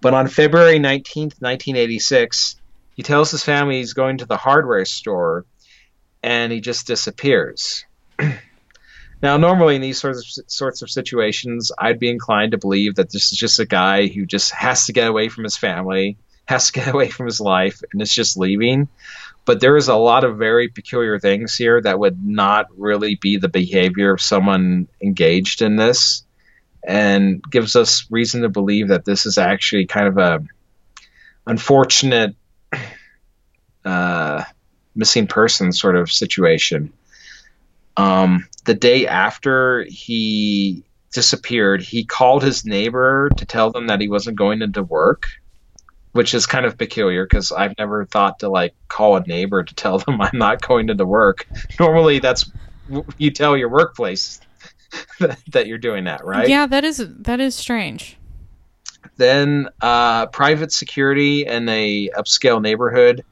But 0.00 0.14
on 0.14 0.26
February 0.26 0.80
19th, 0.80 1.40
1986, 1.40 2.56
he 2.96 3.02
tells 3.02 3.30
his 3.30 3.44
family 3.44 3.76
he's 3.76 3.92
going 3.92 4.18
to 4.18 4.26
the 4.26 4.36
hardware 4.36 4.84
store, 4.84 5.44
and 6.22 6.52
he 6.52 6.60
just 6.60 6.86
disappears. 6.86 7.84
Now, 9.22 9.36
normally 9.36 9.76
in 9.76 9.80
these 9.80 10.00
sorts 10.00 10.38
of 10.38 10.50
sorts 10.50 10.82
of 10.82 10.90
situations, 10.90 11.70
I'd 11.78 12.00
be 12.00 12.10
inclined 12.10 12.52
to 12.52 12.58
believe 12.58 12.96
that 12.96 13.10
this 13.10 13.32
is 13.32 13.38
just 13.38 13.60
a 13.60 13.64
guy 13.64 14.08
who 14.08 14.26
just 14.26 14.52
has 14.52 14.86
to 14.86 14.92
get 14.92 15.06
away 15.06 15.28
from 15.28 15.44
his 15.44 15.56
family, 15.56 16.16
has 16.46 16.66
to 16.66 16.72
get 16.72 16.88
away 16.94 17.08
from 17.08 17.26
his 17.26 17.40
life, 17.40 17.82
and 17.92 18.02
is 18.02 18.12
just 18.12 18.36
leaving. 18.36 18.88
But 19.44 19.60
there 19.60 19.76
is 19.76 19.88
a 19.88 19.96
lot 19.96 20.24
of 20.24 20.38
very 20.38 20.68
peculiar 20.68 21.18
things 21.18 21.56
here 21.56 21.80
that 21.80 21.98
would 21.98 22.24
not 22.24 22.66
really 22.76 23.16
be 23.16 23.38
the 23.38 23.48
behavior 23.48 24.12
of 24.12 24.20
someone 24.20 24.88
engaged 25.02 25.62
in 25.62 25.76
this, 25.76 26.24
and 26.86 27.42
gives 27.50 27.76
us 27.76 28.06
reason 28.10 28.42
to 28.42 28.48
believe 28.48 28.88
that 28.88 29.04
this 29.04 29.26
is 29.26 29.38
actually 29.38 29.86
kind 29.86 30.06
of 30.08 30.18
a 30.18 30.44
unfortunate 31.46 32.36
uh, 33.84 34.44
missing 34.94 35.26
person 35.26 35.72
sort 35.72 35.96
of 35.96 36.10
situation. 36.10 36.92
Um, 37.96 38.48
the 38.64 38.74
day 38.74 39.06
after 39.06 39.84
he 39.88 40.84
disappeared, 41.12 41.82
he 41.82 42.04
called 42.04 42.42
his 42.42 42.64
neighbor 42.64 43.30
to 43.36 43.44
tell 43.44 43.70
them 43.70 43.88
that 43.88 44.00
he 44.00 44.08
wasn't 44.08 44.36
going 44.36 44.62
into 44.62 44.82
work, 44.82 45.26
which 46.12 46.34
is 46.34 46.46
kind 46.46 46.66
of 46.66 46.76
peculiar 46.78 47.24
because 47.24 47.52
I've 47.52 47.74
never 47.78 48.04
thought 48.04 48.38
to 48.40 48.48
like 48.48 48.74
call 48.88 49.16
a 49.16 49.22
neighbor 49.26 49.62
to 49.62 49.74
tell 49.74 49.98
them 49.98 50.20
I'm 50.20 50.38
not 50.38 50.60
going 50.60 50.88
into 50.88 51.06
work. 51.06 51.46
Normally, 51.80 52.18
that's 52.18 52.50
you 53.18 53.30
tell 53.30 53.56
your 53.56 53.68
workplace 53.70 54.40
that, 55.50 55.66
you're 55.66 55.78
doing 55.78 56.04
that, 56.04 56.24
right? 56.24 56.48
Yeah, 56.48 56.66
that 56.66 56.84
is 56.84 57.02
that 57.20 57.40
is 57.40 57.54
strange. 57.54 58.18
then 59.16 59.68
uh, 59.80 60.26
private 60.26 60.72
security 60.72 61.46
in 61.46 61.68
a 61.68 62.10
upscale 62.10 62.60
neighborhood 62.60 63.24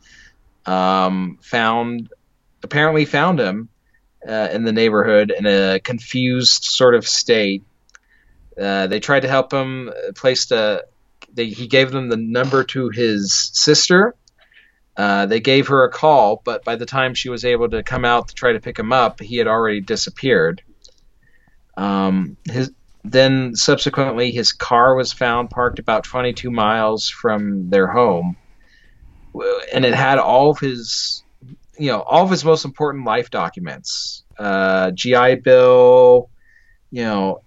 um, 0.66 1.39
found 1.43 2.11
apparently 2.62 3.05
found 3.05 3.41
him 3.41 3.68
uh, 4.26 4.49
in 4.53 4.64
the 4.64 4.72
neighborhood 4.72 5.33
in 5.37 5.47
a 5.47 5.81
confused 5.81 6.64
sort 6.64 6.95
of 6.95 7.07
state 7.07 7.62
Uh, 8.61 8.87
they 8.87 9.01
tried 9.01 9.20
to 9.20 9.28
help 9.28 9.53
him. 9.53 9.89
uh, 9.89 10.12
Placed 10.14 10.53
a. 10.53 10.85
They, 11.33 11.47
he 11.47 11.66
gave 11.66 11.91
them 11.91 12.09
the 12.09 12.16
number 12.16 12.64
to 12.64 12.89
his 12.89 13.33
sister. 13.33 14.14
Uh, 14.97 15.26
they 15.26 15.41
gave 15.41 15.68
her 15.68 15.85
a 15.85 15.91
call, 15.91 16.43
but 16.45 16.64
by 16.64 16.76
the 16.76 16.87
time 16.87 17.14
she 17.14 17.28
was 17.28 17.45
able 17.45 17.68
to 17.70 17.83
come 17.83 18.05
out 18.05 18.28
to 18.28 18.35
try 18.35 18.53
to 18.53 18.61
pick 18.61 18.78
him 18.78 18.93
up, 18.93 19.20
he 19.20 19.37
had 19.37 19.47
already 19.47 19.81
disappeared. 19.81 20.62
Um, 21.76 22.37
his 22.45 22.72
then 23.03 23.57
subsequently 23.57 24.31
his 24.31 24.53
car 24.53 24.95
was 24.95 25.12
found 25.12 25.49
parked 25.49 25.78
about 25.78 26.05
22 26.05 26.51
miles 26.51 27.09
from 27.09 27.70
their 27.70 27.87
home, 27.87 28.37
and 29.72 29.85
it 29.85 29.95
had 29.95 30.18
all 30.18 30.51
of 30.51 30.59
his, 30.59 31.22
you 31.78 31.91
know, 31.91 32.01
all 32.01 32.24
of 32.24 32.31
his 32.31 32.45
most 32.45 32.66
important 32.66 33.07
life 33.07 33.31
documents, 33.31 34.24
uh, 34.39 34.91
GI 34.91 35.37
Bill, 35.37 36.28
you 36.91 37.05
know, 37.05 37.43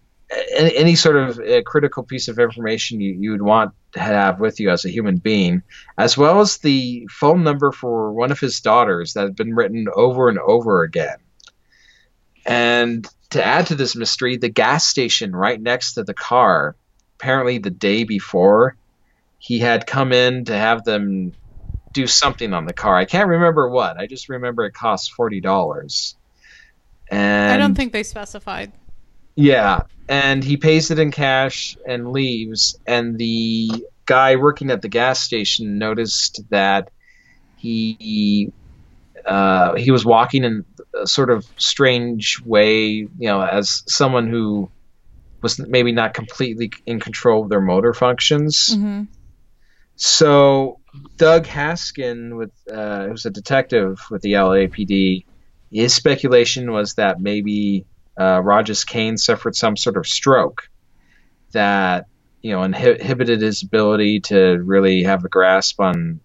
any, 0.55 0.75
any 0.75 0.95
sort 0.95 1.15
of 1.15 1.39
uh, 1.39 1.61
critical 1.63 2.03
piece 2.03 2.27
of 2.27 2.39
information 2.39 3.01
you, 3.01 3.13
you 3.13 3.31
would 3.31 3.41
want 3.41 3.73
to 3.93 3.99
have 3.99 4.39
with 4.39 4.59
you 4.59 4.69
as 4.69 4.86
a 4.86 4.89
human 4.89 5.17
being, 5.17 5.63
as 5.97 6.17
well 6.17 6.39
as 6.39 6.57
the 6.57 7.07
phone 7.11 7.43
number 7.43 7.71
for 7.71 8.11
one 8.11 8.31
of 8.31 8.39
his 8.39 8.59
daughters 8.61 9.13
that 9.13 9.23
had 9.23 9.36
been 9.36 9.55
written 9.55 9.88
over 9.93 10.29
and 10.29 10.39
over 10.39 10.84
again. 10.84 11.17
And 12.45 13.07
to 13.31 13.43
add 13.43 13.67
to 13.67 13.75
this 13.75 13.95
mystery, 13.95 14.38
the 14.38 14.49
gas 14.49 14.86
station 14.86 15.36
right 15.36 15.61
next 15.61 15.93
to 15.93 16.03
the 16.03 16.13
car, 16.13 16.75
apparently 17.19 17.57
the 17.57 17.69
day 17.69 18.03
before, 18.03 18.75
he 19.39 19.59
had 19.59 19.88
come 19.88 20.11
in 20.13 20.45
to 20.45 20.55
have 20.55 20.84
them 20.84 21.34
do 21.91 22.07
something 22.07 22.53
on 22.53 22.65
the 22.65 22.73
car. 22.73 22.95
I 22.95 23.05
can't 23.05 23.29
remember 23.29 23.69
what. 23.69 23.97
I 23.97 24.07
just 24.07 24.29
remember 24.29 24.65
it 24.65 24.73
cost 24.73 25.13
forty 25.13 25.41
dollars. 25.41 26.15
And 27.09 27.51
I 27.51 27.57
don't 27.57 27.75
think 27.75 27.93
they 27.93 28.03
specified. 28.03 28.71
Yeah, 29.36 29.81
and 30.07 30.43
he 30.43 30.57
pays 30.57 30.91
it 30.91 30.99
in 30.99 31.11
cash 31.11 31.75
and 31.88 32.11
leaves. 32.11 32.77
And 32.86 33.17
the 33.17 33.69
guy 34.05 34.36
working 34.36 34.69
at 34.71 34.81
the 34.81 34.89
gas 34.89 35.21
station 35.21 35.77
noticed 35.77 36.41
that 36.49 36.89
he 37.55 38.51
uh, 39.25 39.75
he 39.75 39.91
was 39.91 40.05
walking 40.05 40.43
in 40.43 40.65
a 41.01 41.07
sort 41.07 41.29
of 41.29 41.45
strange 41.57 42.41
way, 42.43 42.81
you 42.84 43.09
know, 43.19 43.41
as 43.41 43.84
someone 43.88 44.27
who 44.29 44.69
was 45.41 45.59
maybe 45.59 45.91
not 45.91 46.13
completely 46.13 46.71
in 46.86 46.99
control 46.99 47.43
of 47.43 47.49
their 47.49 47.61
motor 47.61 47.93
functions. 47.93 48.73
hmm 48.73 49.03
So 49.95 50.79
Doug 51.17 51.45
Haskin, 51.45 52.38
with 52.38 52.51
uh, 52.71 53.07
who's 53.07 53.25
a 53.25 53.29
detective 53.29 53.99
with 54.09 54.21
the 54.21 54.34
LAPD, 54.34 55.25
his 55.71 55.93
speculation 55.93 56.71
was 56.71 56.95
that 56.95 57.19
maybe 57.19 57.86
uh, 58.20 58.41
Rogers 58.41 58.84
Kane 58.84 59.18
suffered 59.18 59.55
some 59.55 59.78
sort 59.78 59.97
of 59.97 60.07
stroke 60.07 60.70
that 61.51 62.07
you 62.41 62.51
know 62.51 62.64
inhibited 62.64 63.41
his 63.41 63.64
ability 63.64 64.22
to 64.22 64.61
really 64.64 65.03
have 65.03 65.24
a 65.24 65.30
grasp 65.30 65.80
on 65.80 66.20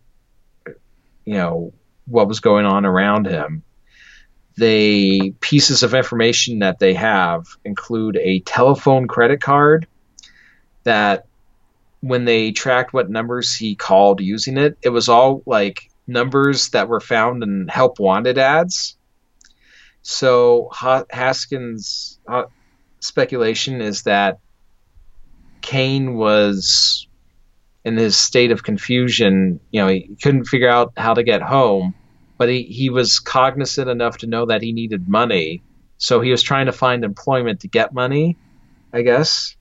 you 1.25 1.35
know 1.35 1.73
what 2.07 2.29
was 2.29 2.41
going 2.41 2.67
on 2.67 2.87
around 2.87 3.27
him. 3.27 3.63
The 4.57 5.35
pieces 5.41 5.83
of 5.83 5.95
information 5.95 6.61
that 6.61 6.79
they 6.79 6.95
have 6.95 7.47
include 7.65 8.17
a 8.17 8.41
telephone 8.41 9.07
credit 9.07 9.41
card 9.41 9.87
that 10.85 11.27
when 12.01 12.25
they 12.25 12.53
tracked 12.53 12.93
what 12.93 13.11
numbers 13.11 13.55
he 13.55 13.75
called 13.75 14.21
using 14.21 14.57
it, 14.57 14.79
it 14.83 14.89
was 14.89 15.09
all 15.09 15.43
like 15.47 15.91
numbers 16.07 16.71
that 16.71 16.89
were 16.89 17.01
found 17.01 17.43
in 17.43 17.69
help 17.69 18.01
wanted 18.01 18.39
ads. 18.39 18.97
So 20.03 20.71
Haskins' 21.11 22.19
uh, 22.27 22.45
speculation 23.01 23.81
is 23.81 24.03
that 24.05 24.39
Kane 25.61 26.15
was 26.15 27.07
in 27.85 27.97
his 27.97 28.17
state 28.17 28.51
of 28.51 28.63
confusion. 28.63 29.61
You 29.71 29.83
know, 29.83 29.89
he 29.89 30.17
couldn't 30.23 30.45
figure 30.45 30.69
out 30.69 30.93
how 30.97 31.15
to 31.15 31.23
get 31.23 31.43
home, 31.43 31.95
but 32.37 32.49
he, 32.49 32.63
he 32.63 32.91
was 32.91 33.21
cognizant 33.21 33.89
enough 33.89 34.19
to 34.19 34.27
know 34.27 34.47
that 34.47 34.63
he 34.63 34.73
needed 34.73 35.09
money. 35.09 35.63
So 35.99 36.21
he 36.21 36.31
was 36.31 36.43
trying 36.43 36.67
to 36.67 36.73
find 36.73 37.05
employment 37.05 37.61
to 37.61 37.69
get 37.69 37.93
money, 37.93 38.37
I 38.93 39.03
guess. 39.03 39.57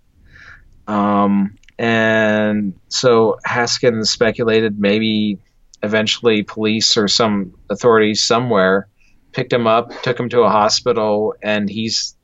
Um, 0.87 1.55
and 1.79 2.79
so 2.87 3.37
Haskins 3.43 4.09
speculated 4.09 4.79
maybe 4.79 5.39
eventually 5.83 6.43
police 6.43 6.97
or 6.97 7.07
some 7.07 7.53
authorities 7.69 8.23
somewhere 8.23 8.87
picked 9.31 9.53
him 9.53 9.67
up, 9.67 9.91
took 10.03 10.19
him 10.19 10.29
to 10.29 10.41
a 10.41 10.49
hospital, 10.49 11.35
and 11.41 11.69
he's 11.69 12.15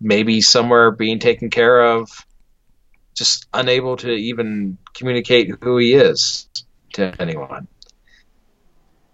maybe 0.00 0.40
somewhere 0.40 0.90
being 0.90 1.18
taken 1.18 1.50
care 1.50 1.82
of, 1.82 2.10
just 3.14 3.46
unable 3.54 3.96
to 3.96 4.10
even 4.10 4.76
communicate 4.92 5.50
who 5.62 5.78
he 5.78 5.94
is 5.94 6.48
to 6.94 7.14
anyone. 7.20 7.68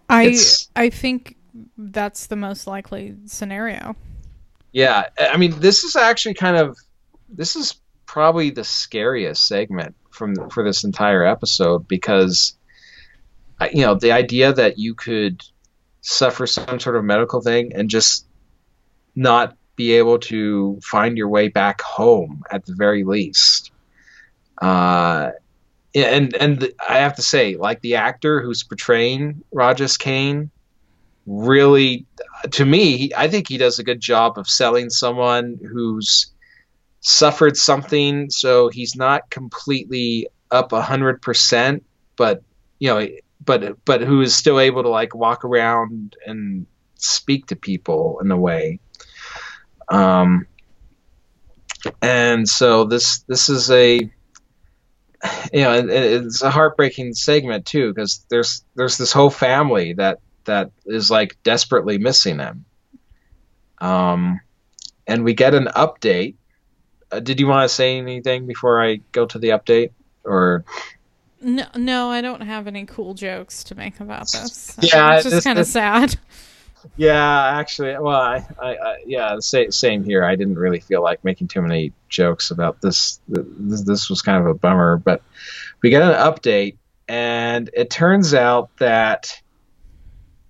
I 0.08 0.24
It's- 0.24 0.68
I 0.74 0.90
think 0.90 1.36
that's 1.76 2.26
the 2.26 2.36
most 2.36 2.66
likely 2.66 3.16
scenario. 3.26 3.96
Yeah, 4.72 5.04
I 5.18 5.36
mean, 5.36 5.58
this 5.60 5.84
is 5.84 5.96
actually 5.96 6.34
kind 6.34 6.56
of 6.56 6.78
this 7.28 7.56
is 7.56 7.74
probably 8.06 8.50
the 8.50 8.64
scariest 8.64 9.46
segment 9.46 9.94
from 10.10 10.50
for 10.50 10.64
this 10.64 10.82
entire 10.84 11.24
episode 11.24 11.86
because 11.86 12.56
you 13.72 13.82
know 13.82 13.94
the 13.94 14.12
idea 14.12 14.52
that 14.52 14.78
you 14.78 14.94
could 14.94 15.42
suffer 16.00 16.46
some 16.46 16.80
sort 16.80 16.96
of 16.96 17.04
medical 17.04 17.40
thing 17.40 17.72
and 17.74 17.90
just 17.90 18.26
not 19.14 19.56
be 19.76 19.92
able 19.92 20.18
to 20.18 20.78
find 20.82 21.16
your 21.16 21.28
way 21.28 21.48
back 21.48 21.80
home 21.80 22.42
at 22.50 22.64
the 22.66 22.74
very 22.74 23.04
least. 23.04 23.72
Uh, 24.60 25.30
and 25.94 26.34
and 26.36 26.60
the, 26.60 26.74
I 26.86 26.98
have 26.98 27.16
to 27.16 27.22
say, 27.22 27.56
like 27.56 27.80
the 27.80 27.96
actor 27.96 28.42
who's 28.42 28.62
portraying 28.62 29.42
Rogers 29.50 29.96
Kane, 29.96 30.50
really, 31.26 32.06
to 32.52 32.64
me, 32.64 32.96
he, 32.96 33.14
I 33.14 33.28
think 33.28 33.48
he 33.48 33.58
does 33.58 33.78
a 33.78 33.84
good 33.84 34.00
job 34.00 34.38
of 34.38 34.48
selling 34.48 34.90
someone 34.90 35.58
who's 35.60 36.26
suffered 37.00 37.56
something, 37.56 38.30
so 38.30 38.68
he's 38.68 38.94
not 38.94 39.30
completely 39.30 40.28
up 40.50 40.72
hundred 40.72 41.22
percent, 41.22 41.84
but 42.16 42.42
you 42.78 42.88
know, 42.88 43.08
but 43.44 43.84
but 43.84 44.02
who 44.02 44.20
is 44.20 44.34
still 44.34 44.60
able 44.60 44.82
to 44.82 44.88
like 44.88 45.14
walk 45.14 45.44
around 45.44 46.16
and 46.26 46.66
speak 46.96 47.46
to 47.46 47.56
people 47.56 48.20
in 48.22 48.30
a 48.30 48.36
way. 48.36 48.80
Um, 49.88 50.46
and 52.02 52.48
so 52.48 52.84
this 52.84 53.20
this 53.20 53.48
is 53.48 53.70
a 53.70 53.96
you 55.52 55.62
know 55.62 55.74
it, 55.74 55.90
it's 55.90 56.42
a 56.42 56.50
heartbreaking 56.50 57.14
segment 57.14 57.66
too 57.66 57.92
because 57.92 58.24
there's 58.30 58.64
there's 58.74 58.98
this 58.98 59.12
whole 59.12 59.30
family 59.30 59.94
that 59.94 60.18
that 60.44 60.70
is 60.86 61.10
like 61.10 61.36
desperately 61.42 61.98
missing 61.98 62.38
him. 62.38 62.64
Um, 63.78 64.40
and 65.06 65.24
we 65.24 65.34
get 65.34 65.54
an 65.54 65.66
update. 65.74 66.36
Uh, 67.10 67.20
did 67.20 67.40
you 67.40 67.46
want 67.46 67.68
to 67.68 67.74
say 67.74 67.96
anything 67.98 68.46
before 68.46 68.82
I 68.82 68.96
go 69.12 69.26
to 69.26 69.38
the 69.38 69.50
update 69.50 69.92
or? 70.24 70.64
No, 71.40 71.64
no, 71.74 72.10
I 72.10 72.20
don't 72.20 72.42
have 72.42 72.66
any 72.66 72.84
cool 72.84 73.14
jokes 73.14 73.64
to 73.64 73.74
make 73.74 74.00
about 74.00 74.30
this. 74.30 74.76
Yeah, 74.82 75.16
it's 75.16 75.28
just 75.28 75.44
kind 75.44 75.58
of 75.58 75.66
sad. 75.66 76.16
Yeah, 76.96 77.58
actually, 77.58 77.96
well, 77.98 78.18
I, 78.18 78.46
I, 78.58 78.74
I 78.74 78.96
yeah, 79.04 79.38
same, 79.40 79.70
same 79.70 80.02
here. 80.02 80.24
I 80.24 80.34
didn't 80.34 80.58
really 80.58 80.80
feel 80.80 81.02
like 81.02 81.22
making 81.22 81.48
too 81.48 81.60
many 81.60 81.92
jokes 82.08 82.50
about 82.50 82.80
this. 82.80 83.20
This, 83.28 83.82
this 83.82 84.08
was 84.08 84.22
kind 84.22 84.38
of 84.38 84.46
a 84.46 84.54
bummer, 84.54 84.96
but 84.96 85.22
we 85.82 85.90
got 85.90 86.00
an 86.02 86.32
update, 86.32 86.78
and 87.06 87.68
it 87.74 87.90
turns 87.90 88.32
out 88.32 88.70
that 88.78 89.30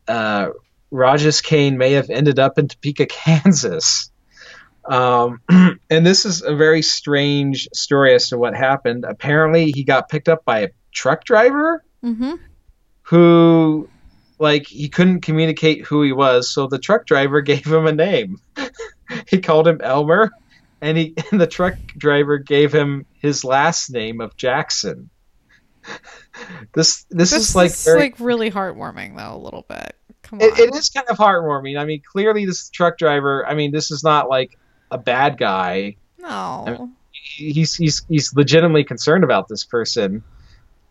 uh, 0.07 0.51
Rogers 0.91 1.41
Kane 1.41 1.79
may 1.79 1.93
have 1.93 2.11
ended 2.11 2.39
up 2.39 2.59
in 2.59 2.69
Topeka, 2.69 3.07
Kansas. 3.11 4.11
Um, 4.85 5.41
and 5.49 6.07
this 6.07 6.25
is 6.25 6.43
a 6.43 6.55
very 6.55 6.83
strange 6.83 7.69
story 7.75 8.15
as 8.15 8.29
to 8.29 8.39
what 8.39 8.55
happened. 8.55 9.05
Apparently, 9.05 9.73
he 9.73 9.85
got 9.85 10.09
picked 10.09 10.29
up 10.29 10.45
by 10.45 10.61
a 10.61 10.69
truck 10.93 11.25
driver 11.25 11.85
Mm-hmm. 12.05 12.35
who 13.03 13.89
like 14.39 14.67
he 14.67 14.89
couldn't 14.89 15.21
communicate 15.21 15.85
who 15.85 16.03
he 16.03 16.13
was 16.13 16.51
so 16.51 16.67
the 16.67 16.79
truck 16.79 17.05
driver 17.07 17.41
gave 17.53 17.67
him 17.67 17.87
a 17.87 17.93
name 17.93 18.37
he 19.29 19.39
called 19.41 19.69
him 19.69 19.81
elmer 19.83 20.31
and 20.81 20.97
he 20.97 21.15
and 21.31 21.41
the 21.41 21.47
truck 21.47 21.75
driver 21.99 22.39
gave 22.39 22.73
him 22.73 23.05
his 23.21 23.45
last 23.45 23.91
name 23.91 24.21
of 24.23 24.35
jackson 24.37 25.11
this 26.75 27.05
this, 27.11 27.31
This 27.31 27.33
is 27.51 27.57
like 27.57 27.71
is 27.71 27.85
very, 27.85 28.01
like 28.01 28.21
really 28.21 28.51
heartwarming 28.51 29.17
though, 29.17 29.35
a 29.35 29.39
little 29.43 29.65
bit. 29.69 29.97
Come 30.23 30.39
on. 30.41 30.45
it, 30.47 30.59
it 30.59 30.75
is 30.75 30.91
kind 30.91 31.07
of 31.09 31.17
heartwarming 31.17 31.79
i 31.79 31.85
mean 31.85 32.03
clearly 32.05 32.47
this 32.47 32.69
truck 32.71 32.99
driver 32.99 33.47
i 33.47 33.55
mean 33.55 33.73
this 33.73 33.91
is 33.91 34.05
not 34.05 34.29
like 34.29 34.59
a 34.91 34.99
bad 34.99 35.39
guy 35.39 35.97
No. 36.19 36.91
he's 37.13 37.75
he's 37.75 38.05
he's 38.09 38.35
legitimately 38.35 38.85
concerned 38.85 39.25
about 39.25 39.49
this 39.49 39.65
person 39.65 40.23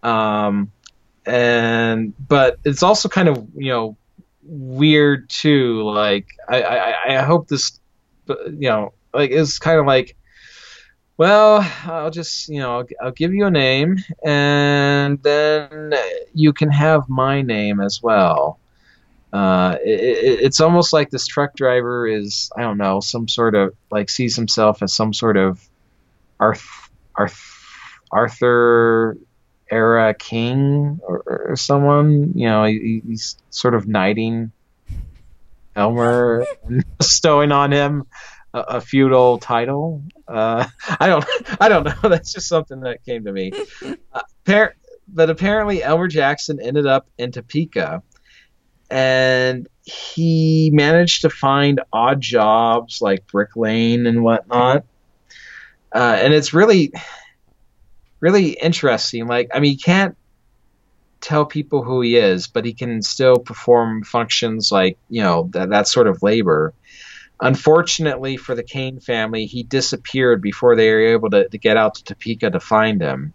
um 0.03 0.71
and 1.25 2.13
but 2.27 2.59
it's 2.65 2.83
also 2.83 3.09
kind 3.09 3.27
of 3.29 3.47
you 3.55 3.71
know 3.71 3.97
weird 4.43 5.29
too 5.29 5.83
like 5.83 6.27
i 6.49 6.61
i, 6.63 7.17
I 7.17 7.21
hope 7.23 7.47
this 7.47 7.79
you 8.27 8.69
know 8.69 8.93
like 9.13 9.31
it's 9.31 9.59
kind 9.59 9.79
of 9.79 9.85
like 9.85 10.15
Well, 11.17 11.69
I'll 11.85 12.11
just, 12.11 12.47
you 12.47 12.59
know, 12.59 12.79
I'll, 12.79 12.87
I'll 13.01 13.11
give 13.11 13.33
you 13.33 13.45
a 13.45 13.51
name, 13.51 13.97
and 14.25 15.21
then 15.21 15.93
you 16.33 16.53
can 16.53 16.71
have 16.71 17.09
my 17.09 17.41
name 17.41 17.81
as 17.81 18.01
well. 18.01 18.59
Uh, 19.33 19.77
it, 19.83 19.99
it, 19.99 20.39
it's 20.41 20.59
almost 20.61 20.93
like 20.93 21.09
this 21.11 21.27
truck 21.27 21.55
driver 21.55 22.07
is, 22.07 22.49
I 22.57 22.61
don't 22.61 22.77
know, 22.77 22.99
some 23.01 23.27
sort 23.27 23.55
of 23.55 23.75
like 23.91 24.09
sees 24.09 24.35
himself 24.35 24.81
as 24.81 24.93
some 24.93 25.13
sort 25.13 25.37
of 25.37 25.61
Arth, 26.39 26.65
Arth, 27.15 27.41
Arthur 28.11 29.17
era 29.69 30.13
king 30.13 30.99
or, 31.03 31.23
or 31.49 31.55
someone. 31.55 32.33
You 32.35 32.47
know, 32.47 32.63
he, 32.65 33.01
he's 33.05 33.37
sort 33.49 33.75
of 33.75 33.87
knighting 33.87 34.51
Elmer 35.75 36.45
and 36.63 36.83
bestowing 36.97 37.51
on 37.51 37.71
him 37.71 38.05
a, 38.53 38.59
a 38.59 38.81
feudal 38.81 39.37
title. 39.37 40.03
Uh, 40.27 40.67
I 40.99 41.07
don't, 41.07 41.25
I 41.59 41.69
don't 41.69 41.83
know. 41.85 41.95
That's 42.09 42.33
just 42.33 42.47
something 42.47 42.81
that 42.81 43.03
came 43.05 43.25
to 43.25 43.31
me. 43.31 43.51
Uh, 44.13 44.21
par- 44.45 44.75
but 45.07 45.29
apparently, 45.29 45.83
Elmer 45.83 46.07
Jackson 46.07 46.59
ended 46.61 46.85
up 46.85 47.07
in 47.17 47.31
Topeka, 47.31 48.03
and 48.91 49.67
he 49.83 50.69
managed 50.73 51.21
to 51.21 51.29
find 51.29 51.81
odd 51.91 52.21
jobs 52.21 53.01
like 53.01 53.25
bricklaying 53.27 54.05
and 54.05 54.23
whatnot. 54.23 54.85
Uh, 55.91 56.17
and 56.21 56.33
it's 56.33 56.53
really, 56.53 56.93
really 58.19 58.51
interesting. 58.51 59.27
Like, 59.27 59.49
I 59.53 59.59
mean, 59.59 59.73
you 59.73 59.77
can't 59.77 60.15
tell 61.21 61.45
people 61.45 61.83
who 61.83 62.01
he 62.01 62.15
is, 62.15 62.47
but 62.47 62.65
he 62.65 62.73
can 62.73 63.01
still 63.01 63.37
perform 63.37 64.03
functions 64.03 64.71
like 64.71 64.97
you 65.09 65.21
know 65.21 65.49
that 65.51 65.69
that 65.69 65.87
sort 65.87 66.07
of 66.07 66.23
labor. 66.23 66.73
Unfortunately 67.41 68.35
for 68.35 68.53
the 68.53 68.63
Kane 68.63 68.99
family, 68.99 69.45
he 69.45 69.63
disappeared 69.63 70.41
before 70.41 70.75
they 70.75 70.91
were 70.91 71.07
able 71.07 71.29
to, 71.29 71.47
to 71.47 71.57
get 71.57 71.77
out 71.77 71.95
to 71.95 72.03
Topeka 72.03 72.51
to 72.51 72.59
find 72.59 73.01
him. 73.01 73.33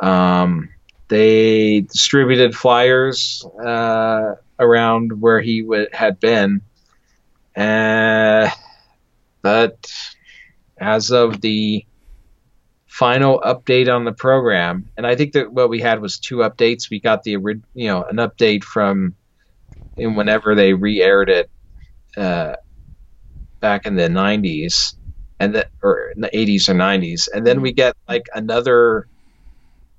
Um, 0.00 0.70
they 1.08 1.80
distributed 1.82 2.54
flyers 2.54 3.44
uh, 3.62 4.36
around 4.58 5.20
where 5.20 5.40
he 5.40 5.60
w- 5.60 5.88
had 5.92 6.18
been, 6.18 6.62
uh, 7.54 8.48
but 9.42 9.92
as 10.78 11.10
of 11.10 11.42
the 11.42 11.84
final 12.90 13.40
update 13.40 13.88
on 13.88 14.04
the 14.04 14.12
program, 14.12 14.90
and 14.96 15.06
I 15.06 15.14
think 15.14 15.32
that 15.32 15.52
what 15.52 15.70
we 15.70 15.80
had 15.80 16.00
was 16.00 16.18
two 16.18 16.38
updates. 16.38 16.90
We 16.90 17.00
got 17.00 17.22
the 17.22 17.30
you 17.30 17.86
know 17.86 18.02
an 18.02 18.16
update 18.16 18.64
from 18.64 19.14
in 19.96 20.16
whenever 20.16 20.54
they 20.54 20.74
re-aired 20.74 21.30
it 21.30 21.50
uh, 22.16 22.56
back 23.60 23.86
in 23.86 23.94
the 23.94 24.08
90s 24.08 24.94
and 25.38 25.54
the 25.54 25.68
or 25.82 26.12
the 26.16 26.30
80s 26.34 26.68
or 26.68 26.74
90s, 26.74 27.28
and 27.32 27.46
then 27.46 27.60
we 27.60 27.72
get 27.72 27.96
like 28.08 28.26
another 28.34 29.06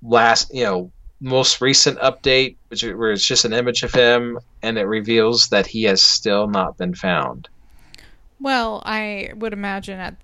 last 0.03 0.53
you 0.53 0.65
know 0.65 0.91
most 1.21 1.61
recent 1.61 1.97
update, 1.99 2.57
which 2.67 2.83
where 2.83 3.13
it's 3.13 3.25
just 3.25 3.45
an 3.45 3.53
image 3.53 3.83
of 3.83 3.93
him, 3.93 4.37
and 4.61 4.77
it 4.77 4.85
reveals 4.85 5.47
that 5.47 5.65
he 5.65 5.83
has 5.83 6.03
still 6.03 6.47
not 6.47 6.77
been 6.77 6.93
found. 6.93 7.47
Well, 8.41 8.81
I 8.85 9.31
would 9.35 9.53
imagine 9.53 9.99
at 9.99 10.15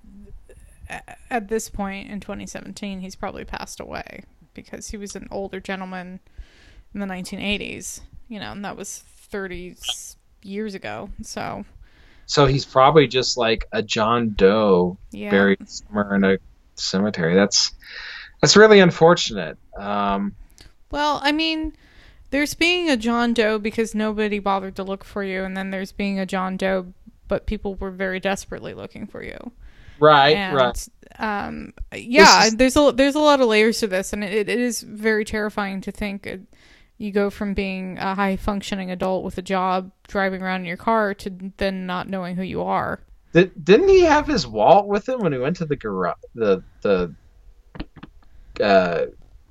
at 1.30 1.48
this 1.48 1.70
point 1.70 2.10
in 2.10 2.20
2017, 2.20 3.00
he's 3.00 3.16
probably 3.16 3.46
passed 3.46 3.80
away 3.80 4.24
because 4.54 4.90
he 4.90 4.98
was 4.98 5.16
an 5.16 5.28
older 5.32 5.60
gentleman 5.60 6.20
in 6.94 7.00
the 7.00 7.06
1980s, 7.06 8.02
you 8.28 8.40
know, 8.40 8.52
and 8.52 8.66
that 8.66 8.78
was 8.78 9.00
30 9.00 9.76
years 10.42 10.74
ago. 10.74 11.10
So, 11.22 11.66
so 12.26 12.46
he's 12.46 12.66
probably 12.66 13.08
just 13.08 13.38
like 13.38 13.66
a 13.72 13.84
John 13.84 14.34
Doe 14.34 14.98
yeah. 15.12 15.32
buried 15.32 15.70
somewhere 15.70 16.16
in 16.16 16.24
a 16.24 16.38
cemetery. 16.76 17.36
That's 17.36 17.72
that's 18.42 18.56
really 18.56 18.80
unfortunate. 18.80 19.58
Um, 19.78 20.36
well, 20.92 21.20
I 21.24 21.32
mean, 21.32 21.74
there's 22.30 22.54
being 22.54 22.90
a 22.90 22.98
John 22.98 23.34
Doe 23.34 23.60
because 23.60 23.96
nobody 23.96 24.40
bothered 24.40 24.76
to 24.76 24.84
look 24.84 25.04
for 25.04 25.24
you, 25.24 25.44
and 25.44 25.56
then 25.56 25.72
there's 25.72 25.92
being 25.92 26.20
a 26.20 26.26
John 26.26 26.58
Doe, 26.58 26.94
but 27.28 27.46
people 27.46 27.76
were 27.76 27.92
very 27.92 28.20
desperately 28.20 28.74
looking 28.74 29.08
for 29.08 29.24
you. 29.24 29.52
Right, 30.00 30.36
and, 30.36 30.56
right. 30.56 30.88
Um, 31.20 31.74
yeah, 31.96 32.46
is- 32.46 32.56
there's 32.56 32.76
a 32.76 32.92
there's 32.94 33.16
a 33.16 33.20
lot 33.20 33.42
of 33.42 33.48
layers 33.48 33.80
to 33.80 33.88
this, 33.88 34.14
and 34.14 34.24
it, 34.24 34.50
it 34.50 34.60
is 34.60 34.82
very 34.82 35.26
terrifying 35.26 35.82
to 35.82 35.92
think 35.92 36.28
it, 36.28 36.42
you 36.98 37.12
go 37.12 37.30
from 37.30 37.54
being 37.54 37.98
a 37.98 38.16
high 38.16 38.36
functioning 38.38 38.92
adult 38.92 39.24
with 39.24 39.38
a 39.38 39.42
job, 39.42 39.92
driving 40.08 40.42
around 40.42 40.62
in 40.62 40.66
your 40.68 40.78
car, 40.78 41.14
to 41.16 41.32
then 41.58 41.86
not 41.86 42.10
knowing 42.10 42.36
who 42.36 42.44
you 42.44 42.62
are. 42.64 43.00
Did, 43.34 43.64
didn't 43.64 43.90
he 43.90 44.02
have 44.02 44.26
his 44.28 44.48
wallet 44.48 44.88
with 44.88 45.08
him 45.08 45.20
when 45.20 45.32
he 45.34 45.38
went 45.40 45.58
to 45.58 45.66
the 45.66 45.76
garage? 45.76 46.16
The 46.36 46.64
the 46.82 47.14
uh, 48.62 49.06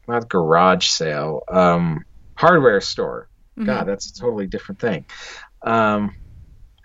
not 0.09 0.29
garage 0.29 0.87
sale, 0.89 1.43
um, 1.49 2.05
hardware 2.35 2.81
store. 2.81 3.29
Mhm. 3.59 3.67
God, 3.67 3.87
that's 3.87 4.11
a 4.11 4.15
totally 4.15 4.47
different 4.47 4.81
thing. 4.81 5.05
Um, 5.63 6.15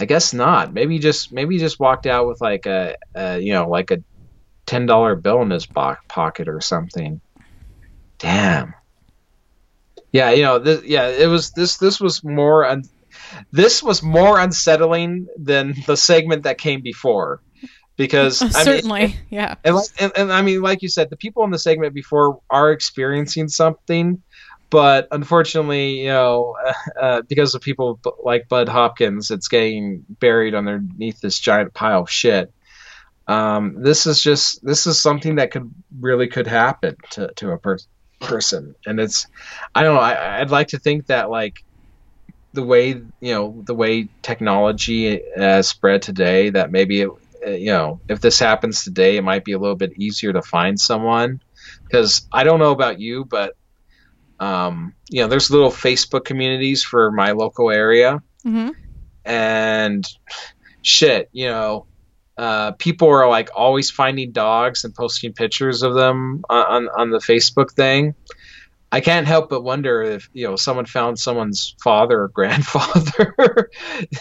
I 0.01 0.05
guess 0.05 0.33
not. 0.33 0.73
Maybe 0.73 0.97
just 0.97 1.31
maybe 1.31 1.55
he 1.55 1.59
just 1.59 1.79
walked 1.79 2.07
out 2.07 2.27
with 2.27 2.41
like 2.41 2.65
a, 2.65 2.95
a 3.13 3.39
you 3.39 3.53
know 3.53 3.69
like 3.69 3.91
a 3.91 4.03
ten 4.65 4.87
dollar 4.87 5.15
bill 5.15 5.43
in 5.43 5.51
his 5.51 5.67
bo- 5.67 5.97
pocket 6.07 6.47
or 6.47 6.59
something. 6.59 7.21
Damn. 8.17 8.73
Yeah, 10.11 10.31
you 10.31 10.41
know, 10.41 10.57
this, 10.57 10.83
yeah, 10.83 11.07
it 11.07 11.27
was 11.27 11.51
this 11.51 11.77
this 11.77 11.99
was 11.99 12.23
more 12.23 12.65
un- 12.65 12.89
this 13.51 13.83
was 13.83 14.01
more 14.01 14.39
unsettling 14.39 15.27
than 15.37 15.75
the 15.85 15.95
segment 15.95 16.43
that 16.43 16.57
came 16.57 16.81
before 16.81 17.41
because 17.95 18.41
I 18.41 18.45
mean, 18.45 18.53
Certainly, 18.53 19.15
yeah. 19.29 19.55
and, 19.63 19.77
and, 19.99 20.11
and 20.15 20.33
I 20.33 20.41
mean, 20.41 20.61
like 20.61 20.81
you 20.81 20.89
said, 20.89 21.11
the 21.11 21.17
people 21.17 21.43
in 21.43 21.51
the 21.51 21.59
segment 21.59 21.93
before 21.93 22.39
are 22.49 22.71
experiencing 22.71 23.49
something, 23.49 24.23
but 24.71 25.07
unfortunately, 25.11 25.99
you 25.99 26.07
know, 26.07 26.55
uh, 26.99 27.21
because 27.27 27.53
of 27.53 27.61
people 27.61 27.99
like 28.23 28.49
Bud 28.49 28.67
Hopkins, 28.67 29.29
it's 29.29 29.47
getting 29.47 30.03
buried 30.09 30.55
underneath 30.55 31.19
this 31.19 31.39
giant 31.39 31.73
pile 31.73 32.01
of 32.01 32.09
shit. 32.09 32.51
Um, 33.27 33.83
this 33.83 34.07
is 34.07 34.21
just 34.21 34.65
this 34.65 34.87
is 34.87 34.99
something 34.99 35.35
that 35.35 35.51
could 35.51 35.71
really 35.99 36.27
could 36.27 36.47
happen 36.47 36.95
to 37.11 37.31
to 37.35 37.51
a 37.51 37.57
per- 37.59 37.77
person, 38.19 38.73
and 38.85 38.99
it's 38.99 39.27
I 39.75 39.83
don't 39.83 39.95
know. 39.95 40.01
I, 40.01 40.41
I'd 40.41 40.49
like 40.49 40.69
to 40.69 40.79
think 40.79 41.07
that 41.07 41.29
like 41.29 41.55
the 42.53 42.63
way 42.63 42.89
you 42.89 43.33
know 43.33 43.61
the 43.65 43.75
way 43.75 44.09
technology 44.23 45.21
has 45.35 45.69
spread 45.69 46.01
today, 46.01 46.49
that 46.49 46.71
maybe 46.71 47.01
it 47.01 47.09
uh, 47.45 47.51
you 47.51 47.67
know, 47.67 47.99
if 48.07 48.21
this 48.21 48.39
happens 48.39 48.83
today, 48.83 49.17
it 49.17 49.23
might 49.23 49.45
be 49.45 49.53
a 49.53 49.59
little 49.59 49.75
bit 49.75 49.97
easier 49.97 50.33
to 50.33 50.41
find 50.41 50.79
someone. 50.79 51.39
Because 51.87 52.27
I 52.31 52.43
don't 52.43 52.59
know 52.59 52.71
about 52.71 52.99
you, 52.99 53.25
but 53.25 53.53
um, 54.41 54.93
you 55.09 55.21
know, 55.21 55.27
there's 55.27 55.49
little 55.49 55.71
Facebook 55.71 56.25
communities 56.25 56.83
for 56.83 57.11
my 57.11 57.31
local 57.31 57.71
area, 57.71 58.21
hmm 58.43 58.69
and 59.23 60.07
shit, 60.81 61.29
you 61.31 61.45
know, 61.45 61.85
uh, 62.37 62.71
people 62.71 63.07
are 63.07 63.29
like 63.29 63.49
always 63.55 63.91
finding 63.91 64.31
dogs 64.31 64.83
and 64.83 64.95
posting 64.95 65.31
pictures 65.31 65.83
of 65.83 65.93
them 65.93 66.43
on, 66.49 66.65
on 66.65 66.89
on 66.97 67.09
the 67.11 67.19
Facebook 67.19 67.71
thing. 67.71 68.15
I 68.91 68.99
can't 68.99 69.25
help 69.25 69.49
but 69.49 69.63
wonder 69.63 70.01
if 70.01 70.29
you 70.33 70.47
know 70.47 70.55
someone 70.55 70.85
found 70.85 71.19
someone's 71.19 71.75
father 71.83 72.23
or 72.23 72.27
grandfather, 72.33 73.69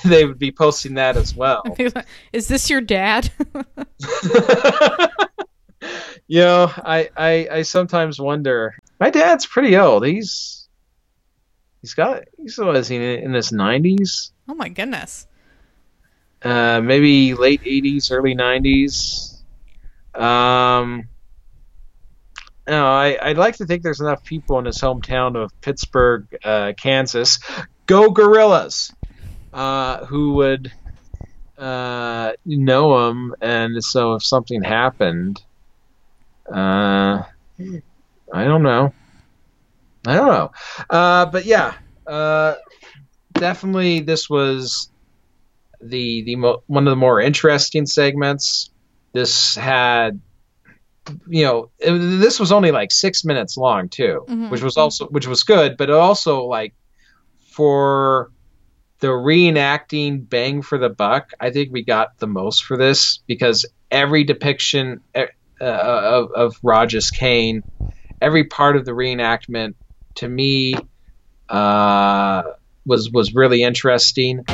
they 0.04 0.24
would 0.24 0.38
be 0.38 0.52
posting 0.52 0.94
that 0.94 1.16
as 1.16 1.34
well. 1.34 1.62
Is 2.32 2.48
this 2.48 2.68
your 2.68 2.80
dad? 2.80 3.30
you 6.30 6.38
know, 6.42 6.70
I, 6.76 7.10
I 7.16 7.48
I 7.50 7.62
sometimes 7.62 8.20
wonder. 8.20 8.76
My 9.00 9.10
dad's 9.10 9.46
pretty 9.46 9.76
old. 9.76 10.06
He's 10.06 10.68
he's 11.80 11.94
got 11.94 12.22
he's 12.36 12.56
what 12.56 12.76
is 12.76 12.86
he 12.86 13.14
in 13.14 13.32
his 13.32 13.50
nineties? 13.50 14.30
oh 14.48 14.54
my 14.54 14.68
goodness. 14.68 15.26
Uh, 16.40 16.80
maybe 16.82 17.34
late 17.34 17.62
eighties, 17.64 18.12
early 18.12 18.34
nineties. 18.34 19.42
Um. 20.14 21.08
No, 22.68 22.86
I, 22.86 23.18
I'd 23.20 23.38
like 23.38 23.56
to 23.56 23.66
think 23.66 23.82
there's 23.82 24.00
enough 24.00 24.22
people 24.22 24.60
in 24.60 24.66
his 24.66 24.80
hometown 24.80 25.34
of 25.34 25.50
Pittsburg, 25.62 26.28
uh, 26.44 26.74
Kansas, 26.76 27.40
go 27.86 28.10
Gorillas, 28.10 28.94
uh, 29.52 30.04
who 30.04 30.34
would 30.34 30.70
uh, 31.58 32.32
know 32.46 33.08
him, 33.08 33.34
and 33.40 33.82
so 33.82 34.14
if 34.14 34.24
something 34.24 34.62
happened, 34.62 35.42
uh, 36.52 37.22
I 38.32 38.44
don't 38.44 38.62
know. 38.62 38.92
I 40.06 40.14
don't 40.14 40.28
know. 40.28 40.50
Uh, 40.88 41.26
but 41.26 41.44
yeah, 41.44 41.74
uh, 42.06 42.54
definitely 43.34 44.00
this 44.00 44.28
was 44.30 44.90
the 45.82 46.22
the 46.24 46.36
mo- 46.36 46.62
one 46.66 46.86
of 46.86 46.90
the 46.92 46.96
more 46.96 47.20
interesting 47.20 47.86
segments. 47.86 48.70
This 49.12 49.56
had, 49.56 50.20
you 51.28 51.44
know, 51.44 51.70
it, 51.78 51.90
this 52.20 52.38
was 52.38 52.52
only 52.52 52.70
like 52.70 52.90
six 52.92 53.24
minutes 53.24 53.56
long 53.56 53.88
too, 53.88 54.24
Mhm. 54.28 54.50
which 54.50 54.62
was 54.62 54.76
also 54.76 55.06
which 55.08 55.26
was 55.26 55.42
good, 55.42 55.76
but 55.76 55.90
also 55.90 56.44
like 56.44 56.74
for 57.52 58.30
the 59.00 59.08
reenacting 59.08 60.28
bang 60.28 60.62
for 60.62 60.78
the 60.78 60.90
buck, 60.90 61.30
I 61.40 61.50
think 61.50 61.72
we 61.72 61.84
got 61.84 62.18
the 62.18 62.26
most 62.26 62.64
for 62.64 62.76
this 62.76 63.18
because 63.26 63.64
every 63.90 64.24
depiction, 64.24 65.00
uh, 65.60 65.64
of, 65.64 66.32
of 66.32 66.58
Rogers 66.62 67.10
Kane. 67.10 67.62
Every 68.20 68.44
part 68.44 68.76
of 68.76 68.84
the 68.84 68.92
reenactment 68.92 69.74
to 70.16 70.28
me 70.28 70.74
uh, 71.48 72.42
was 72.86 73.10
was 73.10 73.34
really 73.34 73.62
interesting. 73.62 74.44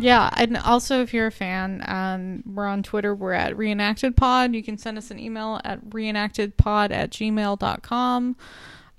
Yeah, 0.00 0.30
and 0.36 0.56
also 0.58 1.02
if 1.02 1.12
you're 1.12 1.26
a 1.26 1.32
fan, 1.32 1.82
um, 1.86 2.44
we're 2.46 2.66
on 2.66 2.82
Twitter. 2.82 3.14
We're 3.14 3.32
at 3.32 3.56
reenactedpod. 3.56 4.54
You 4.54 4.62
can 4.62 4.78
send 4.78 4.96
us 4.96 5.10
an 5.10 5.18
email 5.18 5.60
at 5.64 5.84
reenactedpod 5.86 6.92
at 6.92 7.10
gmail.com. 7.10 8.36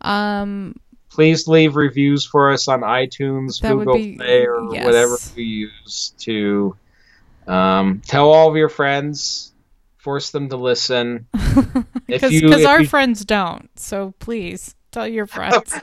Um, 0.02 0.76
Please 1.10 1.48
leave 1.48 1.76
reviews 1.76 2.26
for 2.26 2.52
us 2.52 2.68
on 2.68 2.82
iTunes, 2.82 3.62
Google 3.62 3.96
be- 3.96 4.18
Play, 4.18 4.46
or 4.46 4.74
yes. 4.74 4.86
whatever 4.86 5.18
you 5.36 5.72
use 5.84 6.14
to 6.20 6.76
um, 7.50 8.02
tell 8.06 8.32
all 8.32 8.50
of 8.50 8.56
your 8.56 8.70
friends, 8.70 9.54
force 9.98 10.32
them 10.32 10.50
to 10.50 10.58
listen. 10.58 11.28
because 12.08 12.66
our 12.66 12.82
you- 12.82 12.88
friends 12.88 13.26
don't. 13.26 13.70
So 13.78 14.14
please 14.20 14.76
tell 14.92 15.08
your 15.08 15.26
friends. 15.38 15.74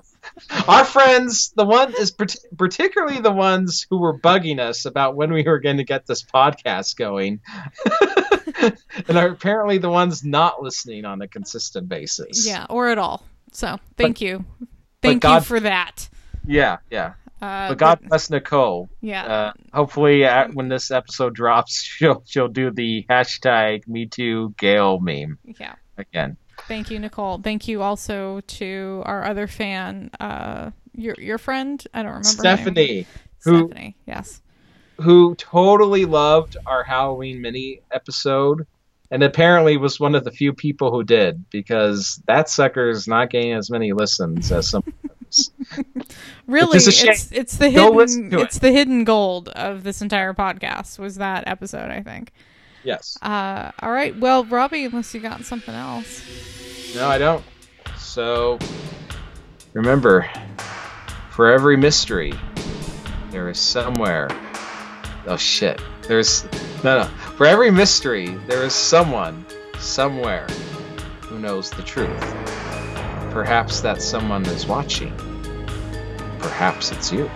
Our 0.66 0.84
friends, 0.84 1.52
the 1.56 1.64
one 1.64 1.94
is 2.01 2.10
part- 2.10 2.34
particularly 2.56 3.20
the 3.20 3.30
ones 3.32 3.86
who 3.88 3.98
were 4.01 4.18
bugging 4.18 4.59
us 4.59 4.84
about 4.84 5.14
when 5.14 5.32
we 5.32 5.44
were 5.44 5.60
going 5.60 5.76
to 5.76 5.84
get 5.84 6.06
this 6.06 6.24
podcast 6.24 6.97
going, 6.97 7.40
and 9.09 9.16
are 9.16 9.28
apparently 9.28 9.78
the 9.78 9.88
ones 9.90 10.24
not 10.24 10.62
listening 10.62 11.05
on 11.05 11.22
a 11.22 11.28
consistent 11.28 11.88
basis. 11.88 12.47
yeah, 12.47 12.66
or 12.68 12.88
at 12.88 12.98
all. 12.98 13.22
So 13.52 13.78
thank 13.97 14.20
you, 14.20 14.44
but 14.59 14.68
thank 15.01 15.24
you 15.24 15.40
for 15.43 15.60
that. 15.60 16.09
yeah, 16.44 16.78
yeah. 16.90 17.14
Uh, 17.40 17.68
But 17.68 17.78
God 17.78 18.00
bless 18.08 18.30
Nicole. 18.30 18.88
yeah, 19.00 19.24
Uh, 19.24 19.52
hopefully, 19.72 20.24
uh, 20.24 20.48
when 20.52 20.68
this 20.68 20.90
episode 20.90 21.34
drops, 21.34 21.82
she'll 21.82 22.22
she'll 22.26 22.48
do 22.48 22.70
the 22.70 23.04
hashtag 23.10 23.86
Me 23.86 24.06
Too 24.06 24.54
Gail 24.56 24.98
meme 25.00 25.38
yeah. 25.60 25.74
again. 25.98 26.36
Thank 26.68 26.90
you, 26.90 26.98
Nicole. 26.98 27.38
Thank 27.38 27.68
you 27.68 27.82
also 27.82 28.40
to 28.40 29.02
our 29.04 29.24
other 29.24 29.46
fan, 29.46 30.10
uh, 30.18 30.70
your 30.94 31.14
your 31.18 31.38
friend. 31.38 31.84
I 31.92 31.98
don't 32.02 32.12
remember. 32.12 32.26
Stephanie, 32.28 33.06
who 33.44 33.66
Stephanie, 33.68 33.96
yes. 34.06 34.40
who 34.96 35.34
totally 35.34 36.06
loved 36.06 36.56
our 36.64 36.82
Halloween 36.82 37.42
mini 37.42 37.82
episode, 37.92 38.66
and 39.10 39.22
apparently 39.22 39.76
was 39.76 40.00
one 40.00 40.14
of 40.14 40.24
the 40.24 40.30
few 40.32 40.54
people 40.54 40.90
who 40.90 41.04
did 41.04 41.44
because 41.50 42.20
that 42.26 42.48
sucker 42.48 42.88
is 42.88 43.06
not 43.06 43.28
getting 43.28 43.52
as 43.52 43.70
many 43.70 43.92
listens 43.92 44.50
as 44.50 44.70
some. 44.70 44.82
Really, 46.46 46.76
is 46.76 46.86
a 46.86 46.92
shame. 46.92 47.10
it's 47.10 47.32
it's 47.32 47.56
the 47.56 47.68
hidden 47.68 48.32
it's 48.38 48.58
the 48.60 48.70
hidden 48.70 49.04
gold 49.04 49.48
of 49.50 49.82
this 49.82 50.00
entire 50.00 50.32
podcast 50.32 50.98
was 50.98 51.16
that 51.16 51.46
episode. 51.48 51.90
I 51.90 52.02
think. 52.02 52.32
yes. 52.84 53.18
Uh, 53.20 53.72
all 53.80 53.90
right. 53.92 54.16
Well, 54.18 54.44
Robbie, 54.44 54.84
unless 54.84 55.12
you 55.14 55.20
got 55.20 55.44
something 55.44 55.74
else. 55.74 56.94
No, 56.94 57.08
I 57.08 57.18
don't. 57.18 57.44
So 57.98 58.58
remember, 59.72 60.30
for 61.30 61.50
every 61.50 61.76
mystery, 61.76 62.32
there 63.30 63.48
is 63.48 63.58
somewhere. 63.58 64.28
Oh 65.26 65.36
shit! 65.36 65.82
There's 66.02 66.44
no, 66.84 67.00
no. 67.02 67.04
For 67.36 67.46
every 67.46 67.70
mystery, 67.72 68.28
there 68.46 68.62
is 68.62 68.72
someone 68.74 69.44
somewhere 69.78 70.46
who 71.22 71.40
knows 71.40 71.70
the 71.70 71.82
truth. 71.82 72.85
Perhaps 73.36 73.82
that 73.82 74.00
someone 74.00 74.46
is 74.46 74.66
watching. 74.66 75.14
Perhaps 76.38 76.90
it's 76.90 77.12
you. 77.12 77.30